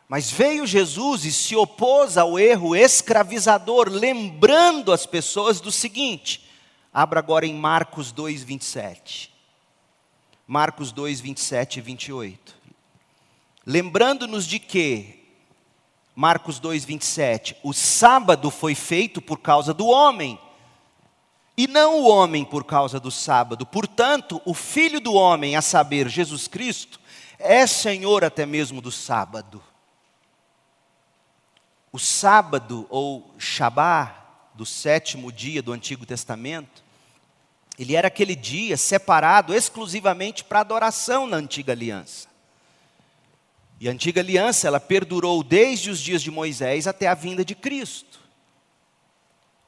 Mas 0.08 0.30
veio 0.30 0.66
Jesus 0.66 1.24
e 1.24 1.32
se 1.32 1.54
opôs 1.54 2.16
ao 2.16 2.38
erro 2.38 2.74
escravizador, 2.74 3.88
lembrando 3.90 4.92
as 4.92 5.04
pessoas 5.04 5.60
do 5.60 5.70
seguinte: 5.70 6.48
abra 6.92 7.18
agora 7.20 7.46
em 7.46 7.54
Marcos 7.54 8.10
2, 8.12 8.42
27. 8.42 9.34
Marcos 10.46 10.92
2, 10.92 11.20
27 11.20 11.78
e 11.78 11.82
28 11.82 12.58
lembrando-nos 13.68 14.46
de 14.46 14.58
que, 14.58 15.28
Marcos 16.16 16.58
2, 16.58 16.86
27, 16.86 17.54
o 17.62 17.74
sábado 17.74 18.50
foi 18.50 18.74
feito 18.74 19.20
por 19.20 19.40
causa 19.40 19.74
do 19.74 19.86
homem, 19.86 20.40
e 21.58 21.66
não 21.66 21.98
o 21.98 22.08
homem 22.08 22.44
por 22.44 22.62
causa 22.62 23.00
do 23.00 23.10
sábado. 23.10 23.66
Portanto, 23.66 24.40
o 24.44 24.54
Filho 24.54 25.00
do 25.00 25.14
homem, 25.14 25.56
a 25.56 25.60
saber, 25.60 26.08
Jesus 26.08 26.46
Cristo, 26.46 27.00
é 27.36 27.66
Senhor 27.66 28.24
até 28.24 28.46
mesmo 28.46 28.80
do 28.80 28.92
sábado. 28.92 29.60
O 31.90 31.98
sábado, 31.98 32.86
ou 32.88 33.34
Shabá, 33.38 34.24
do 34.54 34.64
sétimo 34.64 35.32
dia 35.32 35.60
do 35.60 35.72
Antigo 35.72 36.06
Testamento, 36.06 36.84
ele 37.76 37.96
era 37.96 38.06
aquele 38.06 38.36
dia 38.36 38.76
separado 38.76 39.52
exclusivamente 39.52 40.44
para 40.44 40.60
adoração 40.60 41.26
na 41.26 41.38
antiga 41.38 41.72
aliança. 41.72 42.28
E 43.80 43.88
a 43.88 43.92
antiga 43.92 44.20
aliança, 44.20 44.68
ela 44.68 44.78
perdurou 44.78 45.42
desde 45.42 45.90
os 45.90 45.98
dias 45.98 46.22
de 46.22 46.30
Moisés 46.30 46.86
até 46.86 47.08
a 47.08 47.14
vinda 47.14 47.44
de 47.44 47.56
Cristo. 47.56 48.17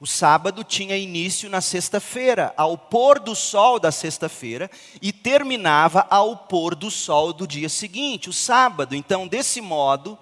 O 0.01 0.07
sábado 0.07 0.65
tinha 0.65 0.97
início 0.97 1.51
na 1.51 1.61
sexta-feira, 1.61 2.55
ao 2.57 2.79
pôr 2.79 3.21
do 3.21 3.37
sol 3.37 3.79
da 3.79 3.93
sexta-feira, 3.93 4.71
e 5.03 5.13
terminava 5.13 6.07
ao 6.09 6.35
pôr 6.35 6.75
do 6.75 6.91
sol 6.91 7.35
do 7.35 7.47
dia 7.47 7.69
seguinte, 7.69 8.31
o 8.31 8.33
sábado. 8.33 8.97
Então, 8.97 9.29
desse 9.29 9.61
modo, 9.61 10.19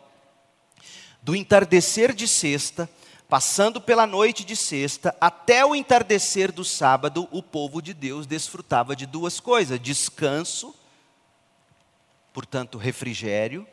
do 1.22 1.36
entardecer 1.36 2.12
de 2.12 2.26
sexta, 2.26 2.90
passando 3.28 3.80
pela 3.80 4.04
noite 4.04 4.44
de 4.44 4.56
sexta, 4.56 5.14
até 5.20 5.64
o 5.64 5.76
entardecer 5.76 6.50
do 6.50 6.64
sábado, 6.64 7.28
o 7.30 7.40
povo 7.40 7.80
de 7.80 7.94
Deus 7.94 8.26
desfrutava 8.26 8.96
de 8.96 9.06
duas 9.06 9.38
coisas: 9.38 9.78
descanso, 9.78 10.74
portanto, 12.32 12.78
refrigério, 12.78 13.64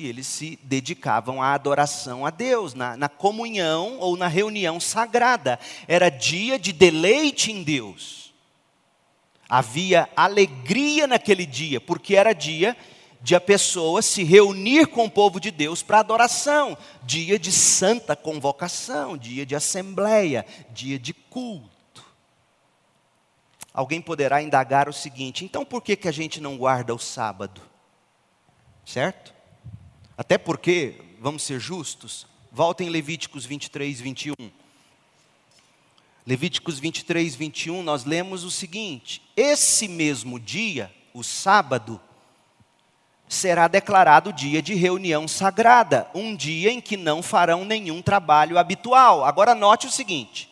e 0.00 0.06
eles 0.06 0.26
se 0.26 0.58
dedicavam 0.62 1.42
à 1.42 1.52
adoração 1.52 2.24
a 2.24 2.30
Deus, 2.30 2.72
na, 2.72 2.96
na, 2.96 3.08
comunhão 3.08 3.98
ou 3.98 4.16
na 4.16 4.26
reunião 4.26 4.80
sagrada. 4.80 5.60
Era 5.86 6.08
dia 6.08 6.58
de 6.58 6.72
deleite 6.72 7.52
em 7.52 7.62
Deus. 7.62 8.32
Havia 9.48 10.08
alegria 10.16 11.06
naquele 11.06 11.44
dia, 11.44 11.80
porque 11.80 12.16
era 12.16 12.32
dia 12.32 12.74
de 13.20 13.34
a 13.34 13.40
pessoa 13.40 14.00
se 14.00 14.24
reunir 14.24 14.86
com 14.86 15.04
o 15.04 15.10
povo 15.10 15.38
de 15.38 15.50
Deus 15.50 15.82
para 15.82 15.98
adoração, 15.98 16.78
dia 17.02 17.38
de 17.38 17.52
santa 17.52 18.16
convocação, 18.16 19.18
dia 19.18 19.44
de 19.44 19.54
assembleia, 19.54 20.46
dia 20.70 20.98
de 20.98 21.12
culto. 21.12 21.70
Alguém 23.74 24.00
poderá 24.00 24.40
indagar 24.40 24.88
o 24.88 24.92
seguinte: 24.94 25.44
então 25.44 25.64
por 25.64 25.82
que, 25.82 25.94
que 25.94 26.08
a 26.08 26.12
gente 26.12 26.40
não 26.40 26.56
guarda 26.56 26.94
o 26.94 26.98
sábado? 26.98 27.60
Certo? 28.86 29.39
Até 30.20 30.36
porque, 30.36 31.00
vamos 31.18 31.42
ser 31.42 31.58
justos, 31.58 32.26
voltem 32.52 32.88
em 32.88 32.90
Levíticos 32.90 33.46
23, 33.46 34.02
21. 34.02 34.34
Levíticos 36.26 36.78
23, 36.78 37.34
21, 37.34 37.82
nós 37.82 38.04
lemos 38.04 38.44
o 38.44 38.50
seguinte: 38.50 39.22
esse 39.34 39.88
mesmo 39.88 40.38
dia, 40.38 40.94
o 41.14 41.24
sábado, 41.24 41.98
será 43.26 43.66
declarado 43.66 44.30
dia 44.30 44.60
de 44.60 44.74
reunião 44.74 45.26
sagrada, 45.26 46.06
um 46.14 46.36
dia 46.36 46.70
em 46.70 46.82
que 46.82 46.98
não 46.98 47.22
farão 47.22 47.64
nenhum 47.64 48.02
trabalho 48.02 48.58
habitual. 48.58 49.24
Agora 49.24 49.54
note 49.54 49.86
o 49.86 49.90
seguinte: 49.90 50.50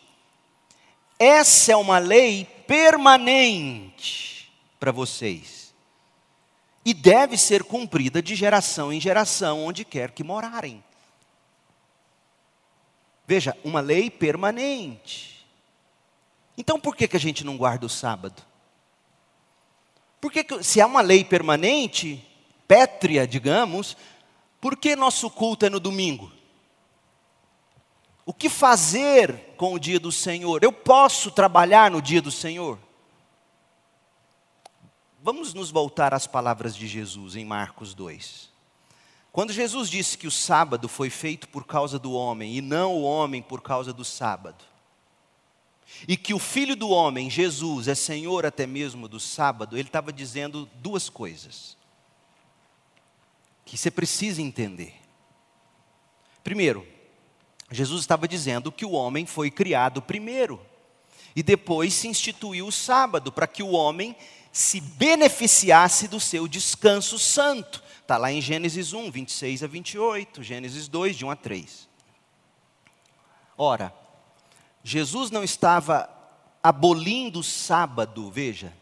essa 1.19 1.73
é 1.73 1.75
uma 1.75 1.99
lei 1.99 2.43
permanente 2.65 4.51
para 4.79 4.91
vocês 4.91 5.58
e 6.89 6.93
deve 6.95 7.37
ser 7.37 7.63
cumprida 7.63 8.19
de 8.19 8.33
geração 8.33 8.91
em 8.91 8.99
geração, 8.99 9.63
onde 9.63 9.85
quer 9.85 10.09
que 10.09 10.23
morarem. 10.23 10.83
Veja, 13.27 13.55
uma 13.63 13.79
lei 13.79 14.09
permanente. 14.09 15.45
Então 16.57 16.79
por 16.79 16.95
que, 16.95 17.07
que 17.07 17.15
a 17.15 17.19
gente 17.19 17.43
não 17.43 17.57
guarda 17.57 17.85
o 17.85 17.89
sábado? 17.89 18.41
Porque 20.19 20.43
se 20.63 20.81
há 20.81 20.87
uma 20.87 21.01
lei 21.01 21.23
permanente, 21.23 22.27
pétrea, 22.67 23.27
digamos, 23.27 23.95
por 24.59 24.75
que 24.75 24.95
nosso 24.95 25.29
culto 25.29 25.67
é 25.67 25.69
no 25.69 25.79
domingo? 25.79 26.31
O 28.25 28.33
que 28.33 28.49
fazer 28.49 29.53
com 29.57 29.75
o 29.75 29.79
dia 29.79 29.99
do 29.99 30.11
Senhor? 30.11 30.63
Eu 30.63 30.71
posso 30.71 31.29
trabalhar 31.29 31.91
no 31.91 32.01
dia 32.01 32.19
do 32.19 32.31
Senhor? 32.31 32.79
Vamos 35.21 35.53
nos 35.53 35.69
voltar 35.69 36.13
às 36.13 36.25
palavras 36.25 36.73
de 36.73 36.87
Jesus 36.87 37.35
em 37.35 37.43
Marcos 37.43 37.93
2. 37.93 38.49
Quando 39.33 39.51
Jesus 39.51 39.89
disse 39.89 40.17
que 40.17 40.27
o 40.27 40.31
sábado 40.31 40.87
foi 40.87 41.09
feito 41.09 41.49
por 41.49 41.65
causa 41.65 41.99
do 41.99 42.13
homem 42.13 42.55
e 42.55 42.61
não 42.61 42.93
o 42.93 43.03
homem 43.03 43.41
por 43.41 43.61
causa 43.61 43.91
do 43.91 44.05
sábado, 44.05 44.63
e 46.07 46.15
que 46.15 46.33
o 46.33 46.39
filho 46.39 46.73
do 46.73 46.89
homem, 46.89 47.29
Jesus, 47.29 47.89
é 47.89 47.95
senhor 47.95 48.45
até 48.45 48.65
mesmo 48.65 49.09
do 49.09 49.19
sábado, 49.19 49.75
ele 49.75 49.89
estava 49.89 50.13
dizendo 50.13 50.69
duas 50.75 51.09
coisas 51.09 51.77
que 53.65 53.77
você 53.77 53.91
precisa 53.91 54.41
entender. 54.41 54.95
Primeiro, 56.45 56.87
Jesus 57.69 58.01
estava 58.01 58.25
dizendo 58.25 58.71
que 58.71 58.85
o 58.85 58.91
homem 58.91 59.25
foi 59.25 59.51
criado 59.51 60.01
primeiro 60.01 60.61
e 61.35 61.43
depois 61.43 61.93
se 61.93 62.07
instituiu 62.07 62.67
o 62.67 62.71
sábado 62.71 63.31
para 63.31 63.47
que 63.47 63.61
o 63.61 63.71
homem 63.71 64.15
se 64.59 64.81
beneficiasse 64.81 66.05
do 66.09 66.19
seu 66.19 66.45
descanso 66.45 67.17
santo. 67.17 67.81
Está 68.01 68.17
lá 68.17 68.29
em 68.29 68.41
Gênesis 68.41 68.91
1, 68.91 69.09
26 69.09 69.63
a 69.63 69.67
28, 69.67 70.43
Gênesis 70.43 70.89
2, 70.89 71.15
de 71.15 71.23
1 71.23 71.31
a 71.31 71.35
3. 71.37 71.87
Ora, 73.57 73.93
Jesus 74.83 75.31
não 75.31 75.45
estava 75.45 76.09
abolindo 76.61 77.39
o 77.39 77.43
sábado, 77.43 78.29
veja, 78.29 78.73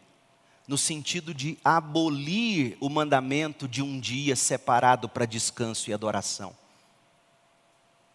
no 0.66 0.76
sentido 0.76 1.32
de 1.32 1.56
abolir 1.64 2.76
o 2.80 2.88
mandamento 2.88 3.68
de 3.68 3.80
um 3.80 4.00
dia 4.00 4.34
separado 4.34 5.08
para 5.08 5.26
descanso 5.26 5.90
e 5.90 5.94
adoração. 5.94 6.56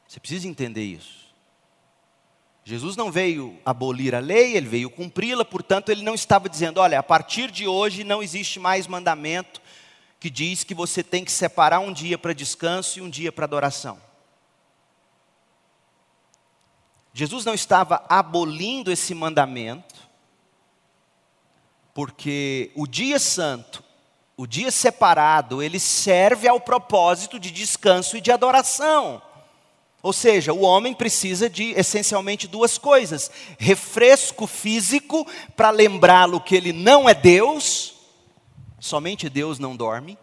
Você 0.05 0.20
precisa 0.20 0.49
entender 0.49 0.84
isso. 0.84 1.23
Jesus 2.66 2.95
não 2.95 3.11
veio 3.11 3.59
abolir 3.66 4.16
a 4.16 4.20
lei, 4.20 4.55
ele 4.55 4.68
veio 4.68 4.89
cumpri-la, 4.89 5.43
portanto, 5.43 5.89
ele 5.89 6.01
não 6.01 6.16
estava 6.16 6.47
dizendo: 6.47 6.80
olha, 6.80 6.97
a 6.97 7.03
partir 7.03 7.51
de 7.51 7.68
hoje 7.68 8.03
não 8.03 8.24
existe 8.24 8.59
mais 8.59 8.88
mandamento 8.88 9.61
que 10.20 10.30
diz 10.30 10.64
que 10.64 10.74
você 10.74 11.03
tem 11.03 11.26
que 11.26 11.32
separar 11.32 11.80
um 11.80 11.91
dia 11.91 12.18
para 12.18 12.32
descanso 12.32 12.99
e 12.99 13.01
um 13.01 13.09
dia 13.09 13.30
para 13.30 13.43
adoração. 13.43 13.99
Jesus 17.14 17.43
não 17.43 17.53
estava 17.53 18.05
abolindo 18.07 18.89
esse 18.89 19.14
mandamento, 19.14 20.07
porque 21.93 22.72
o 22.74 22.88
dia 22.88 23.20
santo, 23.20 23.84
o 24.38 24.47
dia 24.47 24.72
separado, 24.72 25.61
ele 25.61 25.80
serve 25.80 26.47
ao 26.47 26.59
propósito 26.59 27.38
de 27.38 27.51
descanso 27.51 28.16
e 28.16 28.22
de 28.22 28.32
adoração. 28.32 29.22
Ou 30.04 30.12
seja, 30.12 30.51
o 30.51 30.64
homem 30.64 30.93
precisa 30.93 31.49
de 31.49 31.72
essencialmente 31.72 32.45
duas 32.45 32.78
coisas: 32.78 33.32
refresco 33.58 34.45
físico 34.45 35.26
para 35.56 35.70
lembrá-lo 35.70 36.41
que 36.41 36.54
ele 36.54 36.74
não 36.74 37.08
é 37.08 37.14
Deus, 37.14 37.95
somente 38.82 39.30
Deus 39.30 39.58
não 39.58 39.78
dorme. 39.78 40.20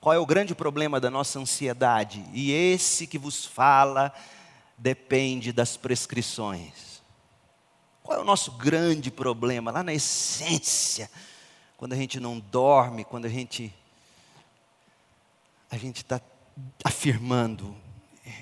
Qual 0.00 0.14
é 0.14 0.18
o 0.18 0.24
grande 0.24 0.54
problema 0.54 0.98
da 0.98 1.10
nossa 1.10 1.38
ansiedade? 1.38 2.24
E 2.32 2.52
esse 2.52 3.06
que 3.06 3.18
vos 3.18 3.44
fala 3.44 4.14
depende 4.78 5.52
das 5.52 5.76
prescrições. 5.76 7.02
Qual 8.02 8.18
é 8.18 8.22
o 8.22 8.24
nosso 8.24 8.52
grande 8.52 9.10
problema? 9.10 9.70
Lá 9.70 9.82
na 9.82 9.92
essência, 9.92 11.10
quando 11.76 11.92
a 11.92 11.96
gente 11.96 12.18
não 12.18 12.38
dorme, 12.38 13.04
quando 13.04 13.26
a 13.26 13.28
gente 13.28 13.74
a 15.68 15.76
gente 15.76 15.98
está 15.98 16.20
afirmando, 16.84 17.76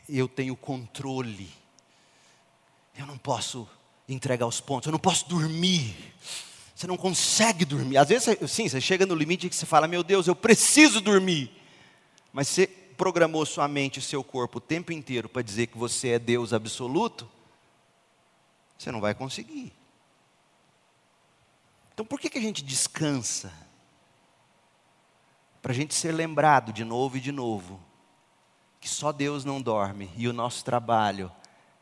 eu 0.08 0.28
tenho 0.28 0.56
controle, 0.56 1.50
eu 2.96 3.06
não 3.06 3.18
posso 3.18 3.68
entregar 4.08 4.46
os 4.46 4.60
pontos, 4.60 4.86
eu 4.86 4.92
não 4.92 4.98
posso 4.98 5.28
dormir. 5.28 6.14
Você 6.74 6.86
não 6.86 6.96
consegue 6.96 7.64
dormir. 7.64 7.96
Às 7.96 8.08
vezes, 8.08 8.50
sim, 8.50 8.68
você 8.68 8.80
chega 8.80 9.06
no 9.06 9.14
limite 9.14 9.48
que 9.48 9.54
você 9.54 9.66
fala, 9.66 9.86
meu 9.86 10.02
Deus, 10.02 10.26
eu 10.26 10.34
preciso 10.34 11.00
dormir. 11.00 11.50
Mas 12.32 12.48
você 12.48 12.66
programou 12.66 13.46
sua 13.46 13.68
mente 13.68 13.98
e 13.98 14.02
seu 14.02 14.24
corpo 14.24 14.58
o 14.58 14.60
tempo 14.60 14.92
inteiro 14.92 15.28
para 15.28 15.42
dizer 15.42 15.68
que 15.68 15.78
você 15.78 16.10
é 16.10 16.18
Deus 16.18 16.52
absoluto, 16.52 17.28
você 18.76 18.90
não 18.90 19.00
vai 19.00 19.14
conseguir. 19.14 19.72
Então 21.92 22.04
por 22.04 22.18
que, 22.18 22.28
que 22.28 22.38
a 22.38 22.42
gente 22.42 22.62
descansa? 22.62 23.52
Para 25.62 25.72
a 25.72 25.74
gente 25.74 25.94
ser 25.94 26.12
lembrado 26.12 26.72
de 26.72 26.84
novo 26.84 27.16
e 27.16 27.20
de 27.20 27.32
novo 27.32 27.80
que 28.84 28.90
só 28.90 29.12
Deus 29.12 29.46
não 29.46 29.62
dorme 29.62 30.10
e 30.14 30.28
o 30.28 30.32
nosso 30.34 30.62
trabalho 30.62 31.32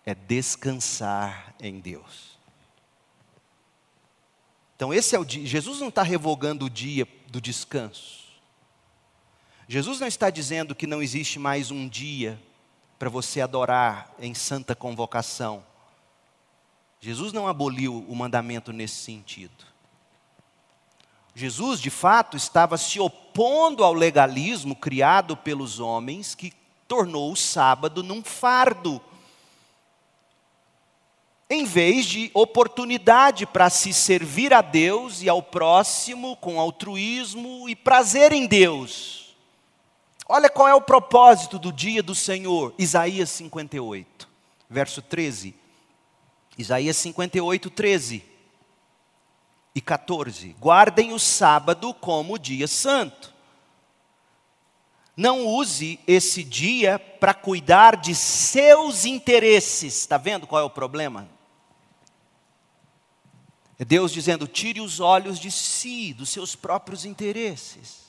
é 0.07 0.15
descansar 0.15 1.53
em 1.61 1.81
Deus. 1.81 2.39
Então 4.77 4.95
esse 4.95 5.17
é 5.17 5.19
o 5.19 5.25
dia. 5.25 5.45
Jesus 5.45 5.81
não 5.81 5.89
está 5.89 6.05
revogando 6.05 6.67
o 6.67 6.71
dia 6.71 7.05
do 7.27 7.41
descanso. 7.41 8.29
Jesus 9.67 9.99
não 9.99 10.07
está 10.07 10.31
dizendo 10.31 10.77
que 10.77 10.87
não 10.87 11.03
existe 11.03 11.41
mais 11.41 11.73
um 11.73 11.89
dia 11.89 12.41
para 13.01 13.11
você 13.11 13.41
adorar 13.41 14.15
em 14.21 14.33
santa 14.33 14.77
convocação. 14.77 15.65
Jesus 17.01 17.33
não 17.33 17.49
aboliu 17.49 18.07
o 18.09 18.15
mandamento 18.15 18.73
nesse 18.73 19.03
sentido. 19.03 19.67
Jesus, 21.35 21.81
de 21.81 21.91
fato, 21.91 22.37
estava 22.37 22.79
se 22.79 23.01
opondo 23.01 23.83
ao 23.83 23.93
legalismo 23.93 24.77
criado 24.77 25.37
pelos 25.37 25.81
homens 25.81 26.37
que 26.37 26.62
tornou 26.93 27.33
o 27.33 27.37
sábado 27.37 28.03
num 28.03 28.23
fardo. 28.23 29.01
Em 31.49 31.65
vez 31.65 32.05
de 32.05 32.31
oportunidade 32.35 33.47
para 33.47 33.71
se 33.71 33.95
servir 33.95 34.53
a 34.53 34.61
Deus 34.61 35.23
e 35.23 35.29
ao 35.29 35.43
próximo 35.43 36.37
com 36.37 36.61
altruísmo 36.61 37.67
e 37.67 37.75
prazer 37.75 38.31
em 38.31 38.47
Deus. 38.47 39.35
Olha 40.29 40.51
qual 40.51 40.69
é 40.69 40.75
o 40.75 40.83
propósito 40.83 41.59
do 41.59 41.73
dia 41.73 42.03
do 42.03 42.15
Senhor, 42.15 42.75
Isaías 42.79 43.31
58, 43.31 44.29
verso 44.69 45.01
13. 45.01 45.55
Isaías 46.59 46.99
58, 46.99 47.71
13 47.71 48.23
e 49.75 49.81
14. 49.81 50.55
Guardem 50.61 51.15
o 51.15 51.19
sábado 51.19 51.95
como 51.95 52.39
dia 52.39 52.69
santo. 52.69 53.32
Não 55.17 55.47
use 55.47 56.01
esse 56.07 56.43
dia 56.43 56.99
para 56.99 57.35
cuidar 57.35 57.97
de 57.97 58.15
seus 58.15 59.05
interesses. 59.05 59.99
Está 59.99 60.17
vendo 60.17 60.47
qual 60.47 60.63
é 60.63 60.65
o 60.65 60.71
problema? 60.71 61.29
É 63.79 63.85
Deus 63.85 64.13
dizendo: 64.13 64.47
tire 64.47 64.81
os 64.81 65.01
olhos 65.01 65.39
de 65.39 65.51
si, 65.51 66.15
dos 66.15 66.31
seus 66.31 66.55
próprios 66.55 67.05
interesses. 67.05 68.03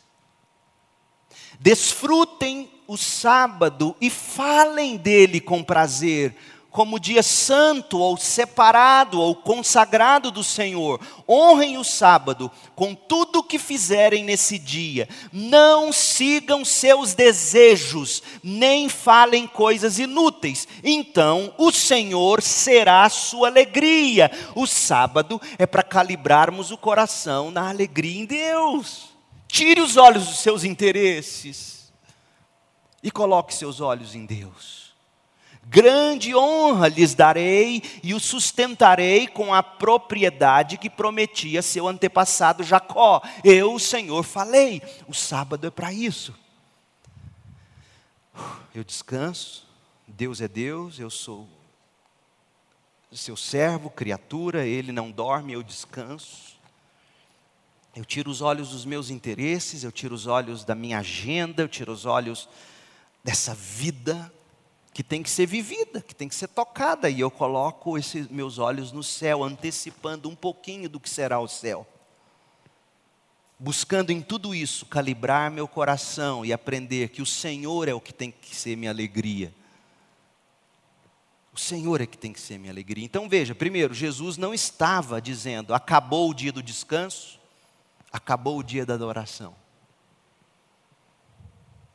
Desfrutem 1.59 2.69
o 2.87 2.97
sábado 2.97 3.95
e 3.99 4.09
falem 4.09 4.97
dele 4.97 5.39
com 5.39 5.63
prazer, 5.63 6.35
como 6.73 6.99
dia 6.99 7.21
santo 7.21 7.99
ou 7.99 8.17
separado 8.17 9.21
ou 9.21 9.35
consagrado 9.35 10.31
do 10.31 10.43
Senhor. 10.43 10.99
Honrem 11.29 11.77
o 11.77 11.83
sábado 11.83 12.51
com 12.75 12.95
tudo 12.95 13.39
o 13.39 13.43
que 13.43 13.59
fizerem 13.59 14.23
nesse 14.23 14.57
dia. 14.57 15.07
Não 15.31 15.93
sigam 15.93 16.65
seus 16.65 17.13
desejos, 17.13 18.23
nem 18.43 18.89
falem 18.89 19.45
coisas 19.45 19.99
inúteis. 19.99 20.67
Então 20.83 21.53
o 21.59 21.71
Senhor 21.71 22.41
será 22.41 23.03
a 23.03 23.09
sua 23.09 23.49
alegria. 23.49 24.31
O 24.55 24.65
sábado 24.65 25.39
é 25.59 25.67
para 25.67 25.83
calibrarmos 25.83 26.71
o 26.71 26.77
coração 26.77 27.51
na 27.51 27.69
alegria 27.69 28.19
em 28.19 28.25
Deus. 28.25 29.09
Tire 29.47 29.79
os 29.79 29.95
olhos 29.95 30.25
dos 30.25 30.39
seus 30.39 30.63
interesses 30.63 31.93
e 33.03 33.11
coloque 33.11 33.53
seus 33.53 33.79
olhos 33.79 34.15
em 34.15 34.25
Deus. 34.25 34.82
Grande 35.65 36.35
honra 36.35 36.87
lhes 36.87 37.15
darei 37.15 37.81
e 38.03 38.13
o 38.13 38.19
sustentarei 38.19 39.27
com 39.27 39.53
a 39.53 39.63
propriedade 39.63 40.77
que 40.77 40.89
prometia 40.89 41.61
seu 41.61 41.87
antepassado 41.87 42.63
Jacó. 42.63 43.21
Eu, 43.43 43.73
o 43.73 43.79
Senhor, 43.79 44.23
falei. 44.23 44.81
O 45.07 45.13
sábado 45.13 45.65
é 45.65 45.71
para 45.71 45.91
isso. 45.91 46.33
Eu 48.75 48.83
descanso, 48.83 49.67
Deus 50.07 50.41
é 50.41 50.47
Deus, 50.47 50.99
eu 50.99 51.09
sou 51.09 51.47
seu 53.11 53.37
servo, 53.37 53.91
criatura, 53.91 54.65
ele 54.65 54.91
não 54.91 55.11
dorme, 55.11 55.53
eu 55.53 55.61
descanso. 55.61 56.53
Eu 57.95 58.03
tiro 58.03 58.31
os 58.31 58.41
olhos 58.41 58.71
dos 58.71 58.85
meus 58.85 59.11
interesses, 59.11 59.83
eu 59.83 59.91
tiro 59.91 60.15
os 60.15 60.25
olhos 60.25 60.63
da 60.65 60.73
minha 60.73 60.97
agenda, 60.97 61.61
eu 61.61 61.67
tiro 61.67 61.91
os 61.91 62.05
olhos 62.05 62.49
dessa 63.23 63.53
vida 63.53 64.33
que 64.93 65.03
tem 65.03 65.23
que 65.23 65.29
ser 65.29 65.47
vivida, 65.47 66.01
que 66.01 66.13
tem 66.13 66.29
que 66.29 66.35
ser 66.35 66.47
tocada, 66.47 67.09
e 67.09 67.19
eu 67.19 67.31
coloco 67.31 67.97
esses 67.97 68.27
meus 68.27 68.59
olhos 68.59 68.91
no 68.91 69.03
céu, 69.03 69.43
antecipando 69.43 70.29
um 70.29 70.35
pouquinho 70.35 70.87
do 70.87 70.99
que 70.99 71.09
será 71.09 71.39
o 71.39 71.47
céu. 71.47 71.87
Buscando 73.57 74.11
em 74.11 74.21
tudo 74.21 74.53
isso 74.53 74.85
calibrar 74.85 75.49
meu 75.49 75.67
coração 75.67 76.45
e 76.45 76.53
aprender 76.53 77.09
que 77.09 77.21
o 77.21 77.25
Senhor 77.25 77.87
é 77.87 77.93
o 77.93 78.01
que 78.01 78.13
tem 78.13 78.29
que 78.29 78.55
ser 78.55 78.75
minha 78.75 78.91
alegria. 78.91 79.53
O 81.51 81.59
Senhor 81.59 82.01
é 82.01 82.05
que 82.05 82.17
tem 82.17 82.33
que 82.33 82.41
ser 82.41 82.59
minha 82.59 82.71
alegria. 82.71 83.05
Então 83.05 83.29
veja, 83.29 83.55
primeiro, 83.55 83.93
Jesus 83.93 84.37
não 84.37 84.53
estava 84.53 85.21
dizendo 85.21 85.73
acabou 85.73 86.29
o 86.29 86.33
dia 86.33 86.51
do 86.51 86.61
descanso, 86.61 87.39
acabou 88.11 88.59
o 88.59 88.63
dia 88.63 88.85
da 88.85 88.93
adoração 88.95 89.62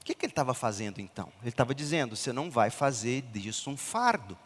que, 0.08 0.14
que 0.14 0.24
ele 0.24 0.32
estava 0.32 0.54
fazendo 0.54 1.00
então? 1.00 1.30
Ele 1.42 1.50
estava 1.50 1.74
dizendo: 1.74 2.16
você 2.16 2.32
não 2.32 2.50
vai 2.50 2.70
fazer 2.70 3.22
disso 3.22 3.68
um 3.68 3.76
fardo. 3.76 4.38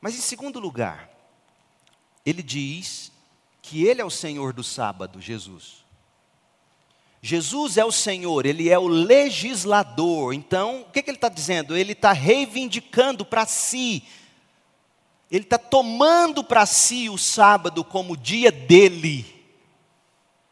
Mas 0.00 0.16
em 0.16 0.20
segundo 0.20 0.58
lugar, 0.58 1.08
ele 2.26 2.42
diz 2.42 3.12
que 3.60 3.86
ele 3.86 4.00
é 4.00 4.04
o 4.04 4.10
Senhor 4.10 4.52
do 4.52 4.64
sábado, 4.64 5.20
Jesus. 5.20 5.82
Jesus 7.24 7.76
é 7.76 7.84
o 7.84 7.92
Senhor, 7.92 8.46
Ele 8.46 8.68
é 8.68 8.76
o 8.76 8.88
legislador. 8.88 10.34
Então, 10.34 10.80
o 10.80 10.84
que, 10.86 11.00
que 11.00 11.08
ele 11.08 11.16
está 11.16 11.28
dizendo? 11.28 11.76
Ele 11.76 11.92
está 11.92 12.12
reivindicando 12.12 13.24
para 13.24 13.46
si, 13.46 14.02
ele 15.30 15.44
está 15.44 15.56
tomando 15.56 16.42
para 16.42 16.66
si 16.66 17.08
o 17.08 17.16
sábado 17.16 17.84
como 17.84 18.16
dia 18.16 18.50
dele. 18.50 19.24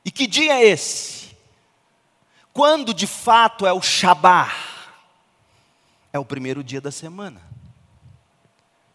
E 0.05 0.13
que 0.13 0.29
dia 0.29 0.61
é 0.61 0.69
esse? 0.69 1.30
Quando 2.53 2.93
de 2.93 3.07
fato 3.07 3.67
é 3.67 3.73
o 3.73 3.81
Shabá? 3.81 4.53
É 6.13 6.19
o 6.19 6.25
primeiro 6.25 6.65
dia 6.65 6.81
da 6.81 6.91
semana. 6.91 7.41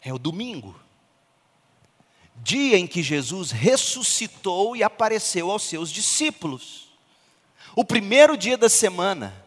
É 0.00 0.12
o 0.12 0.18
domingo. 0.18 0.78
Dia 2.36 2.78
em 2.78 2.86
que 2.86 3.02
Jesus 3.02 3.50
ressuscitou 3.50 4.76
e 4.76 4.82
apareceu 4.82 5.50
aos 5.50 5.62
seus 5.62 5.90
discípulos. 5.90 6.90
O 7.74 7.84
primeiro 7.84 8.36
dia 8.36 8.56
da 8.56 8.68
semana. 8.68 9.44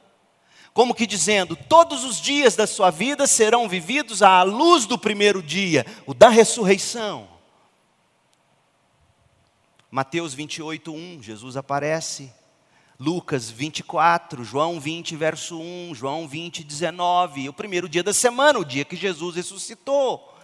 Como 0.73 0.95
que 0.95 1.05
dizendo, 1.05 1.55
todos 1.55 2.03
os 2.03 2.21
dias 2.21 2.55
da 2.55 2.65
sua 2.65 2.89
vida 2.89 3.27
serão 3.27 3.67
vividos 3.67 4.21
à 4.21 4.43
luz 4.43 4.85
do 4.85 4.97
primeiro 4.97 5.41
dia, 5.41 5.85
o 6.05 6.13
da 6.13 6.29
ressurreição. 6.29 7.27
Mateus 9.91 10.33
28, 10.33 10.93
1, 10.93 11.23
Jesus 11.23 11.57
aparece 11.57 12.31
Lucas 12.99 13.49
24, 13.49 14.43
João 14.43 14.77
20, 14.77 15.15
verso 15.15 15.57
1, 15.57 15.95
João 15.95 16.27
20, 16.27 16.65
19, 16.65 17.47
o 17.47 17.53
primeiro 17.53 17.87
dia 17.87 18.03
da 18.03 18.11
semana, 18.11 18.59
o 18.59 18.65
dia 18.65 18.83
que 18.83 18.97
Jesus 18.97 19.37
ressuscitou. 19.37 20.37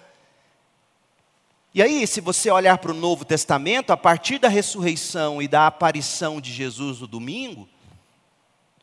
E 1.73 1.81
aí, 1.81 2.07
se 2.07 2.21
você 2.21 2.49
olhar 2.49 2.77
para 2.77 2.91
o 2.91 2.95
Novo 2.95 3.25
Testamento, 3.25 3.91
a 3.91 3.97
partir 3.97 4.39
da 4.39 4.47
ressurreição 4.47 5.41
e 5.41 5.49
da 5.49 5.67
aparição 5.67 6.39
de 6.39 6.53
Jesus 6.53 7.01
no 7.01 7.07
domingo, 7.07 7.67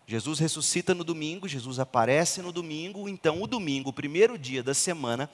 Jesus 0.07 0.39
ressuscita 0.39 0.95
no 0.95 1.03
domingo, 1.03 1.49
Jesus 1.49 1.79
aparece 1.79 2.43
no 2.43 2.53
domingo, 2.53 3.09
então 3.09 3.41
o 3.41 3.47
domingo, 3.47 3.89
o 3.89 3.95
primeiro 3.95 4.37
dia 4.37 4.63
da 4.63 4.75
semana, 4.75 5.31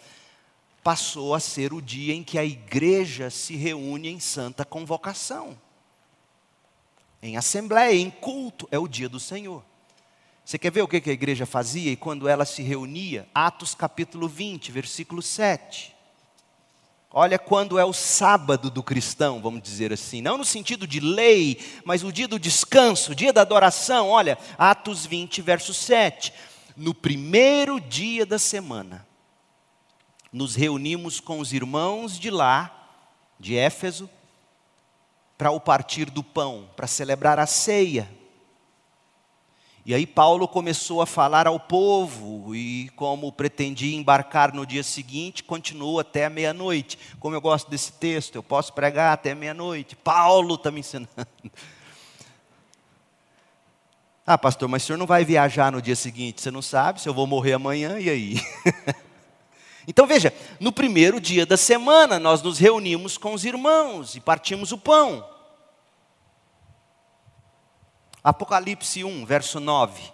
passou 0.84 1.34
a 1.34 1.41
ser 1.41 1.72
o 1.72 1.82
dia 1.82 2.14
em 2.14 2.22
que 2.22 2.39
a 2.39 2.45
igreja 2.45 3.30
se 3.30 3.57
reúne 3.57 4.09
em 4.09 4.20
santa 4.20 4.64
convocação 4.64 5.59
em 7.23 7.37
assembleia, 7.37 7.95
em 7.95 8.11
culto, 8.11 8.69
é 8.71 8.79
o 8.79 8.89
dia 8.89 9.09
do 9.09 9.19
Senhor. 9.21 9.64
Você 10.45 10.59
quer 10.59 10.73
ver 10.73 10.83
o 10.83 10.89
que 10.89 10.97
a 10.97 11.12
igreja 11.12 11.45
fazia 11.45 11.91
e 11.91 11.97
quando 11.97 12.27
ela 12.27 12.45
se 12.47 12.62
reunia? 12.62 13.29
Atos 13.35 13.75
capítulo 13.75 14.27
20, 14.27 14.73
versículo 14.73 15.21
7. 15.21 15.95
Olha 17.11 17.39
quando 17.39 17.79
é 17.79 17.85
o 17.85 17.93
sábado 17.93 18.71
do 18.71 18.83
cristão, 18.83 19.41
vamos 19.41 19.62
dizer 19.62 19.93
assim, 19.93 20.21
não 20.21 20.39
no 20.39 20.45
sentido 20.45 20.87
de 20.87 21.01
lei, 21.01 21.59
mas 21.85 22.05
o 22.05 22.12
dia 22.12 22.29
do 22.29 22.39
descanso, 22.39 23.12
o 23.12 23.14
dia 23.14 23.33
da 23.33 23.41
adoração. 23.41 24.09
Olha, 24.09 24.39
Atos 24.59 25.07
20, 25.07 25.41
verso 25.41 25.73
7. 25.73 26.33
No 26.77 26.95
primeiro 26.95 27.81
dia 27.81 28.25
da 28.25 28.39
semana, 28.39 29.07
nos 30.33 30.55
reunimos 30.55 31.19
com 31.19 31.41
os 31.41 31.53
irmãos 31.53 32.19
de 32.19 32.31
lá, 32.31 32.89
de 33.41 33.57
Éfeso, 33.57 34.09
para 35.39 35.53
o 35.53 35.61
partir 35.61 36.11
do 36.11 36.24
pão, 36.24 36.68
para 36.74 36.89
celebrar 36.89 37.39
a 37.39 37.47
ceia. 37.47 38.11
E 39.86 39.95
aí 39.95 40.07
Paulo 40.07 40.47
começou 40.47 41.01
a 41.01 41.07
falar 41.07 41.47
ao 41.47 41.59
povo, 41.59 42.55
e 42.55 42.91
como 42.91 43.32
pretendia 43.32 43.97
embarcar 43.97 44.53
no 44.53 44.66
dia 44.66 44.82
seguinte, 44.82 45.43
continuou 45.43 45.99
até 45.99 46.26
a 46.26 46.30
meia-noite. 46.30 46.99
Como 47.18 47.34
eu 47.34 47.41
gosto 47.41 47.70
desse 47.70 47.93
texto, 47.93 48.34
eu 48.34 48.43
posso 48.43 48.74
pregar 48.74 49.14
até 49.14 49.34
meia-noite. 49.34 49.97
Paulo 49.97 50.57
está 50.57 50.70
me 50.70 50.80
ensinando. 50.80 51.09
Ah, 54.30 54.36
pastor, 54.36 54.68
mas 54.68 54.82
o 54.82 54.86
senhor 54.86 54.99
não 54.99 55.07
vai 55.07 55.24
viajar 55.24 55.72
no 55.72 55.80
dia 55.80 55.97
seguinte? 55.97 56.43
Você 56.43 56.51
não 56.51 56.61
sabe 56.61 57.01
se 57.01 57.09
eu 57.09 57.14
vou 57.14 57.26
morrer 57.26 57.55
amanhã, 57.55 57.99
e 57.99 58.11
aí? 58.11 58.36
Então 59.89 60.07
veja, 60.07 60.34
no 60.61 60.70
primeiro 60.70 61.18
dia 61.18 61.47
da 61.47 61.57
semana 61.57 62.18
nós 62.18 62.43
nos 62.43 62.59
reunimos 62.59 63.16
com 63.16 63.32
os 63.32 63.47
irmãos 63.47 64.14
e 64.14 64.20
partimos 64.20 64.70
o 64.70 64.76
pão. 64.76 65.26
Apocalipse 68.22 69.03
1, 69.03 69.24
verso 69.24 69.59
9. 69.59 70.12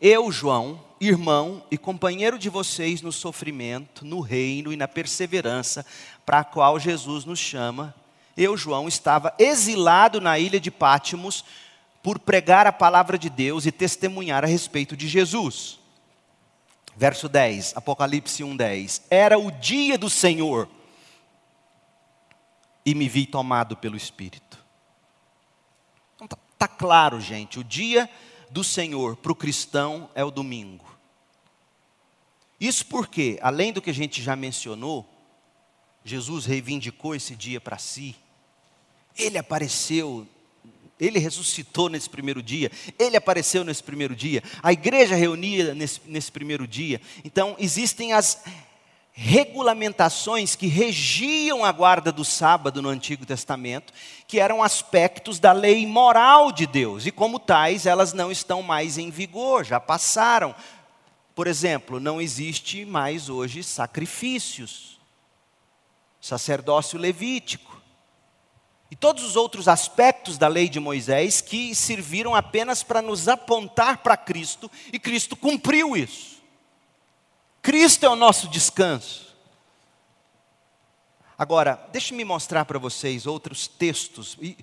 Eu, 0.00 0.30
João, 0.30 0.80
irmão 1.00 1.64
e 1.72 1.76
companheiro 1.76 2.38
de 2.38 2.48
vocês 2.48 3.02
no 3.02 3.10
sofrimento, 3.10 4.04
no 4.04 4.20
reino 4.20 4.72
e 4.72 4.76
na 4.76 4.86
perseverança 4.86 5.84
para 6.24 6.38
a 6.38 6.44
qual 6.44 6.78
Jesus 6.78 7.24
nos 7.24 7.40
chama, 7.40 7.92
eu, 8.36 8.56
João, 8.56 8.86
estava 8.86 9.34
exilado 9.40 10.20
na 10.20 10.38
ilha 10.38 10.60
de 10.60 10.70
Pátimos 10.70 11.44
por 12.00 12.20
pregar 12.20 12.64
a 12.64 12.72
palavra 12.72 13.18
de 13.18 13.28
Deus 13.28 13.66
e 13.66 13.72
testemunhar 13.72 14.44
a 14.44 14.46
respeito 14.46 14.96
de 14.96 15.08
Jesus. 15.08 15.80
Verso 16.96 17.28
10, 17.28 17.76
Apocalipse 17.76 18.42
1:10. 18.42 19.02
Era 19.10 19.38
o 19.38 19.50
dia 19.50 19.98
do 19.98 20.08
Senhor 20.08 20.66
e 22.84 22.94
me 22.94 23.06
vi 23.08 23.26
tomado 23.26 23.76
pelo 23.76 23.96
Espírito. 23.96 24.64
Então 26.14 26.26
tá, 26.26 26.38
tá 26.56 26.66
claro, 26.66 27.20
gente, 27.20 27.58
o 27.58 27.64
dia 27.64 28.08
do 28.50 28.64
Senhor 28.64 29.16
para 29.16 29.32
o 29.32 29.36
cristão 29.36 30.08
é 30.14 30.24
o 30.24 30.30
domingo. 30.30 30.86
Isso 32.58 32.86
porque, 32.86 33.38
além 33.42 33.72
do 33.72 33.82
que 33.82 33.90
a 33.90 33.94
gente 33.94 34.22
já 34.22 34.34
mencionou, 34.34 35.06
Jesus 36.02 36.46
reivindicou 36.46 37.14
esse 37.14 37.36
dia 37.36 37.60
para 37.60 37.76
si. 37.76 38.16
Ele 39.18 39.36
apareceu 39.36 40.26
ele 40.98 41.18
ressuscitou 41.18 41.88
nesse 41.88 42.08
primeiro 42.08 42.42
dia, 42.42 42.70
ele 42.98 43.16
apareceu 43.16 43.64
nesse 43.64 43.82
primeiro 43.82 44.16
dia, 44.16 44.42
a 44.62 44.72
igreja 44.72 45.14
reunia 45.14 45.74
nesse, 45.74 46.00
nesse 46.06 46.32
primeiro 46.32 46.66
dia. 46.66 47.00
Então, 47.24 47.54
existem 47.58 48.12
as 48.12 48.42
regulamentações 49.18 50.54
que 50.54 50.66
regiam 50.66 51.64
a 51.64 51.72
guarda 51.72 52.12
do 52.12 52.22
sábado 52.22 52.82
no 52.82 52.90
Antigo 52.90 53.24
Testamento, 53.24 53.90
que 54.28 54.38
eram 54.38 54.62
aspectos 54.62 55.38
da 55.38 55.52
lei 55.52 55.86
moral 55.86 56.52
de 56.52 56.66
Deus, 56.66 57.06
e 57.06 57.10
como 57.10 57.38
tais, 57.38 57.86
elas 57.86 58.12
não 58.12 58.30
estão 58.30 58.62
mais 58.62 58.98
em 58.98 59.10
vigor, 59.10 59.64
já 59.64 59.80
passaram. 59.80 60.54
Por 61.34 61.46
exemplo, 61.46 61.98
não 61.98 62.20
existe 62.20 62.84
mais 62.84 63.30
hoje 63.30 63.62
sacrifícios, 63.62 64.98
sacerdócio 66.20 66.98
levítico. 66.98 67.75
E 68.90 68.94
todos 68.94 69.24
os 69.24 69.34
outros 69.34 69.66
aspectos 69.66 70.38
da 70.38 70.46
lei 70.46 70.68
de 70.68 70.78
Moisés 70.78 71.40
que 71.40 71.74
serviram 71.74 72.34
apenas 72.34 72.82
para 72.82 73.02
nos 73.02 73.26
apontar 73.26 73.98
para 73.98 74.16
Cristo, 74.16 74.70
e 74.92 74.98
Cristo 74.98 75.34
cumpriu 75.34 75.96
isso. 75.96 76.36
Cristo 77.60 78.06
é 78.06 78.08
o 78.08 78.14
nosso 78.14 78.48
descanso. 78.48 79.26
Agora, 81.38 81.78
deixe-me 81.92 82.24
mostrar 82.24 82.64
para 82.64 82.78
vocês 82.78 83.26
outros 83.26 83.68
textos. 83.68 84.38
E, 84.40 84.56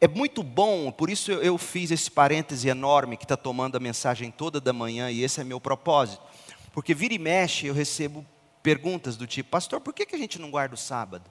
é 0.00 0.08
muito 0.08 0.42
bom, 0.42 0.90
por 0.90 1.10
isso 1.10 1.30
eu, 1.30 1.42
eu 1.42 1.58
fiz 1.58 1.90
esse 1.90 2.10
parêntese 2.10 2.68
enorme 2.68 3.16
que 3.16 3.24
está 3.24 3.36
tomando 3.36 3.76
a 3.76 3.80
mensagem 3.80 4.30
toda 4.30 4.60
da 4.60 4.72
manhã, 4.72 5.10
e 5.10 5.22
esse 5.22 5.40
é 5.40 5.44
meu 5.44 5.60
propósito. 5.60 6.22
Porque 6.72 6.94
vira 6.94 7.14
e 7.14 7.18
mexe, 7.18 7.66
eu 7.66 7.74
recebo 7.74 8.26
perguntas 8.62 9.16
do 9.16 9.26
tipo, 9.26 9.50
pastor, 9.50 9.80
por 9.80 9.94
que, 9.94 10.06
que 10.06 10.16
a 10.16 10.18
gente 10.18 10.38
não 10.40 10.50
guarda 10.50 10.74
o 10.74 10.78
sábado? 10.78 11.30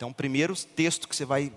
Então, 0.00 0.08
o 0.08 0.14
primeiro 0.14 0.56
texto 0.56 1.06
que 1.06 1.14
você 1.14 1.26
vai 1.26 1.52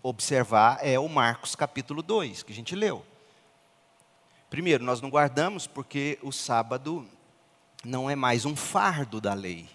observar 0.00 0.78
é 0.80 1.00
o 1.00 1.08
Marcos 1.08 1.56
capítulo 1.56 2.00
2, 2.00 2.44
que 2.44 2.52
a 2.52 2.54
gente 2.54 2.76
leu. 2.76 3.04
Primeiro, 4.48 4.84
nós 4.84 5.00
não 5.00 5.10
guardamos 5.10 5.66
porque 5.66 6.16
o 6.22 6.30
sábado 6.30 7.04
não 7.84 8.08
é 8.08 8.14
mais 8.14 8.44
um 8.44 8.54
fardo 8.54 9.20
da 9.20 9.34
lei. 9.34 9.68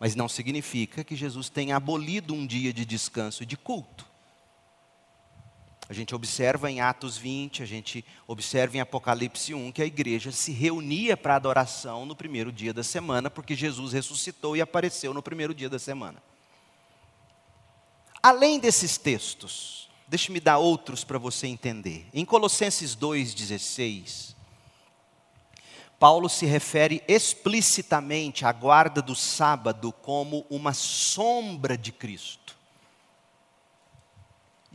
Mas 0.00 0.16
não 0.16 0.28
significa 0.28 1.04
que 1.04 1.14
Jesus 1.14 1.48
tenha 1.48 1.76
abolido 1.76 2.34
um 2.34 2.44
dia 2.44 2.72
de 2.72 2.84
descanso 2.84 3.44
e 3.44 3.46
de 3.46 3.56
culto. 3.56 4.04
A 5.88 5.92
gente 5.92 6.14
observa 6.14 6.70
em 6.70 6.80
Atos 6.80 7.16
20, 7.16 7.62
a 7.62 7.66
gente 7.66 8.04
observa 8.26 8.76
em 8.76 8.80
Apocalipse 8.80 9.54
1 9.54 9.70
que 9.70 9.82
a 9.82 9.86
igreja 9.86 10.32
se 10.32 10.50
reunia 10.50 11.16
para 11.16 11.36
adoração 11.36 12.04
no 12.04 12.16
primeiro 12.16 12.50
dia 12.50 12.74
da 12.74 12.82
semana, 12.82 13.30
porque 13.30 13.54
Jesus 13.54 13.92
ressuscitou 13.92 14.56
e 14.56 14.60
apareceu 14.60 15.14
no 15.14 15.22
primeiro 15.22 15.54
dia 15.54 15.68
da 15.68 15.78
semana. 15.78 16.20
Além 18.20 18.58
desses 18.58 18.98
textos, 18.98 19.88
deixe-me 20.08 20.40
dar 20.40 20.58
outros 20.58 21.04
para 21.04 21.18
você 21.18 21.46
entender. 21.46 22.08
Em 22.12 22.24
Colossenses 22.24 22.96
2,16, 22.96 24.34
Paulo 26.00 26.28
se 26.28 26.44
refere 26.46 27.00
explicitamente 27.06 28.44
à 28.44 28.50
guarda 28.50 29.00
do 29.00 29.14
sábado 29.14 29.92
como 29.92 30.44
uma 30.50 30.74
sombra 30.74 31.78
de 31.78 31.92
Cristo. 31.92 32.55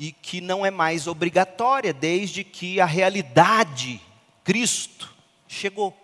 E 0.02 0.12
que 0.12 0.41
não 0.41 0.66
é 0.66 0.72
mais 0.72 1.06
obrigatória 1.06 1.93
desde 1.93 2.43
que 2.43 2.82
a 2.82 2.86
realidade, 2.86 4.02
Cristo, 4.43 5.14
chegou. 5.47 5.95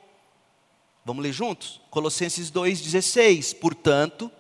Vamos 1.04 1.24
ler 1.24 1.34
juntos? 1.34 1.82
Colossenses 1.90 2.52
2,16. 2.52 3.56
Portanto, 3.56 4.32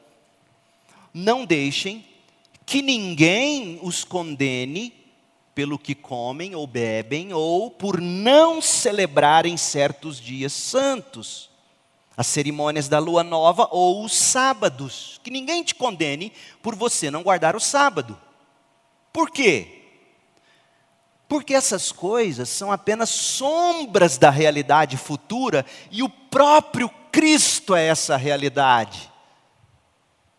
não 1.12 1.43
deixem 1.43 2.05
que 2.68 2.84
ninguém 2.84 3.80
os 3.82 4.03
condene 4.03 4.93
pelo 5.55 5.80
que 5.80 5.95
comem 5.95 6.53
ou 6.53 6.68
bebem, 6.68 7.34
ou 7.34 7.72
por 7.72 7.99
não 7.99 8.62
celebrarem 8.62 9.58
certos 9.58 10.22
dias 10.22 10.53
santos, 10.53 11.49
as 12.16 12.28
cerimônias 12.28 12.88
da 12.88 12.99
lua 12.99 13.24
nova 13.24 13.68
ou 13.72 14.05
os 14.05 14.16
sábados. 14.16 15.20
Que 15.24 15.32
ninguém 15.32 15.64
te 15.64 15.74
condene 15.74 16.32
por 16.62 16.76
você 16.76 17.10
não 17.10 17.24
guardar 17.24 17.55
o 17.55 17.60
sábado. 17.60 18.26
Por 19.18 19.32
quê? 19.32 19.82
Porque 21.28 21.55
essas 21.55 21.91
coisas 21.91 22.49
são 22.49 22.72
apenas 22.72 23.09
sombras 23.09 24.15
da 24.15 24.30
realidade 24.30 24.95
futura 24.95 25.65
e 25.89 26.03
o 26.03 26.07
próprio 26.07 26.88
Cristo 27.11 27.74
é 27.74 27.88
essa 27.88 28.15
realidade. 28.15 29.11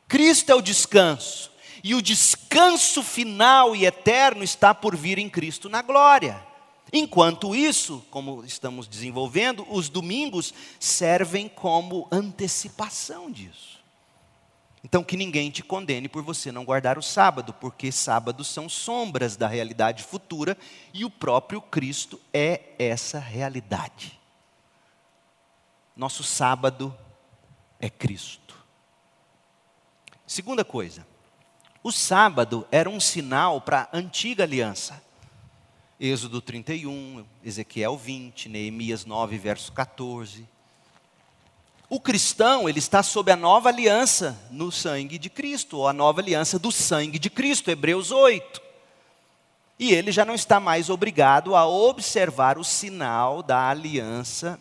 Cristo 0.07 0.53
é 0.53 0.55
o 0.55 0.63
descanso 0.63 1.51
e 1.83 1.93
o 1.93 2.01
descanso 2.01 3.03
final 3.03 3.75
e 3.75 3.85
eterno 3.85 4.45
está 4.45 4.73
por 4.73 4.95
vir 4.95 5.19
em 5.19 5.29
Cristo 5.29 5.69
na 5.69 5.83
glória. 5.83 6.41
Enquanto 6.93 7.57
isso, 7.57 8.07
como 8.13 8.45
estamos 8.45 8.87
desenvolvendo, 8.87 9.67
os 9.69 9.89
domingos 9.89 10.55
servem 10.79 11.49
como 11.49 12.07
antecipação 12.13 13.29
disso. 13.29 13.78
Então, 14.85 15.03
que 15.03 15.17
ninguém 15.17 15.51
te 15.51 15.63
condene 15.63 16.09
por 16.09 16.23
você 16.23 16.53
não 16.53 16.65
guardar 16.65 16.99
o 16.99 17.03
sábado, 17.03 17.53
porque 17.53 17.91
sábados 17.91 18.47
são 18.49 18.69
sombras 18.69 19.37
da 19.37 19.49
realidade 19.49 20.05
futura 20.05 20.57
e 20.95 21.05
o 21.05 21.11
próprio 21.11 21.61
Cristo 21.61 22.21
é 22.33 22.61
essa 22.79 23.19
realidade. 23.19 24.19
Nosso 25.97 26.23
sábado 26.23 26.97
é 27.81 27.91
Cristo. 27.91 28.57
Segunda 30.25 30.65
coisa, 30.65 31.07
o 31.83 31.91
sábado 31.91 32.67
era 32.71 32.89
um 32.89 33.01
sinal 33.01 33.61
para 33.61 33.89
a 33.93 33.97
antiga 33.97 34.45
aliança. 34.45 35.03
Êxodo 35.99 36.41
31, 36.41 37.25
Ezequiel 37.43 37.97
20, 37.97 38.49
Neemias 38.49 39.05
9, 39.05 39.39
verso 39.39 39.73
14. 39.73 40.47
O 41.91 41.99
cristão, 41.99 42.69
ele 42.69 42.79
está 42.79 43.03
sob 43.03 43.33
a 43.33 43.37
nova 43.37 43.71
aliança 43.71 44.39
no 44.51 44.71
sangue 44.71 45.17
de 45.17 45.31
Cristo, 45.31 45.79
ou 45.79 45.89
a 45.89 45.93
nova 45.93 46.21
aliança 46.21 46.59
do 46.59 46.71
sangue 46.71 47.19
de 47.19 47.31
Cristo, 47.31 47.71
Hebreus 47.71 48.11
8. 48.11 48.61
E 49.79 49.95
ele 49.95 50.13
já 50.13 50.25
não 50.25 50.35
está 50.35 50.61
mais 50.61 50.91
obrigado 50.91 51.57
a 51.57 51.67
observar 51.67 52.59
o 52.59 52.65
sinal 52.65 53.43
da 53.43 53.71
aliança 53.71 54.61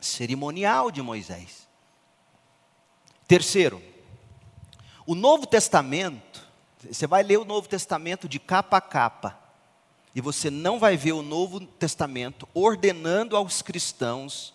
cerimonial 0.00 0.90
de 0.90 1.00
Moisés. 1.00 1.68
Terceiro, 3.28 3.80
o 5.06 5.14
Novo 5.14 5.46
Testamento, 5.46 6.44
você 6.90 7.06
vai 7.06 7.22
ler 7.22 7.38
o 7.38 7.44
Novo 7.44 7.68
Testamento 7.68 8.28
de 8.28 8.40
capa 8.40 8.78
a 8.78 8.80
capa, 8.80 9.38
e 10.12 10.20
você 10.20 10.50
não 10.50 10.80
vai 10.80 10.96
ver 10.96 11.12
o 11.12 11.22
Novo 11.22 11.60
Testamento 11.60 12.48
ordenando 12.52 13.36
aos 13.36 13.62
cristãos 13.62 14.52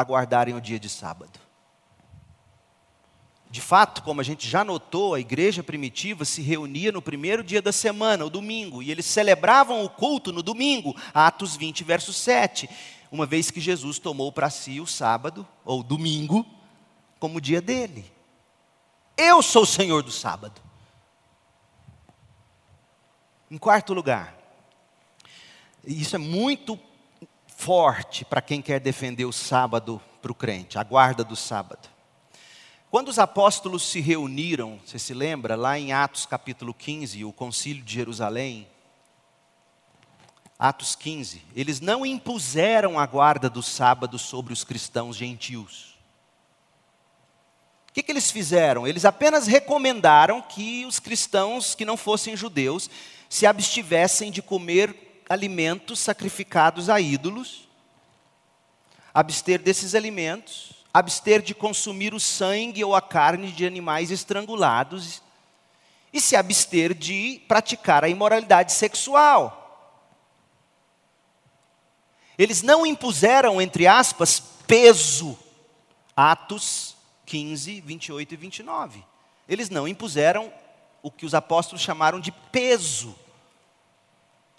a 0.00 0.04
guardarem 0.04 0.54
o 0.54 0.60
dia 0.60 0.78
de 0.78 0.88
sábado. 0.88 1.38
De 3.50 3.60
fato, 3.60 4.02
como 4.04 4.20
a 4.20 4.24
gente 4.24 4.48
já 4.48 4.62
notou, 4.62 5.14
a 5.14 5.20
igreja 5.20 5.62
primitiva 5.62 6.24
se 6.24 6.40
reunia 6.40 6.92
no 6.92 7.02
primeiro 7.02 7.42
dia 7.42 7.60
da 7.60 7.72
semana, 7.72 8.24
o 8.24 8.30
domingo, 8.30 8.80
e 8.80 8.92
eles 8.92 9.06
celebravam 9.06 9.84
o 9.84 9.90
culto 9.90 10.32
no 10.32 10.40
domingo, 10.40 10.94
Atos 11.12 11.56
20, 11.56 11.82
verso 11.82 12.12
7, 12.12 12.70
uma 13.10 13.26
vez 13.26 13.50
que 13.50 13.60
Jesus 13.60 13.98
tomou 13.98 14.30
para 14.30 14.48
si 14.50 14.80
o 14.80 14.86
sábado, 14.86 15.46
ou 15.64 15.82
domingo, 15.82 16.46
como 17.18 17.40
dia 17.40 17.60
dele. 17.60 18.04
Eu 19.16 19.42
sou 19.42 19.64
o 19.64 19.66
Senhor 19.66 20.04
do 20.04 20.12
sábado. 20.12 20.60
Em 23.50 23.58
quarto 23.58 23.92
lugar, 23.92 24.38
isso 25.84 26.14
é 26.14 26.18
muito 26.20 26.78
forte 27.60 28.24
para 28.24 28.40
quem 28.40 28.62
quer 28.62 28.80
defender 28.80 29.26
o 29.26 29.32
sábado 29.32 30.00
para 30.22 30.32
o 30.32 30.34
crente, 30.34 30.78
a 30.78 30.82
guarda 30.82 31.22
do 31.22 31.36
sábado. 31.36 31.90
Quando 32.90 33.08
os 33.08 33.18
apóstolos 33.18 33.82
se 33.82 34.00
reuniram, 34.00 34.80
você 34.82 34.98
se 34.98 35.12
lembra, 35.12 35.56
lá 35.56 35.78
em 35.78 35.92
Atos 35.92 36.24
capítulo 36.24 36.72
15, 36.72 37.22
o 37.22 37.32
concílio 37.34 37.84
de 37.84 37.92
Jerusalém, 37.92 38.66
Atos 40.58 40.96
15, 40.96 41.42
eles 41.54 41.80
não 41.80 42.06
impuseram 42.06 42.98
a 42.98 43.04
guarda 43.04 43.50
do 43.50 43.62
sábado 43.62 44.18
sobre 44.18 44.54
os 44.54 44.64
cristãos 44.64 45.14
gentios. 45.14 45.98
O 47.90 47.92
que, 47.92 48.02
que 48.02 48.10
eles 48.10 48.30
fizeram? 48.30 48.86
Eles 48.86 49.04
apenas 49.04 49.46
recomendaram 49.46 50.40
que 50.40 50.86
os 50.86 50.98
cristãos 50.98 51.74
que 51.74 51.84
não 51.84 51.98
fossem 51.98 52.34
judeus 52.34 52.88
se 53.28 53.44
abstivessem 53.46 54.30
de 54.30 54.40
comer 54.40 55.09
alimentos 55.30 56.00
sacrificados 56.00 56.90
a 56.90 57.00
ídolos, 57.00 57.68
abster 59.14 59.62
desses 59.62 59.94
alimentos, 59.94 60.72
abster 60.92 61.40
de 61.40 61.54
consumir 61.54 62.12
o 62.12 62.18
sangue 62.18 62.82
ou 62.82 62.96
a 62.96 63.00
carne 63.00 63.52
de 63.52 63.64
animais 63.64 64.10
estrangulados 64.10 65.22
e 66.12 66.20
se 66.20 66.34
abster 66.34 66.92
de 66.92 67.40
praticar 67.46 68.02
a 68.02 68.08
imoralidade 68.08 68.72
sexual. 68.72 69.56
Eles 72.36 72.60
não 72.60 72.84
impuseram, 72.84 73.62
entre 73.62 73.86
aspas, 73.86 74.40
peso, 74.66 75.38
Atos 76.16 76.96
15, 77.26 77.80
28 77.82 78.34
e 78.34 78.36
29. 78.36 79.04
Eles 79.48 79.70
não 79.70 79.86
impuseram 79.86 80.52
o 81.00 81.10
que 81.10 81.24
os 81.24 81.34
apóstolos 81.34 81.82
chamaram 81.82 82.18
de 82.18 82.32
peso. 82.32 83.16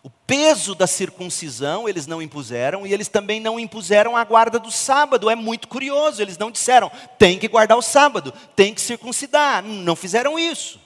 O 0.04 0.10
peso 0.10 0.74
da 0.74 0.88
circuncisão 0.88 1.88
eles 1.88 2.08
não 2.08 2.22
impuseram 2.22 2.88
e 2.88 2.94
eles 2.94 3.08
também 3.08 3.40
não 3.40 3.60
impuseram 3.60 4.18
a 4.18 4.24
guarda 4.24 4.58
do 4.58 4.72
sábado. 4.72 5.30
É 5.30 5.36
muito 5.36 5.68
curioso, 5.68 6.22
eles 6.22 6.38
não 6.38 6.50
disseram, 6.50 6.92
tem 7.20 7.38
que 7.38 7.48
guardar 7.48 7.78
o 7.78 7.84
sábado, 7.84 8.34
tem 8.56 8.74
que 8.74 8.82
circuncidar. 8.82 9.64
Não 9.64 9.96
fizeram 9.96 10.40
isso. 10.40 10.80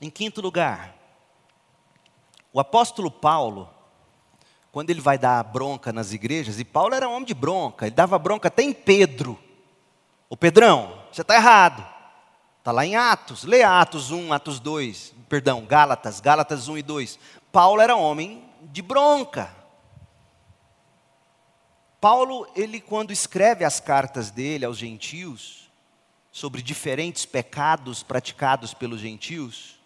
Em 0.00 0.08
quinto 0.08 0.40
lugar, 0.40 0.96
o 2.52 2.58
apóstolo 2.58 3.10
Paulo, 3.10 3.68
quando 4.72 4.90
ele 4.90 5.00
vai 5.00 5.18
dar 5.18 5.44
bronca 5.44 5.92
nas 5.92 6.12
igrejas, 6.12 6.58
e 6.58 6.64
Paulo 6.64 6.94
era 6.94 7.08
um 7.08 7.12
homem 7.12 7.26
de 7.26 7.34
bronca, 7.34 7.86
ele 7.86 7.94
dava 7.94 8.18
bronca 8.18 8.48
até 8.48 8.62
em 8.62 8.72
Pedro. 8.72 9.38
O 10.30 10.36
Pedrão, 10.36 10.98
você 11.12 11.20
está 11.20 11.36
errado. 11.36 11.92
Está 12.58 12.70
lá 12.70 12.86
em 12.86 12.94
Atos, 12.94 13.42
lê 13.42 13.64
Atos 13.64 14.12
1, 14.12 14.32
Atos 14.32 14.60
2, 14.60 15.14
perdão, 15.32 15.64
Gálatas, 15.64 16.20
Gálatas 16.20 16.68
1 16.68 16.76
e 16.76 16.82
2. 16.82 17.18
Paulo 17.50 17.80
era 17.80 17.96
homem 17.96 18.44
de 18.64 18.82
bronca. 18.82 19.50
Paulo, 21.98 22.46
ele 22.54 22.82
quando 22.82 23.14
escreve 23.14 23.64
as 23.64 23.80
cartas 23.80 24.30
dele 24.30 24.66
aos 24.66 24.76
gentios, 24.76 25.70
sobre 26.30 26.60
diferentes 26.60 27.24
pecados 27.24 28.02
praticados 28.02 28.74
pelos 28.74 29.00
gentios, 29.00 29.80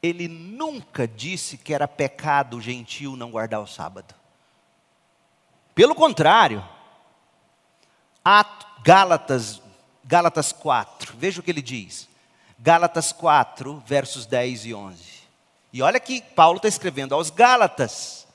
ele 0.00 0.28
nunca 0.28 1.08
disse 1.08 1.58
que 1.58 1.74
era 1.74 1.88
pecado 1.88 2.58
o 2.58 2.62
gentio 2.62 3.16
não 3.16 3.32
guardar 3.32 3.60
o 3.60 3.66
sábado. 3.66 4.14
Pelo 5.74 5.96
contrário, 5.96 6.64
Gálatas, 8.84 9.60
Gálatas 10.04 10.52
4, 10.52 11.16
veja 11.18 11.40
o 11.40 11.42
que 11.42 11.50
ele 11.50 11.62
diz. 11.62 12.08
Gálatas 12.66 13.12
4, 13.12 13.80
versos 13.86 14.26
10 14.26 14.66
e 14.66 14.74
11. 14.74 15.00
E 15.72 15.82
olha 15.82 16.00
que 16.00 16.20
Paulo 16.20 16.56
está 16.56 16.66
escrevendo 16.66 17.14
aos 17.14 17.30
Gálatas. 17.30 18.26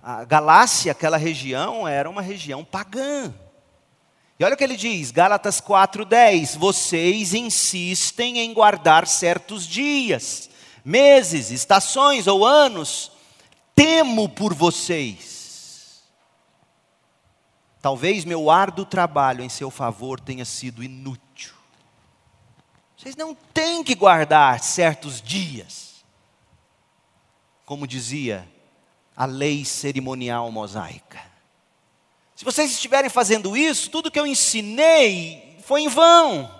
A 0.00 0.22
Galácia, 0.22 0.92
aquela 0.92 1.16
região, 1.16 1.88
era 1.88 2.08
uma 2.08 2.22
região 2.22 2.64
pagã. 2.64 3.34
E 4.38 4.44
olha 4.44 4.54
o 4.54 4.56
que 4.56 4.62
ele 4.62 4.76
diz, 4.76 5.10
Gálatas 5.10 5.60
4:10, 5.60 6.56
vocês 6.56 7.34
insistem 7.34 8.38
em 8.38 8.54
guardar 8.54 9.08
certos 9.08 9.66
dias, 9.66 10.48
meses, 10.84 11.50
estações 11.50 12.28
ou 12.28 12.46
anos. 12.46 13.10
Temo 13.74 14.28
por 14.28 14.54
vocês. 14.54 16.00
Talvez 17.82 18.24
meu 18.24 18.48
árduo 18.48 18.84
trabalho 18.84 19.42
em 19.42 19.48
seu 19.48 19.68
favor 19.68 20.20
tenha 20.20 20.44
sido 20.44 20.80
inútil. 20.80 21.27
Vocês 23.08 23.16
não 23.16 23.34
têm 23.54 23.82
que 23.82 23.94
guardar 23.94 24.60
certos 24.60 25.22
dias. 25.22 26.04
Como 27.64 27.86
dizia 27.86 28.46
a 29.16 29.24
lei 29.24 29.64
cerimonial 29.64 30.52
mosaica. 30.52 31.18
Se 32.36 32.44
vocês 32.44 32.70
estiverem 32.70 33.08
fazendo 33.08 33.56
isso, 33.56 33.88
tudo 33.88 34.10
que 34.10 34.20
eu 34.20 34.26
ensinei 34.26 35.56
foi 35.64 35.80
em 35.80 35.88
vão. 35.88 36.54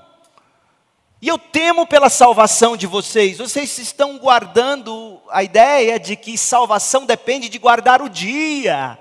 E 1.20 1.28
eu 1.28 1.38
temo 1.38 1.86
pela 1.86 2.08
salvação 2.08 2.78
de 2.78 2.86
vocês. 2.86 3.36
Vocês 3.36 3.76
estão 3.76 4.16
guardando 4.16 5.20
a 5.28 5.42
ideia 5.42 6.00
de 6.00 6.16
que 6.16 6.38
salvação 6.38 7.04
depende 7.04 7.50
de 7.50 7.58
guardar 7.58 8.00
o 8.00 8.08
dia. 8.08 8.98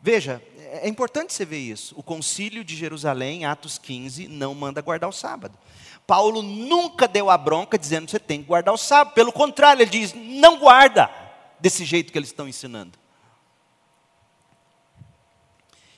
Veja, 0.00 0.40
é 0.70 0.88
importante 0.88 1.32
você 1.32 1.44
ver 1.44 1.58
isso. 1.58 1.94
O 1.96 2.02
concílio 2.02 2.62
de 2.62 2.76
Jerusalém, 2.76 3.44
Atos 3.44 3.78
15, 3.78 4.28
não 4.28 4.54
manda 4.54 4.82
guardar 4.82 5.08
o 5.08 5.12
sábado. 5.12 5.56
Paulo 6.06 6.42
nunca 6.42 7.08
deu 7.08 7.30
a 7.30 7.38
bronca 7.38 7.78
dizendo 7.78 8.04
que 8.06 8.12
você 8.12 8.18
tem 8.18 8.40
que 8.40 8.48
guardar 8.48 8.74
o 8.74 8.78
sábado. 8.78 9.14
Pelo 9.14 9.32
contrário, 9.32 9.82
ele 9.82 9.90
diz: 9.90 10.14
não 10.14 10.58
guarda 10.58 11.10
desse 11.58 11.84
jeito 11.84 12.12
que 12.12 12.18
eles 12.18 12.28
estão 12.28 12.48
ensinando. 12.48 12.98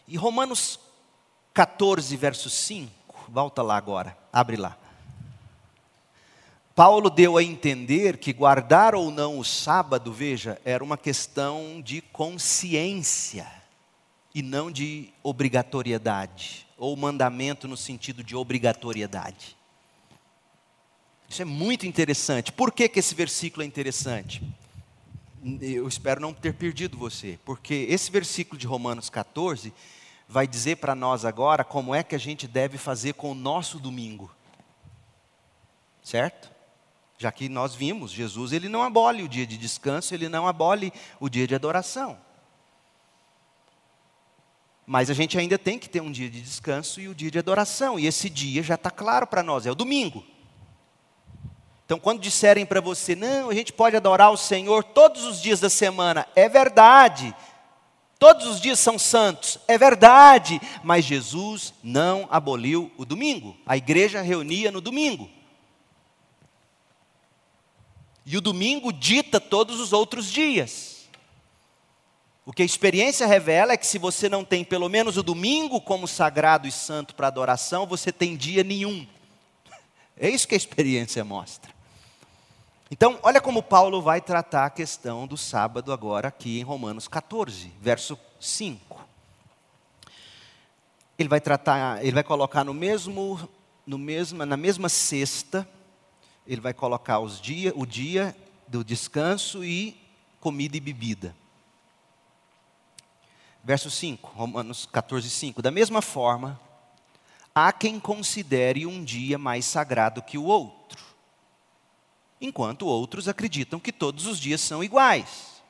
E 0.06 0.16
Romanos 0.16 0.80
14, 1.52 2.16
verso 2.16 2.50
5, 2.50 2.90
volta 3.28 3.62
lá 3.62 3.76
agora, 3.76 4.16
abre 4.32 4.56
lá. 4.56 4.76
Paulo 6.74 7.10
deu 7.10 7.36
a 7.36 7.42
entender 7.42 8.16
que 8.16 8.32
guardar 8.32 8.94
ou 8.94 9.10
não 9.10 9.38
o 9.38 9.44
sábado, 9.44 10.12
veja, 10.12 10.60
era 10.64 10.82
uma 10.82 10.96
questão 10.96 11.80
de 11.82 12.00
consciência 12.00 13.59
e 14.34 14.42
não 14.42 14.70
de 14.70 15.12
obrigatoriedade, 15.22 16.66
ou 16.76 16.96
mandamento 16.96 17.66
no 17.66 17.76
sentido 17.76 18.22
de 18.22 18.36
obrigatoriedade. 18.36 19.56
Isso 21.28 21.42
é 21.42 21.44
muito 21.44 21.86
interessante. 21.86 22.50
Por 22.52 22.72
que, 22.72 22.88
que 22.88 22.98
esse 22.98 23.14
versículo 23.14 23.62
é 23.62 23.66
interessante? 23.66 24.42
Eu 25.60 25.86
espero 25.88 26.20
não 26.20 26.34
ter 26.34 26.54
perdido 26.54 26.98
você, 26.98 27.38
porque 27.44 27.86
esse 27.88 28.10
versículo 28.10 28.58
de 28.58 28.66
Romanos 28.66 29.08
14 29.08 29.72
vai 30.28 30.46
dizer 30.46 30.76
para 30.76 30.94
nós 30.94 31.24
agora 31.24 31.64
como 31.64 31.94
é 31.94 32.02
que 32.02 32.14
a 32.14 32.18
gente 32.18 32.46
deve 32.46 32.78
fazer 32.78 33.14
com 33.14 33.32
o 33.32 33.34
nosso 33.34 33.78
domingo. 33.78 34.30
Certo? 36.02 36.50
Já 37.18 37.30
que 37.30 37.48
nós 37.48 37.74
vimos, 37.74 38.10
Jesus 38.10 38.52
ele 38.52 38.68
não 38.68 38.82
abole 38.82 39.22
o 39.22 39.28
dia 39.28 39.46
de 39.46 39.56
descanso, 39.56 40.14
ele 40.14 40.28
não 40.28 40.46
abole 40.46 40.92
o 41.18 41.28
dia 41.28 41.46
de 41.46 41.54
adoração. 41.54 42.18
Mas 44.92 45.08
a 45.08 45.14
gente 45.14 45.38
ainda 45.38 45.56
tem 45.56 45.78
que 45.78 45.88
ter 45.88 46.02
um 46.02 46.10
dia 46.10 46.28
de 46.28 46.40
descanso 46.40 47.00
e 47.00 47.06
o 47.06 47.14
dia 47.14 47.30
de 47.30 47.38
adoração, 47.38 47.96
e 47.96 48.08
esse 48.08 48.28
dia 48.28 48.60
já 48.60 48.74
está 48.74 48.90
claro 48.90 49.24
para 49.24 49.40
nós, 49.40 49.64
é 49.64 49.70
o 49.70 49.74
domingo. 49.76 50.24
Então, 51.86 51.96
quando 51.96 52.20
disserem 52.20 52.66
para 52.66 52.80
você, 52.80 53.14
não, 53.14 53.50
a 53.50 53.54
gente 53.54 53.72
pode 53.72 53.96
adorar 53.96 54.32
o 54.32 54.36
Senhor 54.36 54.82
todos 54.82 55.22
os 55.22 55.40
dias 55.40 55.60
da 55.60 55.70
semana, 55.70 56.26
é 56.34 56.48
verdade, 56.48 57.32
Todos 58.18 58.46
os 58.46 58.60
dias 58.60 58.78
são 58.80 58.98
santos, 58.98 59.58
é 59.66 59.78
verdade, 59.78 60.60
mas 60.82 61.06
Jesus 61.06 61.72
não 61.82 62.28
aboliu 62.30 62.90
o 62.98 63.04
domingo. 63.06 63.56
A 63.64 63.78
igreja 63.78 64.20
reunia 64.20 64.70
no 64.70 64.80
domingo. 64.80 65.30
E 68.26 68.36
o 68.36 68.42
domingo 68.42 68.92
dita 68.92 69.40
todos 69.40 69.80
os 69.80 69.94
outros 69.94 70.30
dias. 70.30 70.89
O 72.50 72.52
que 72.52 72.62
a 72.62 72.66
experiência 72.66 73.28
revela 73.28 73.74
é 73.74 73.76
que 73.76 73.86
se 73.86 73.96
você 73.96 74.28
não 74.28 74.44
tem 74.44 74.64
pelo 74.64 74.88
menos 74.88 75.16
o 75.16 75.22
domingo 75.22 75.80
como 75.80 76.08
sagrado 76.08 76.66
e 76.66 76.72
santo 76.72 77.14
para 77.14 77.28
adoração, 77.28 77.86
você 77.86 78.10
tem 78.10 78.36
dia 78.36 78.64
nenhum. 78.64 79.06
É 80.16 80.28
isso 80.28 80.48
que 80.48 80.54
a 80.54 80.56
experiência 80.56 81.24
mostra. 81.24 81.72
Então, 82.90 83.20
olha 83.22 83.40
como 83.40 83.62
Paulo 83.62 84.02
vai 84.02 84.20
tratar 84.20 84.66
a 84.66 84.70
questão 84.70 85.28
do 85.28 85.36
sábado 85.36 85.92
agora 85.92 86.26
aqui 86.26 86.58
em 86.58 86.64
Romanos 86.64 87.06
14, 87.06 87.72
verso 87.80 88.18
5. 88.40 89.06
Ele 91.16 91.28
vai 91.28 91.40
tratar, 91.40 92.04
ele 92.04 92.10
vai 92.10 92.24
colocar 92.24 92.64
no 92.64 92.74
mesmo, 92.74 93.48
no 93.86 93.96
mesmo, 93.96 94.44
na 94.44 94.56
mesma 94.56 94.88
cesta, 94.88 95.68
ele 96.44 96.60
vai 96.60 96.74
colocar 96.74 97.20
os 97.20 97.40
dia, 97.40 97.72
o 97.76 97.86
dia 97.86 98.36
do 98.66 98.82
descanso 98.82 99.62
e 99.62 99.96
comida 100.40 100.76
e 100.76 100.80
bebida. 100.80 101.38
Verso 103.62 103.90
5, 103.90 104.30
Romanos 104.34 104.86
14, 104.86 105.28
5. 105.28 105.62
Da 105.62 105.70
mesma 105.70 106.00
forma, 106.00 106.60
há 107.54 107.72
quem 107.72 108.00
considere 108.00 108.86
um 108.86 109.04
dia 109.04 109.38
mais 109.38 109.64
sagrado 109.64 110.22
que 110.22 110.38
o 110.38 110.44
outro 110.44 111.10
enquanto 112.40 112.86
outros 112.86 113.28
acreditam 113.28 113.78
que 113.78 113.92
todos 113.92 114.26
os 114.26 114.40
dias 114.40 114.60
são 114.60 114.82
iguais. 114.82 115.62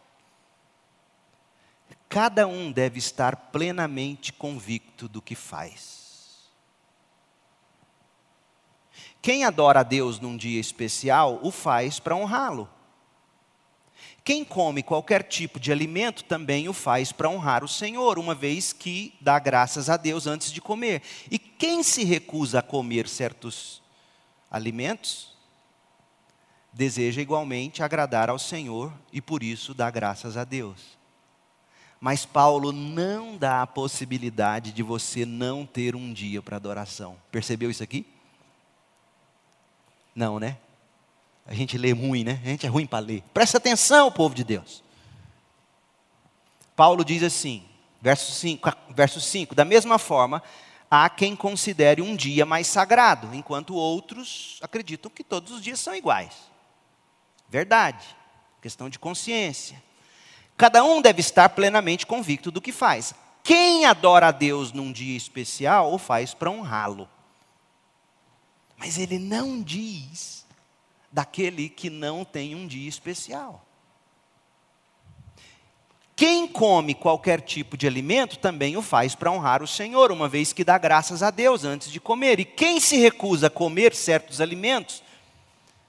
Cada 2.09 2.47
um 2.47 2.71
deve 2.71 2.99
estar 2.99 3.37
plenamente 3.37 4.33
convicto 4.33 5.09
do 5.09 5.21
que 5.21 5.35
faz. 5.35 6.49
Quem 9.21 9.45
adora 9.45 9.81
a 9.81 9.83
Deus 9.83 10.19
num 10.19 10.37
dia 10.37 10.61
especial, 10.61 11.41
o 11.43 11.51
faz 11.51 12.01
para 12.01 12.17
honrá-lo. 12.17 12.69
Quem 14.31 14.45
come 14.45 14.81
qualquer 14.81 15.25
tipo 15.25 15.59
de 15.59 15.73
alimento 15.73 16.23
também 16.23 16.69
o 16.69 16.73
faz 16.73 17.11
para 17.11 17.29
honrar 17.29 17.65
o 17.65 17.69
Senhor, 17.69 18.17
uma 18.17 18.33
vez 18.33 18.73
que 18.73 19.13
dá 19.21 19.41
graças 19.41 19.91
a 19.91 19.97
Deus 19.97 20.25
antes 20.25 20.53
de 20.53 20.61
comer. 20.61 21.03
E 21.29 21.37
quem 21.37 21.83
se 21.83 22.05
recusa 22.05 22.61
a 22.61 22.63
comer 22.63 23.09
certos 23.09 23.83
alimentos, 24.49 25.37
deseja 26.73 27.21
igualmente 27.21 27.83
agradar 27.83 28.31
ao 28.31 28.39
Senhor 28.39 28.93
e 29.13 29.21
por 29.21 29.43
isso 29.43 29.75
dá 29.75 29.91
graças 29.91 30.37
a 30.37 30.45
Deus. 30.45 30.97
Mas 32.01 32.25
Paulo 32.25 32.71
não 32.71 33.37
dá 33.37 33.63
a 33.63 33.67
possibilidade 33.67 34.71
de 34.71 34.83
você 34.85 35.27
não 35.27 35.67
ter 35.67 35.97
um 35.97 36.13
dia 36.13 36.41
para 36.41 36.55
adoração. 36.55 37.17
Percebeu 37.33 37.69
isso 37.69 37.83
aqui? 37.83 38.07
Não, 40.15 40.39
né? 40.39 40.57
A 41.51 41.55
gente 41.55 41.77
lê 41.77 41.91
ruim, 41.91 42.23
né? 42.23 42.41
A 42.45 42.47
gente 42.47 42.65
é 42.65 42.69
ruim 42.69 42.87
para 42.87 43.01
ler. 43.01 43.25
Presta 43.35 43.59
atenção, 43.59 44.13
povo 44.13 44.37
de 44.37 44.45
Deus. 44.45 44.85
Paulo 46.77 47.05
diz 47.05 47.25
assim, 47.25 47.65
verso 48.01 48.31
5, 48.31 48.71
verso 48.91 49.21
5: 49.21 49.53
Da 49.53 49.65
mesma 49.65 49.99
forma, 49.99 50.41
há 50.89 51.11
quem 51.11 51.35
considere 51.35 52.01
um 52.01 52.15
dia 52.15 52.47
mais 52.47 52.69
sagrado, 52.69 53.35
enquanto 53.35 53.75
outros 53.75 54.59
acreditam 54.63 55.11
que 55.11 55.25
todos 55.25 55.53
os 55.53 55.61
dias 55.61 55.81
são 55.81 55.93
iguais. 55.93 56.33
Verdade. 57.49 58.07
Questão 58.63 58.89
de 58.89 58.99
consciência. 58.99 59.83
Cada 60.57 60.85
um 60.85 61.03
deve 61.03 61.21
estar 61.21 61.49
plenamente 61.49 62.07
convicto 62.07 62.53
do 62.53 62.61
que 62.61 62.71
faz. 62.71 63.13
Quem 63.43 63.87
adora 63.87 64.29
a 64.29 64.31
Deus 64.31 64.71
num 64.71 64.93
dia 64.93 65.17
especial, 65.17 65.93
o 65.93 65.99
faz 65.99 66.33
para 66.33 66.51
honrá-lo. 66.51 67.09
Mas 68.77 68.99
ele 68.99 69.19
não 69.19 69.61
diz 69.61 70.40
daquele 71.11 71.69
que 71.69 71.91
não 71.91 72.25
tem 72.25 72.55
um 72.55 72.67
dia 72.67 72.89
especial. 72.89 73.67
quem 76.15 76.47
come 76.47 76.93
qualquer 76.93 77.41
tipo 77.41 77.79
de 77.79 77.87
alimento 77.87 78.39
também 78.39 78.77
o 78.77 78.83
faz 78.83 79.15
para 79.15 79.33
honrar 79.33 79.63
o 79.63 79.67
Senhor, 79.67 80.13
uma 80.13 80.29
vez 80.29 80.53
que 80.53 80.63
dá 80.63 80.77
graças 80.77 81.23
a 81.23 81.31
Deus 81.31 81.65
antes 81.65 81.91
de 81.91 81.99
comer. 81.99 82.39
E 82.39 82.45
quem 82.45 82.79
se 82.79 82.99
recusa 82.99 83.47
a 83.47 83.51
comer 83.51 83.95
certos 83.95 84.39
alimentos, 84.39 85.03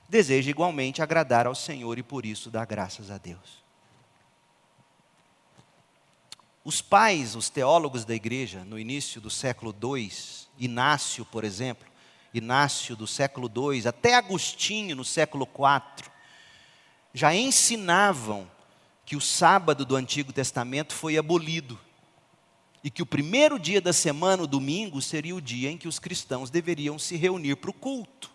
deseja 0.07 0.49
igualmente 0.49 1.01
agradar 1.01 1.47
ao 1.47 1.53
Senhor 1.53 1.97
e 1.97 2.03
por 2.03 2.25
isso 2.25 2.49
dá 2.49 2.63
graças 2.63 3.11
a 3.11 3.17
Deus. 3.17 3.61
Os 6.63 6.81
pais, 6.81 7.35
os 7.35 7.49
teólogos 7.49 8.05
da 8.05 8.13
igreja, 8.13 8.63
no 8.63 8.79
início 8.79 9.19
do 9.19 9.29
século 9.29 9.75
II, 9.83 10.11
Inácio, 10.59 11.25
por 11.25 11.43
exemplo, 11.43 11.90
Inácio 12.33 12.95
do 12.95 13.05
século 13.05 13.51
II, 13.53 13.87
até 13.87 14.15
Agostinho 14.15 14.95
no 14.95 15.03
século 15.03 15.45
IV, 15.45 16.09
já 17.13 17.35
ensinavam 17.35 18.49
que 19.05 19.15
o 19.15 19.21
sábado 19.21 19.85
do 19.85 19.95
Antigo 19.95 20.31
Testamento 20.31 20.93
foi 20.93 21.17
abolido 21.17 21.77
e 22.83 22.89
que 22.89 23.01
o 23.01 23.05
primeiro 23.05 23.59
dia 23.59 23.81
da 23.81 23.93
semana, 23.93 24.43
o 24.43 24.47
domingo, 24.47 25.01
seria 25.01 25.35
o 25.35 25.41
dia 25.41 25.69
em 25.69 25.77
que 25.77 25.87
os 25.87 25.99
cristãos 25.99 26.49
deveriam 26.49 26.97
se 26.97 27.15
reunir 27.15 27.57
para 27.57 27.69
o 27.69 27.73
culto. 27.73 28.31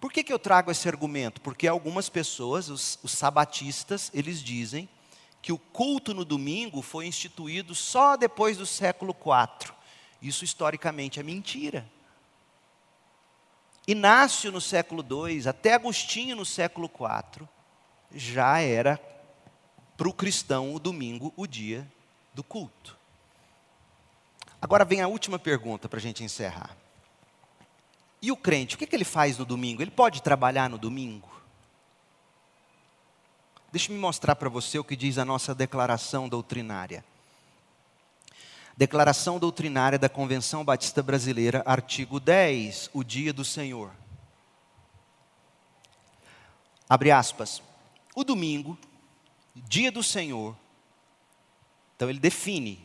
Por 0.00 0.12
que, 0.12 0.22
que 0.22 0.32
eu 0.32 0.38
trago 0.38 0.70
esse 0.70 0.88
argumento? 0.88 1.40
Porque 1.40 1.66
algumas 1.66 2.08
pessoas, 2.08 2.68
os, 2.68 2.98
os 3.02 3.10
sabatistas, 3.10 4.10
eles 4.14 4.42
dizem 4.42 4.88
que 5.42 5.52
o 5.52 5.58
culto 5.58 6.14
no 6.14 6.24
domingo 6.24 6.80
foi 6.80 7.06
instituído 7.06 7.74
só 7.74 8.16
depois 8.16 8.56
do 8.56 8.64
século 8.64 9.14
IV. 9.14 9.72
Isso 10.22 10.44
historicamente 10.44 11.20
é 11.20 11.22
mentira. 11.22 11.88
Inácio 13.88 14.52
no 14.52 14.60
século 14.60 15.02
II, 15.02 15.48
até 15.48 15.72
Agostinho 15.72 16.36
no 16.36 16.44
século 16.44 16.90
IV, 16.94 17.48
já 18.14 18.60
era 18.60 19.00
para 19.96 20.06
o 20.06 20.12
cristão 20.12 20.74
o 20.74 20.78
domingo 20.78 21.32
o 21.34 21.46
dia 21.46 21.90
do 22.34 22.44
culto. 22.44 22.98
Agora 24.60 24.84
vem 24.84 25.00
a 25.00 25.08
última 25.08 25.38
pergunta 25.38 25.88
para 25.88 25.98
a 25.98 26.02
gente 26.02 26.22
encerrar. 26.22 26.76
E 28.20 28.30
o 28.30 28.36
crente, 28.36 28.74
o 28.74 28.78
que, 28.78 28.86
que 28.86 28.94
ele 28.94 29.06
faz 29.06 29.38
no 29.38 29.46
domingo? 29.46 29.80
Ele 29.80 29.90
pode 29.90 30.22
trabalhar 30.22 30.68
no 30.68 30.76
domingo? 30.76 31.30
Deixe-me 33.72 33.98
mostrar 33.98 34.36
para 34.36 34.50
você 34.50 34.78
o 34.78 34.84
que 34.84 34.96
diz 34.96 35.16
a 35.16 35.24
nossa 35.24 35.54
declaração 35.54 36.28
doutrinária. 36.28 37.02
Declaração 38.78 39.40
doutrinária 39.40 39.98
da 39.98 40.08
Convenção 40.08 40.64
Batista 40.64 41.02
Brasileira, 41.02 41.64
artigo 41.66 42.20
10, 42.20 42.90
o 42.94 43.02
dia 43.02 43.32
do 43.32 43.44
Senhor. 43.44 43.90
Abre 46.88 47.10
aspas. 47.10 47.60
O 48.14 48.22
domingo, 48.22 48.78
dia 49.52 49.90
do 49.90 50.00
Senhor. 50.00 50.56
Então 51.96 52.08
ele 52.08 52.20
define, 52.20 52.78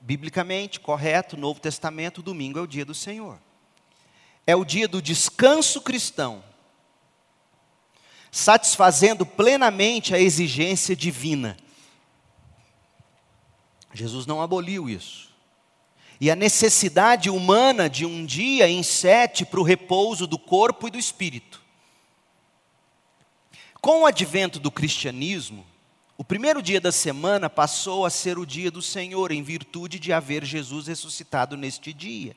biblicamente, 0.00 0.78
correto, 0.78 1.36
Novo 1.36 1.58
Testamento, 1.58 2.18
o 2.18 2.22
domingo 2.22 2.60
é 2.60 2.62
o 2.62 2.66
dia 2.68 2.84
do 2.84 2.94
Senhor. 2.94 3.36
É 4.46 4.54
o 4.54 4.64
dia 4.64 4.86
do 4.86 5.02
descanso 5.02 5.80
cristão, 5.80 6.44
satisfazendo 8.30 9.26
plenamente 9.26 10.14
a 10.14 10.20
exigência 10.20 10.94
divina. 10.94 11.56
Jesus 13.92 14.24
não 14.24 14.40
aboliu 14.40 14.88
isso 14.88 15.31
e 16.22 16.30
a 16.30 16.36
necessidade 16.36 17.28
humana 17.28 17.90
de 17.90 18.06
um 18.06 18.24
dia 18.24 18.68
em 18.68 18.80
sete 18.84 19.44
para 19.44 19.58
o 19.58 19.64
repouso 19.64 20.24
do 20.24 20.38
corpo 20.38 20.86
e 20.86 20.90
do 20.92 20.96
espírito. 20.96 21.60
Com 23.80 24.02
o 24.02 24.06
advento 24.06 24.60
do 24.60 24.70
cristianismo, 24.70 25.66
o 26.16 26.22
primeiro 26.22 26.62
dia 26.62 26.80
da 26.80 26.92
semana 26.92 27.50
passou 27.50 28.06
a 28.06 28.10
ser 28.10 28.38
o 28.38 28.46
dia 28.46 28.70
do 28.70 28.80
Senhor, 28.80 29.32
em 29.32 29.42
virtude 29.42 29.98
de 29.98 30.12
haver 30.12 30.44
Jesus 30.44 30.86
ressuscitado 30.86 31.56
neste 31.56 31.92
dia. 31.92 32.36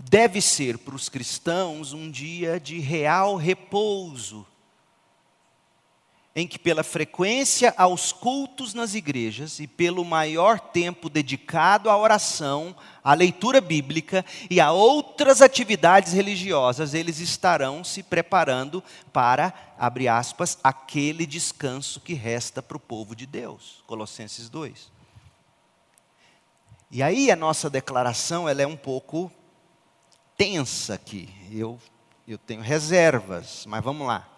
Deve 0.00 0.40
ser 0.40 0.78
para 0.78 0.96
os 0.96 1.10
cristãos 1.10 1.92
um 1.92 2.10
dia 2.10 2.58
de 2.58 2.78
real 2.78 3.36
repouso, 3.36 4.46
em 6.38 6.46
que, 6.46 6.58
pela 6.58 6.84
frequência 6.84 7.72
aos 7.78 8.12
cultos 8.12 8.74
nas 8.74 8.94
igrejas 8.94 9.58
e 9.58 9.66
pelo 9.66 10.04
maior 10.04 10.60
tempo 10.60 11.08
dedicado 11.08 11.88
à 11.88 11.96
oração, 11.96 12.76
à 13.02 13.14
leitura 13.14 13.58
bíblica 13.58 14.22
e 14.50 14.60
a 14.60 14.70
outras 14.70 15.40
atividades 15.40 16.12
religiosas, 16.12 16.92
eles 16.92 17.20
estarão 17.20 17.82
se 17.82 18.02
preparando 18.02 18.84
para, 19.14 19.74
abre 19.78 20.08
aspas, 20.08 20.58
aquele 20.62 21.24
descanso 21.24 22.02
que 22.02 22.12
resta 22.12 22.62
para 22.62 22.76
o 22.76 22.80
povo 22.80 23.16
de 23.16 23.24
Deus. 23.24 23.82
Colossenses 23.86 24.50
2. 24.50 24.92
E 26.90 27.02
aí 27.02 27.30
a 27.30 27.36
nossa 27.36 27.70
declaração 27.70 28.46
ela 28.46 28.60
é 28.60 28.66
um 28.66 28.76
pouco 28.76 29.32
tensa 30.36 30.92
aqui. 30.92 31.30
Eu, 31.50 31.80
eu 32.28 32.36
tenho 32.36 32.60
reservas, 32.60 33.64
mas 33.66 33.82
vamos 33.82 34.06
lá. 34.06 34.28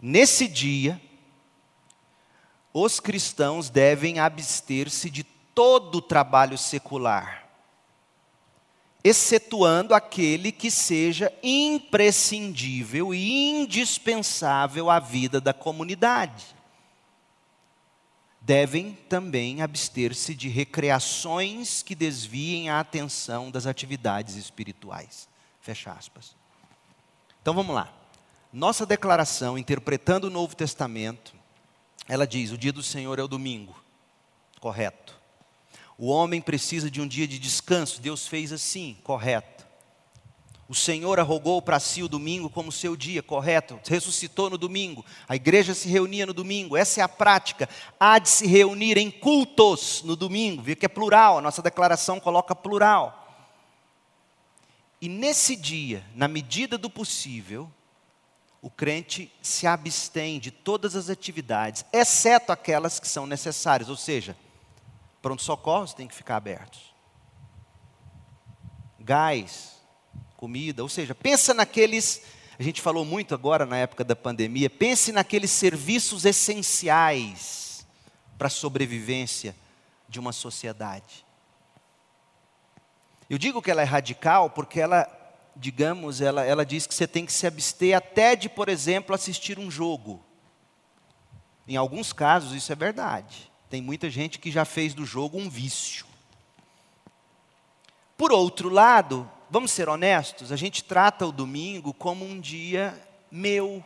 Nesse 0.00 0.46
dia, 0.46 1.00
os 2.72 3.00
cristãos 3.00 3.68
devem 3.68 4.18
abster-se 4.18 5.10
de 5.10 5.24
todo 5.24 6.00
trabalho 6.00 6.56
secular, 6.56 7.46
excetuando 9.04 9.94
aquele 9.94 10.50
que 10.50 10.70
seja 10.70 11.32
imprescindível 11.42 13.12
e 13.12 13.50
indispensável 13.50 14.88
à 14.88 14.98
vida 14.98 15.40
da 15.40 15.52
comunidade. 15.52 16.46
Devem 18.40 18.98
também 19.08 19.62
abster-se 19.62 20.34
de 20.34 20.48
recreações 20.48 21.82
que 21.82 21.94
desviem 21.94 22.70
a 22.70 22.80
atenção 22.80 23.50
das 23.50 23.66
atividades 23.66 24.34
espirituais. 24.34 25.28
Fecha 25.60 25.92
aspas. 25.92 26.34
Então 27.40 27.54
vamos 27.54 27.74
lá. 27.74 27.92
Nossa 28.52 28.84
declaração, 28.84 29.56
interpretando 29.56 30.24
o 30.24 30.30
Novo 30.30 30.56
Testamento, 30.56 31.34
ela 32.08 32.26
diz: 32.26 32.50
o 32.50 32.58
dia 32.58 32.72
do 32.72 32.82
Senhor 32.82 33.18
é 33.18 33.22
o 33.22 33.28
domingo. 33.28 33.74
Correto. 34.60 35.20
O 35.98 36.08
homem 36.08 36.40
precisa 36.40 36.90
de 36.90 37.00
um 37.00 37.06
dia 37.06 37.26
de 37.26 37.38
descanso. 37.38 38.00
Deus 38.00 38.26
fez 38.26 38.52
assim. 38.52 38.96
Correto. 39.02 39.66
O 40.68 40.74
Senhor 40.74 41.20
arrogou 41.20 41.60
para 41.60 41.78
si 41.78 42.02
o 42.02 42.08
domingo 42.08 42.48
como 42.48 42.72
seu 42.72 42.96
dia, 42.96 43.22
correto? 43.22 43.78
Ressuscitou 43.86 44.48
no 44.48 44.56
domingo. 44.56 45.04
A 45.28 45.36
igreja 45.36 45.74
se 45.74 45.86
reunia 45.88 46.24
no 46.24 46.32
domingo. 46.32 46.76
Essa 46.76 47.00
é 47.00 47.04
a 47.04 47.08
prática. 47.08 47.68
Há 48.00 48.18
de 48.18 48.30
se 48.30 48.46
reunir 48.46 48.96
em 48.96 49.10
cultos 49.10 50.02
no 50.02 50.16
domingo. 50.16 50.62
Vê 50.62 50.74
que 50.74 50.86
é 50.86 50.88
plural. 50.88 51.36
A 51.36 51.42
nossa 51.42 51.60
declaração 51.60 52.18
coloca 52.18 52.54
plural. 52.54 53.18
E 54.98 55.08
nesse 55.08 55.56
dia, 55.56 56.04
na 56.14 56.26
medida 56.26 56.78
do 56.78 56.88
possível, 56.88 57.70
o 58.62 58.70
crente 58.70 59.30
se 59.42 59.66
abstém 59.66 60.38
de 60.38 60.52
todas 60.52 60.94
as 60.94 61.10
atividades, 61.10 61.84
exceto 61.92 62.52
aquelas 62.52 63.00
que 63.00 63.08
são 63.08 63.26
necessárias, 63.26 63.88
ou 63.88 63.96
seja, 63.96 64.36
pronto-socorros 65.20 65.92
tem 65.92 66.06
que 66.06 66.14
ficar 66.14 66.36
abertos. 66.36 66.94
Gás, 69.00 69.82
comida, 70.36 70.80
ou 70.80 70.88
seja, 70.88 71.12
pensa 71.12 71.52
naqueles, 71.52 72.22
a 72.56 72.62
gente 72.62 72.80
falou 72.80 73.04
muito 73.04 73.34
agora 73.34 73.66
na 73.66 73.78
época 73.78 74.04
da 74.04 74.14
pandemia, 74.14 74.70
pense 74.70 75.10
naqueles 75.10 75.50
serviços 75.50 76.24
essenciais 76.24 77.84
para 78.38 78.46
a 78.46 78.50
sobrevivência 78.50 79.56
de 80.08 80.20
uma 80.20 80.32
sociedade. 80.32 81.26
Eu 83.28 83.38
digo 83.38 83.60
que 83.60 83.72
ela 83.72 83.82
é 83.82 83.84
radical 83.84 84.50
porque 84.50 84.78
ela 84.78 85.02
digamos, 85.56 86.20
ela, 86.20 86.44
ela 86.44 86.64
diz 86.64 86.86
que 86.86 86.94
você 86.94 87.06
tem 87.06 87.26
que 87.26 87.32
se 87.32 87.46
abster 87.46 87.96
até 87.96 88.34
de, 88.34 88.48
por 88.48 88.68
exemplo, 88.68 89.14
assistir 89.14 89.58
um 89.58 89.70
jogo. 89.70 90.22
Em 91.66 91.76
alguns 91.76 92.12
casos 92.12 92.52
isso 92.52 92.72
é 92.72 92.74
verdade. 92.74 93.50
Tem 93.70 93.80
muita 93.80 94.10
gente 94.10 94.38
que 94.38 94.50
já 94.50 94.64
fez 94.64 94.94
do 94.94 95.06
jogo 95.06 95.38
um 95.38 95.48
vício. 95.48 96.04
Por 98.16 98.32
outro 98.32 98.68
lado, 98.68 99.28
vamos 99.50 99.70
ser 99.70 99.88
honestos, 99.88 100.52
a 100.52 100.56
gente 100.56 100.84
trata 100.84 101.26
o 101.26 101.32
domingo 101.32 101.92
como 101.92 102.24
um 102.24 102.40
dia 102.40 102.94
meu. 103.30 103.82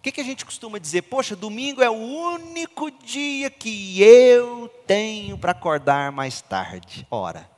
O 0.00 0.02
que, 0.02 0.12
que 0.12 0.20
a 0.20 0.24
gente 0.24 0.44
costuma 0.44 0.78
dizer? 0.78 1.02
Poxa, 1.02 1.36
domingo 1.36 1.82
é 1.82 1.90
o 1.90 1.94
único 1.94 2.90
dia 2.90 3.50
que 3.50 4.02
eu 4.02 4.68
tenho 4.86 5.36
para 5.36 5.52
acordar 5.52 6.10
mais 6.10 6.40
tarde. 6.40 7.06
Ora, 7.10 7.50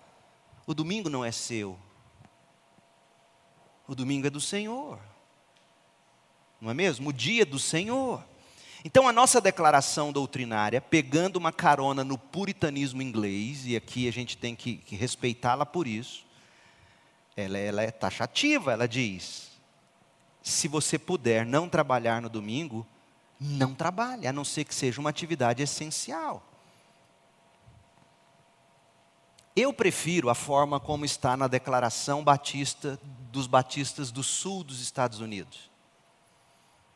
o 0.67 0.75
domingo 0.75 1.09
não 1.09 1.25
é 1.25 1.31
seu, 1.31 1.79
o 3.93 3.95
domingo 3.95 4.27
é 4.27 4.31
do 4.31 4.41
Senhor. 4.41 4.99
Não 6.61 6.71
é 6.71 6.75
mesmo? 6.75 7.11
O 7.11 7.13
dia 7.13 7.45
do 7.45 7.59
Senhor. 7.59 8.25
Então, 8.85 9.07
a 9.07 9.13
nossa 9.13 9.41
declaração 9.41 10.13
doutrinária, 10.13 10.81
pegando 10.81 11.37
uma 11.37 11.53
carona 11.53 12.03
no 12.03 12.17
puritanismo 12.19 13.03
inglês, 13.03 13.67
e 13.67 13.77
aqui 13.77 14.09
a 14.09 14.13
gente 14.13 14.37
tem 14.37 14.57
que, 14.57 14.77
que 14.79 14.97
respeitá-la 14.97 15.65
por 15.67 15.87
isso, 15.87 16.25
ela, 17.37 17.59
ela 17.59 17.83
é 17.83 17.91
taxativa, 17.91 18.73
ela 18.73 18.89
diz: 18.89 19.51
se 20.43 20.67
você 20.69 20.99
puder 20.99 21.45
não 21.45 21.69
trabalhar 21.69 22.21
no 22.23 22.29
domingo, 22.29 22.87
não 23.39 23.75
trabalhe, 23.75 24.27
a 24.27 24.33
não 24.33 24.45
ser 24.45 24.65
que 24.65 24.75
seja 24.75 25.01
uma 25.01 25.11
atividade 25.11 25.63
essencial. 25.63 26.43
Eu 29.55 29.73
prefiro 29.73 30.31
a 30.31 30.35
forma 30.35 30.81
como 30.81 31.05
está 31.05 31.37
na 31.37 31.47
Declaração 31.47 32.25
Batista 32.25 32.99
dos 33.33 33.47
Batistas 33.47 34.13
do 34.13 34.23
Sul 34.23 34.63
dos 34.63 34.81
Estados 34.81 35.19
Unidos. 35.19 35.71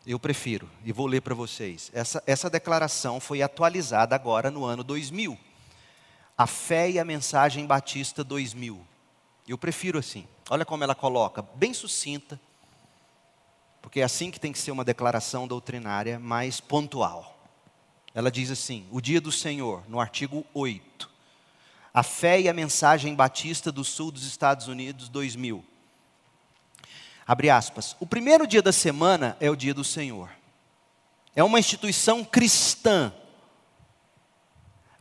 Eu 0.06 0.20
prefiro, 0.20 0.70
e 0.84 0.92
vou 0.92 1.06
ler 1.06 1.22
para 1.22 1.34
vocês. 1.34 1.90
Essa, 1.92 2.22
essa 2.26 2.48
declaração 2.48 3.18
foi 3.18 3.42
atualizada 3.42 4.14
agora 4.14 4.50
no 4.50 4.64
ano 4.64 4.84
2000. 4.84 5.36
A 6.38 6.46
fé 6.46 6.90
e 6.90 6.98
a 6.98 7.04
mensagem 7.04 7.66
batista 7.66 8.22
2000. 8.22 8.86
Eu 9.48 9.56
prefiro 9.56 9.98
assim. 9.98 10.28
Olha 10.50 10.64
como 10.64 10.84
ela 10.84 10.94
coloca, 10.94 11.42
bem 11.42 11.74
sucinta, 11.74 12.38
porque 13.80 14.00
é 14.00 14.04
assim 14.04 14.30
que 14.30 14.38
tem 14.38 14.52
que 14.52 14.58
ser 14.58 14.70
uma 14.70 14.84
declaração 14.84 15.48
doutrinária 15.48 16.20
mais 16.20 16.60
pontual. 16.60 17.36
Ela 18.14 18.30
diz 18.30 18.50
assim: 18.50 18.86
O 18.92 19.00
dia 19.00 19.20
do 19.20 19.32
Senhor, 19.32 19.82
no 19.88 19.98
artigo 19.98 20.44
8. 20.54 21.10
A 21.92 22.02
fé 22.02 22.40
e 22.40 22.48
a 22.48 22.52
mensagem 22.52 23.14
batista 23.14 23.72
do 23.72 23.82
sul 23.82 24.12
dos 24.12 24.24
Estados 24.24 24.68
Unidos 24.68 25.08
2000. 25.08 25.64
Abre 27.26 27.50
aspas. 27.50 27.96
O 27.98 28.06
primeiro 28.06 28.46
dia 28.46 28.62
da 28.62 28.72
semana 28.72 29.36
é 29.40 29.50
o 29.50 29.56
dia 29.56 29.74
do 29.74 29.82
Senhor. 29.82 30.30
É 31.34 31.42
uma 31.42 31.58
instituição 31.58 32.24
cristã 32.24 33.12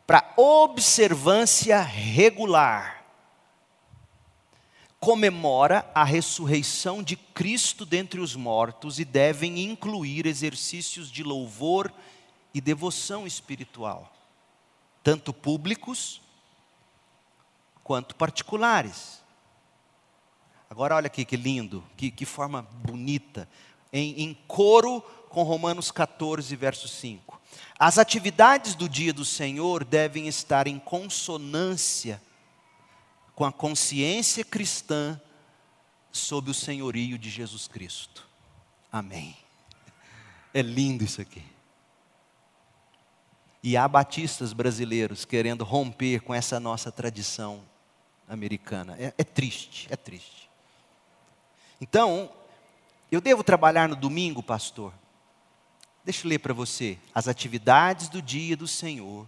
para 0.07 0.33
observância 0.35 1.81
regular. 1.81 3.03
Comemora 4.99 5.89
a 5.93 6.03
ressurreição 6.03 7.03
de 7.03 7.15
Cristo 7.15 7.85
dentre 7.85 8.19
os 8.19 8.35
mortos 8.35 8.97
e 8.99 9.05
devem 9.05 9.63
incluir 9.63 10.25
exercícios 10.25 11.11
de 11.11 11.21
louvor 11.21 11.93
e 12.55 12.59
devoção 12.59 13.27
espiritual, 13.27 14.11
tanto 15.03 15.31
públicos 15.31 16.21
quanto 17.83 18.15
particulares. 18.15 19.24
Agora 20.69 20.95
olha 20.95 21.07
aqui 21.07 21.23
que 21.23 21.37
lindo, 21.37 21.83
que, 21.95 22.09
que 22.09 22.25
forma 22.25 22.61
bonita, 22.61 23.47
em, 23.91 24.23
em 24.23 24.33
coro 24.47 25.01
com 25.29 25.43
Romanos 25.43 25.91
14, 25.91 26.55
verso 26.55 26.87
5. 26.87 27.41
As 27.77 27.97
atividades 27.97 28.73
do 28.75 28.87
dia 28.87 29.13
do 29.13 29.25
Senhor 29.25 29.83
devem 29.83 30.27
estar 30.27 30.67
em 30.67 30.79
consonância 30.79 32.21
com 33.35 33.43
a 33.43 33.51
consciência 33.51 34.45
cristã 34.45 35.19
sob 36.11 36.49
o 36.49 36.53
senhorio 36.53 37.17
de 37.17 37.29
Jesus 37.29 37.67
Cristo. 37.67 38.25
Amém. 38.91 39.35
É 40.53 40.61
lindo 40.61 41.03
isso 41.03 41.21
aqui. 41.21 41.43
E 43.61 43.75
há 43.75 43.87
batistas 43.87 44.53
brasileiros 44.53 45.25
querendo 45.25 45.63
romper 45.63 46.21
com 46.21 46.33
essa 46.33 46.59
nossa 46.59 46.91
tradição 46.91 47.61
americana. 48.27 48.95
É, 48.97 49.13
é 49.17 49.23
triste, 49.23 49.87
é 49.89 49.97
triste. 49.97 50.44
Então, 51.79 52.29
eu 53.11 53.21
devo 53.21 53.43
trabalhar 53.43 53.87
no 53.89 53.95
domingo, 53.95 54.41
pastor? 54.41 54.93
Deixa 56.03 56.25
eu 56.25 56.29
ler 56.29 56.39
para 56.39 56.53
você. 56.53 56.97
As 57.13 57.27
atividades 57.27 58.09
do 58.09 58.21
dia 58.21 58.55
do 58.55 58.67
Senhor 58.67 59.27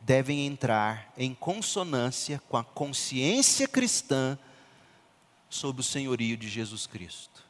devem 0.00 0.46
entrar 0.46 1.12
em 1.16 1.34
consonância 1.34 2.40
com 2.48 2.56
a 2.56 2.64
consciência 2.64 3.66
cristã 3.66 4.38
sobre 5.50 5.80
o 5.80 5.84
senhorio 5.84 6.36
de 6.36 6.48
Jesus 6.48 6.86
Cristo. 6.86 7.44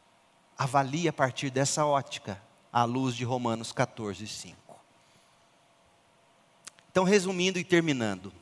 Avalie 0.56 1.08
a 1.08 1.12
partir 1.12 1.50
dessa 1.50 1.84
ótica, 1.84 2.40
à 2.72 2.84
luz 2.84 3.14
de 3.14 3.24
Romanos 3.24 3.70
14, 3.72 4.26
5. 4.26 4.56
Então, 6.90 7.04
resumindo 7.04 7.58
e 7.58 7.64
terminando, 7.64 8.32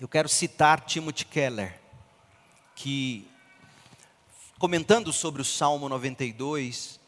eu 0.00 0.08
quero 0.08 0.28
citar 0.28 0.80
Timothy 0.80 1.24
Keller, 1.24 1.80
que 2.74 3.28
comentando 4.58 5.12
sobre 5.12 5.42
o 5.42 5.44
Salmo 5.44 5.88
92, 5.88 7.00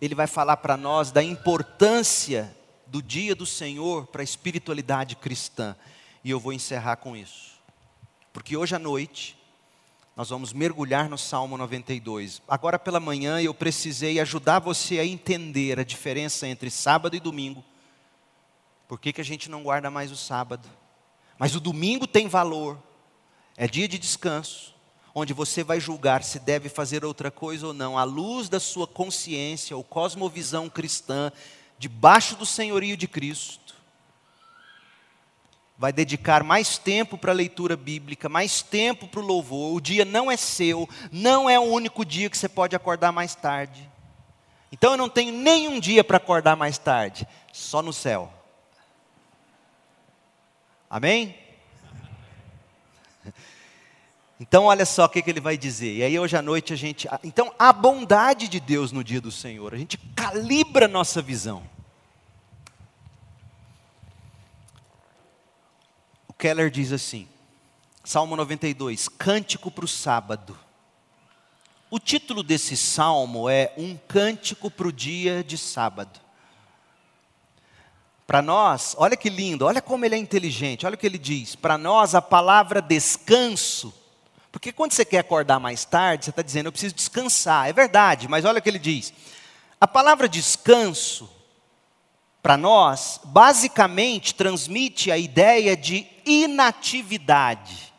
ele 0.00 0.14
vai 0.14 0.26
falar 0.26 0.58
para 0.58 0.76
nós 0.76 1.10
da 1.10 1.22
importância 1.22 2.54
do 2.86 3.02
dia 3.02 3.34
do 3.34 3.46
Senhor 3.46 4.06
para 4.06 4.22
a 4.22 4.24
espiritualidade 4.24 5.16
cristã. 5.16 5.74
E 6.22 6.30
eu 6.30 6.38
vou 6.38 6.52
encerrar 6.52 6.96
com 6.96 7.16
isso. 7.16 7.54
Porque 8.32 8.56
hoje 8.56 8.74
à 8.74 8.78
noite, 8.78 9.36
nós 10.16 10.28
vamos 10.28 10.52
mergulhar 10.52 11.08
no 11.08 11.18
Salmo 11.18 11.56
92. 11.56 12.42
Agora 12.46 12.78
pela 12.78 13.00
manhã 13.00 13.40
eu 13.40 13.54
precisei 13.54 14.20
ajudar 14.20 14.58
você 14.58 14.98
a 14.98 15.06
entender 15.06 15.80
a 15.80 15.84
diferença 15.84 16.46
entre 16.46 16.70
sábado 16.70 17.16
e 17.16 17.20
domingo. 17.20 17.64
Por 18.86 19.00
que, 19.00 19.12
que 19.12 19.20
a 19.20 19.24
gente 19.24 19.50
não 19.50 19.62
guarda 19.62 19.90
mais 19.90 20.12
o 20.12 20.16
sábado? 20.16 20.68
Mas 21.38 21.56
o 21.56 21.60
domingo 21.60 22.06
tem 22.06 22.28
valor, 22.28 22.78
é 23.56 23.66
dia 23.66 23.88
de 23.88 23.98
descanso 23.98 24.73
onde 25.14 25.32
você 25.32 25.62
vai 25.62 25.78
julgar 25.78 26.24
se 26.24 26.40
deve 26.40 26.68
fazer 26.68 27.04
outra 27.04 27.30
coisa 27.30 27.68
ou 27.68 27.72
não, 27.72 27.96
à 27.96 28.02
luz 28.02 28.48
da 28.48 28.58
sua 28.58 28.86
consciência 28.86 29.76
ou 29.76 29.84
cosmovisão 29.84 30.68
cristã, 30.68 31.30
debaixo 31.78 32.34
do 32.34 32.44
senhorio 32.44 32.96
de 32.96 33.06
Cristo. 33.06 33.74
Vai 35.78 35.92
dedicar 35.92 36.42
mais 36.42 36.78
tempo 36.78 37.16
para 37.16 37.32
a 37.32 37.34
leitura 37.34 37.76
bíblica, 37.76 38.28
mais 38.28 38.62
tempo 38.62 39.06
para 39.06 39.20
o 39.20 39.26
louvor. 39.26 39.74
O 39.74 39.80
dia 39.80 40.04
não 40.04 40.30
é 40.30 40.36
seu, 40.36 40.88
não 41.12 41.48
é 41.48 41.58
o 41.58 41.62
único 41.62 42.04
dia 42.04 42.28
que 42.28 42.38
você 42.38 42.48
pode 42.48 42.74
acordar 42.74 43.12
mais 43.12 43.34
tarde. 43.34 43.88
Então 44.72 44.92
eu 44.92 44.96
não 44.96 45.08
tenho 45.08 45.32
nenhum 45.32 45.78
dia 45.78 46.02
para 46.02 46.16
acordar 46.16 46.56
mais 46.56 46.78
tarde, 46.78 47.26
só 47.52 47.82
no 47.82 47.92
céu. 47.92 48.32
Amém? 50.90 51.43
Então, 54.38 54.64
olha 54.64 54.84
só 54.84 55.04
o 55.04 55.08
que, 55.08 55.22
que, 55.22 55.30
ele 55.30 55.40
vai 55.40 55.56
dizer. 55.56 55.96
E 55.96 56.02
aí, 56.02 56.18
hoje 56.18 56.36
à 56.36 56.42
noite, 56.42 56.72
a 56.72 56.76
gente. 56.76 57.08
Então, 57.22 57.54
a 57.58 57.72
bondade 57.72 58.48
de 58.48 58.58
Deus 58.58 58.90
no 58.90 59.04
dia 59.04 59.20
do 59.20 59.30
Senhor, 59.30 59.72
a 59.72 59.76
gente 59.76 59.96
calibra 59.96 60.88
nossa 60.88 61.22
visão. 61.22 61.62
O 66.26 66.32
Keller 66.32 66.68
diz 66.68 66.92
assim, 66.92 67.28
Salmo 68.02 68.34
92, 68.34 69.08
Cântico 69.08 69.70
para 69.70 69.84
o 69.84 69.88
sábado. 69.88 70.58
O 71.88 72.00
título 72.00 72.42
desse 72.42 72.76
salmo 72.76 73.48
é 73.48 73.72
Um 73.76 73.96
Cântico 73.96 74.68
para 74.68 74.88
o 74.88 74.92
Dia 74.92 75.44
de 75.44 75.56
Sábado. 75.56 76.18
Para 78.26 78.42
nós, 78.42 78.96
olha 78.98 79.16
que 79.16 79.30
lindo, 79.30 79.64
olha 79.64 79.80
como 79.80 80.04
ele 80.04 80.16
é 80.16 80.18
inteligente, 80.18 80.84
olha 80.86 80.96
o 80.96 80.98
que 80.98 81.06
ele 81.06 81.18
diz. 81.18 81.54
Para 81.54 81.78
nós, 81.78 82.16
a 82.16 82.22
palavra 82.22 82.82
descanso 82.82 83.94
porque 84.54 84.70
quando 84.70 84.92
você 84.92 85.04
quer 85.04 85.18
acordar 85.18 85.58
mais 85.58 85.84
tarde, 85.84 86.26
você 86.26 86.30
está 86.30 86.40
dizendo, 86.40 86.66
eu 86.66 86.72
preciso 86.72 86.94
descansar. 86.94 87.68
É 87.68 87.72
verdade, 87.72 88.28
mas 88.28 88.44
olha 88.44 88.60
o 88.60 88.62
que 88.62 88.68
ele 88.68 88.78
diz. 88.78 89.12
A 89.80 89.88
palavra 89.88 90.28
descanso, 90.28 91.28
para 92.40 92.56
nós, 92.56 93.18
basicamente 93.24 94.32
transmite 94.32 95.10
a 95.10 95.18
ideia 95.18 95.76
de 95.76 96.06
inatividade. 96.24 97.92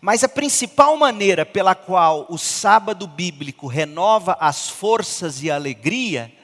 Mas 0.00 0.24
a 0.24 0.28
principal 0.28 0.96
maneira 0.96 1.44
pela 1.44 1.74
qual 1.74 2.24
o 2.30 2.38
sábado 2.38 3.06
bíblico 3.06 3.66
renova 3.66 4.38
as 4.40 4.70
forças 4.70 5.42
e 5.42 5.50
a 5.50 5.54
alegria 5.54 6.34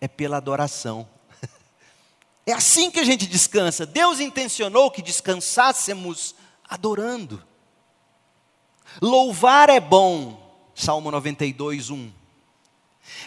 é 0.00 0.08
pela 0.08 0.38
adoração. 0.38 1.06
É 2.46 2.52
assim 2.54 2.90
que 2.90 2.98
a 2.98 3.04
gente 3.04 3.26
descansa. 3.26 3.84
Deus 3.84 4.20
intencionou 4.20 4.90
que 4.90 5.02
descansássemos 5.02 6.34
adorando. 6.66 7.49
Louvar 9.00 9.68
é 9.68 9.80
bom, 9.80 10.40
Salmo 10.74 11.10
92, 11.10 11.90
1. 11.90 12.10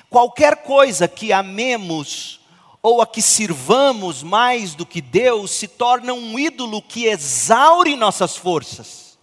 Qualquer 0.09 0.63
coisa 0.63 1.07
que 1.07 1.31
amemos 1.31 2.39
ou 2.81 3.01
a 3.01 3.07
que 3.07 3.21
sirvamos 3.21 4.21
mais 4.21 4.75
do 4.75 4.85
que 4.85 5.01
Deus 5.01 5.51
se 5.51 5.67
torna 5.67 6.13
um 6.13 6.37
ídolo 6.37 6.81
que 6.81 7.05
exaure 7.05 7.95
nossas 7.95 8.35
forças. 8.35 9.17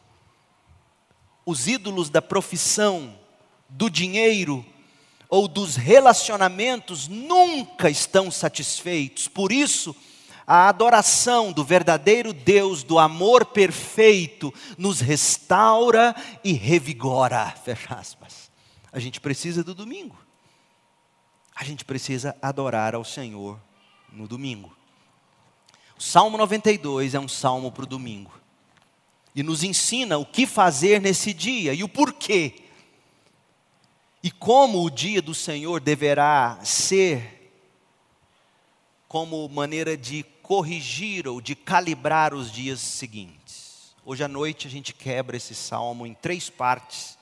Os 1.44 1.68
ídolos 1.68 2.08
da 2.08 2.22
profissão, 2.22 3.14
do 3.68 3.90
dinheiro 3.90 4.64
ou 5.28 5.46
dos 5.46 5.76
relacionamentos 5.76 7.06
nunca 7.06 7.88
estão 7.88 8.30
satisfeitos. 8.30 9.28
Por 9.28 9.52
isso, 9.52 9.94
a 10.52 10.68
adoração 10.68 11.52
do 11.52 11.62
verdadeiro 11.62 12.32
Deus, 12.32 12.82
do 12.82 12.98
amor 12.98 13.44
perfeito, 13.44 14.52
nos 14.76 14.98
restaura 14.98 16.12
e 16.42 16.52
revigora. 16.52 17.52
Fecha 17.52 17.94
aspas. 17.94 18.50
A 18.90 18.98
gente 18.98 19.20
precisa 19.20 19.62
do 19.62 19.76
domingo. 19.76 20.18
A 21.54 21.62
gente 21.62 21.84
precisa 21.84 22.36
adorar 22.42 22.96
ao 22.96 23.04
Senhor 23.04 23.60
no 24.12 24.26
domingo. 24.26 24.76
O 25.96 26.02
Salmo 26.02 26.36
92 26.36 27.14
é 27.14 27.20
um 27.20 27.28
salmo 27.28 27.70
para 27.70 27.84
o 27.84 27.86
domingo. 27.86 28.32
E 29.32 29.44
nos 29.44 29.62
ensina 29.62 30.18
o 30.18 30.26
que 30.26 30.48
fazer 30.48 31.00
nesse 31.00 31.32
dia 31.32 31.72
e 31.74 31.84
o 31.84 31.88
porquê. 31.88 32.64
E 34.20 34.32
como 34.32 34.84
o 34.84 34.90
dia 34.90 35.22
do 35.22 35.32
Senhor 35.32 35.78
deverá 35.78 36.58
ser 36.64 37.38
como 39.10 39.48
maneira 39.48 39.96
de 39.96 40.24
corrigir 40.50 41.28
ou 41.28 41.40
de 41.40 41.54
calibrar 41.54 42.34
os 42.34 42.50
dias 42.50 42.80
seguintes. 42.80 43.94
Hoje 44.04 44.24
à 44.24 44.26
noite 44.26 44.66
a 44.66 44.70
gente 44.70 44.92
quebra 44.92 45.36
esse 45.36 45.54
salmo 45.54 46.04
em 46.04 46.12
três 46.12 46.50
partes 46.50 47.16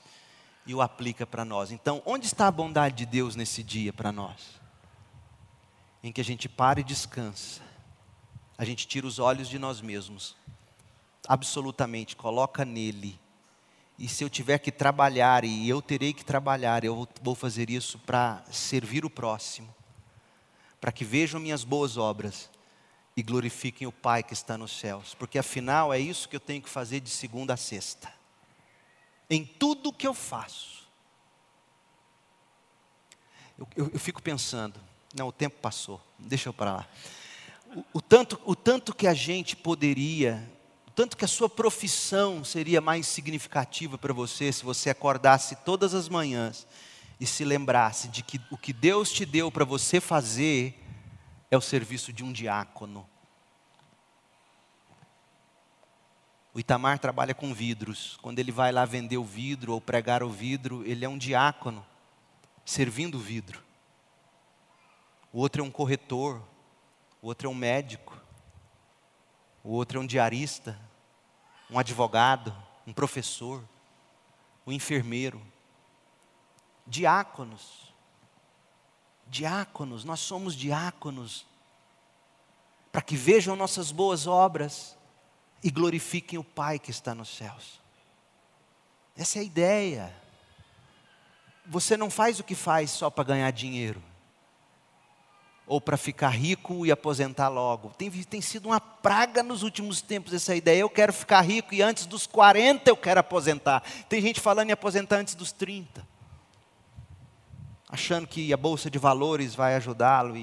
e 0.65 0.73
o 0.73 0.81
aplica 0.81 1.27
para 1.27 1.45
nós. 1.45 1.69
Então, 1.69 2.01
onde 2.07 2.25
está 2.25 2.47
a 2.47 2.51
bondade 2.51 2.95
de 2.95 3.05
Deus 3.05 3.35
nesse 3.35 3.61
dia 3.61 3.93
para 3.93 4.11
nós? 4.11 4.59
Em 6.03 6.11
que 6.11 6.19
a 6.19 6.23
gente 6.23 6.49
para 6.49 6.79
e 6.79 6.83
descansa, 6.83 7.61
a 8.57 8.65
gente 8.65 8.87
tira 8.87 9.05
os 9.05 9.19
olhos 9.19 9.47
de 9.47 9.59
nós 9.59 9.79
mesmos, 9.79 10.35
absolutamente, 11.27 12.15
coloca 12.15 12.65
nele 12.65 13.19
e 13.99 14.07
se 14.07 14.23
eu 14.23 14.29
tiver 14.29 14.57
que 14.57 14.71
trabalhar, 14.71 15.45
e 15.45 15.69
eu 15.69 15.83
terei 15.83 16.13
que 16.13 16.25
trabalhar, 16.25 16.83
eu 16.83 17.07
vou 17.21 17.35
fazer 17.35 17.69
isso 17.69 17.99
para 17.99 18.43
servir 18.49 19.05
o 19.05 19.09
próximo, 19.09 19.69
para 20.81 20.91
que 20.91 21.05
vejam 21.05 21.39
minhas 21.39 21.63
boas 21.63 21.95
obras 21.95 22.49
e 23.19 23.23
glorifiquem 23.23 23.85
o 23.85 23.91
Pai 23.91 24.23
que 24.23 24.31
está 24.31 24.57
nos 24.57 24.71
céus, 24.71 25.13
porque 25.13 25.37
afinal 25.37 25.93
é 25.93 25.99
isso 25.99 26.29
que 26.29 26.37
eu 26.37 26.39
tenho 26.39 26.61
que 26.61 26.69
fazer 26.69 27.01
de 27.01 27.09
segunda 27.09 27.53
a 27.53 27.57
sexta, 27.57 28.09
em 29.29 29.45
tudo 29.45 29.91
que 29.91 30.07
eu 30.07 30.13
faço. 30.13 30.87
Eu, 33.57 33.67
eu, 33.75 33.89
eu 33.93 33.99
fico 33.99 34.21
pensando, 34.21 34.79
não, 35.13 35.27
o 35.27 35.33
tempo 35.33 35.57
passou, 35.61 36.01
deixa 36.17 36.47
eu 36.47 36.53
para 36.53 36.77
lá. 36.77 36.87
O, 37.75 37.83
o, 37.95 38.01
tanto, 38.01 38.39
o 38.45 38.55
tanto 38.55 38.95
que 38.95 39.05
a 39.05 39.13
gente 39.13 39.55
poderia 39.55 40.49
tanto 40.95 41.15
que 41.15 41.23
a 41.23 41.29
sua 41.29 41.47
profissão 41.47 42.43
seria 42.43 42.81
mais 42.81 43.07
significativa 43.07 43.97
para 43.97 44.11
você 44.11 44.51
se 44.51 44.65
você 44.65 44.89
acordasse 44.89 45.55
todas 45.57 45.93
as 45.93 46.09
manhãs 46.09 46.67
e 47.17 47.25
se 47.25 47.45
lembrasse 47.45 48.09
de 48.09 48.21
que 48.21 48.39
o 48.51 48.57
que 48.57 48.73
Deus 48.73 49.09
te 49.09 49.25
deu 49.25 49.49
para 49.49 49.63
você 49.63 50.01
fazer 50.01 50.78
é 51.51 51.57
o 51.57 51.61
serviço 51.61 52.13
de 52.13 52.23
um 52.23 52.31
diácono. 52.31 53.07
O 56.53 56.59
Itamar 56.59 56.99
trabalha 56.99 57.33
com 57.33 57.53
vidros. 57.53 58.17
Quando 58.21 58.39
ele 58.39 58.51
vai 58.51 58.71
lá 58.71 58.85
vender 58.85 59.17
o 59.17 59.23
vidro 59.23 59.73
ou 59.73 59.81
pregar 59.81 60.23
o 60.23 60.29
vidro, 60.29 60.83
ele 60.85 61.05
é 61.05 61.09
um 61.09 61.17
diácono, 61.17 61.85
servindo 62.65 63.15
o 63.15 63.21
vidro. 63.21 63.63
O 65.31 65.39
outro 65.39 65.61
é 65.61 65.65
um 65.65 65.71
corretor, 65.71 66.41
o 67.21 67.27
outro 67.27 67.47
é 67.47 67.51
um 67.51 67.55
médico, 67.55 68.19
o 69.63 69.71
outro 69.71 69.99
é 69.99 70.01
um 70.01 70.07
diarista, 70.07 70.79
um 71.69 71.77
advogado, 71.77 72.55
um 72.85 72.93
professor, 72.93 73.63
um 74.65 74.71
enfermeiro, 74.71 75.41
diáconos. 76.85 77.88
Diáconos, 79.29 80.03
nós 80.03 80.19
somos 80.19 80.55
diáconos, 80.55 81.45
para 82.91 83.01
que 83.01 83.15
vejam 83.15 83.55
nossas 83.55 83.91
boas 83.91 84.25
obras 84.25 84.97
e 85.63 85.69
glorifiquem 85.69 86.39
o 86.39 86.43
Pai 86.43 86.79
que 86.79 86.91
está 86.91 87.13
nos 87.13 87.29
céus. 87.29 87.79
Essa 89.15 89.39
é 89.39 89.41
a 89.41 89.45
ideia. 89.45 90.15
Você 91.65 91.95
não 91.95 92.09
faz 92.09 92.39
o 92.39 92.43
que 92.43 92.55
faz 92.55 92.89
só 92.89 93.09
para 93.09 93.25
ganhar 93.25 93.51
dinheiro 93.51 94.01
ou 95.69 95.79
para 95.79 95.97
ficar 95.97 96.29
rico 96.29 96.83
e 96.83 96.91
aposentar 96.91 97.47
logo. 97.47 97.89
Tem, 97.89 98.09
tem 98.09 98.41
sido 98.41 98.69
uma 98.69 98.81
praga 98.81 99.43
nos 99.43 99.61
últimos 99.61 100.01
tempos 100.01 100.33
essa 100.33 100.55
ideia. 100.55 100.79
Eu 100.79 100.89
quero 100.89 101.13
ficar 101.13 101.41
rico 101.41 101.75
e 101.75 101.81
antes 101.83 102.07
dos 102.07 102.25
40 102.25 102.89
eu 102.89 102.97
quero 102.97 103.19
aposentar. 103.19 103.83
Tem 104.09 104.19
gente 104.19 104.39
falando 104.39 104.69
em 104.69 104.73
aposentar 104.73 105.17
antes 105.17 105.35
dos 105.35 105.51
30. 105.51 106.05
Achando 107.91 108.27
que 108.27 108.53
a 108.53 108.57
bolsa 108.57 108.87
de 108.87 108.99
valores 108.99 109.55
vai 109.55 109.73
ajudá-lo. 109.75 110.35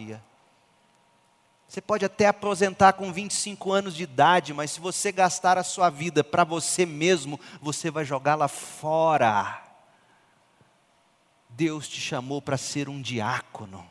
Você 1.68 1.80
pode 1.80 2.04
até 2.04 2.26
aposentar 2.26 2.94
com 2.94 3.12
25 3.12 3.72
anos 3.72 3.94
de 3.94 4.02
idade, 4.02 4.52
mas 4.52 4.72
se 4.72 4.80
você 4.80 5.12
gastar 5.12 5.56
a 5.56 5.62
sua 5.62 5.88
vida 5.88 6.24
para 6.24 6.42
você 6.42 6.84
mesmo, 6.84 7.38
você 7.60 7.88
vai 7.88 8.04
jogá-la 8.04 8.48
fora. 8.48 9.62
Deus 11.48 11.88
te 11.88 12.00
chamou 12.00 12.42
para 12.42 12.56
ser 12.56 12.88
um 12.88 13.00
diácono 13.00 13.88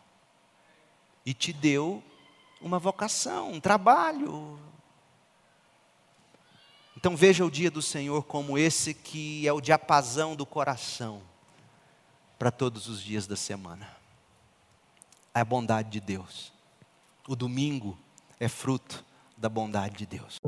e 1.25 1.33
te 1.33 1.53
deu 1.53 2.03
uma 2.61 2.77
vocação, 2.77 3.53
um 3.53 3.59
trabalho. 3.61 4.59
Então 6.97 7.15
veja 7.15 7.45
o 7.45 7.51
dia 7.51 7.71
do 7.71 7.81
Senhor 7.81 8.23
como 8.23 8.57
esse 8.57 8.93
que 8.93 9.47
é 9.47 9.53
o 9.53 9.61
diapasão 9.61 10.35
do 10.35 10.45
coração 10.45 11.21
para 12.37 12.51
todos 12.51 12.87
os 12.87 13.01
dias 13.01 13.27
da 13.27 13.35
semana. 13.35 13.87
É 15.33 15.39
a 15.39 15.45
bondade 15.45 15.89
de 15.89 15.99
Deus. 15.99 16.51
O 17.27 17.35
domingo 17.35 17.97
é 18.39 18.47
fruto 18.47 19.03
da 19.37 19.49
bondade 19.49 19.97
de 19.97 20.05
Deus. 20.05 20.39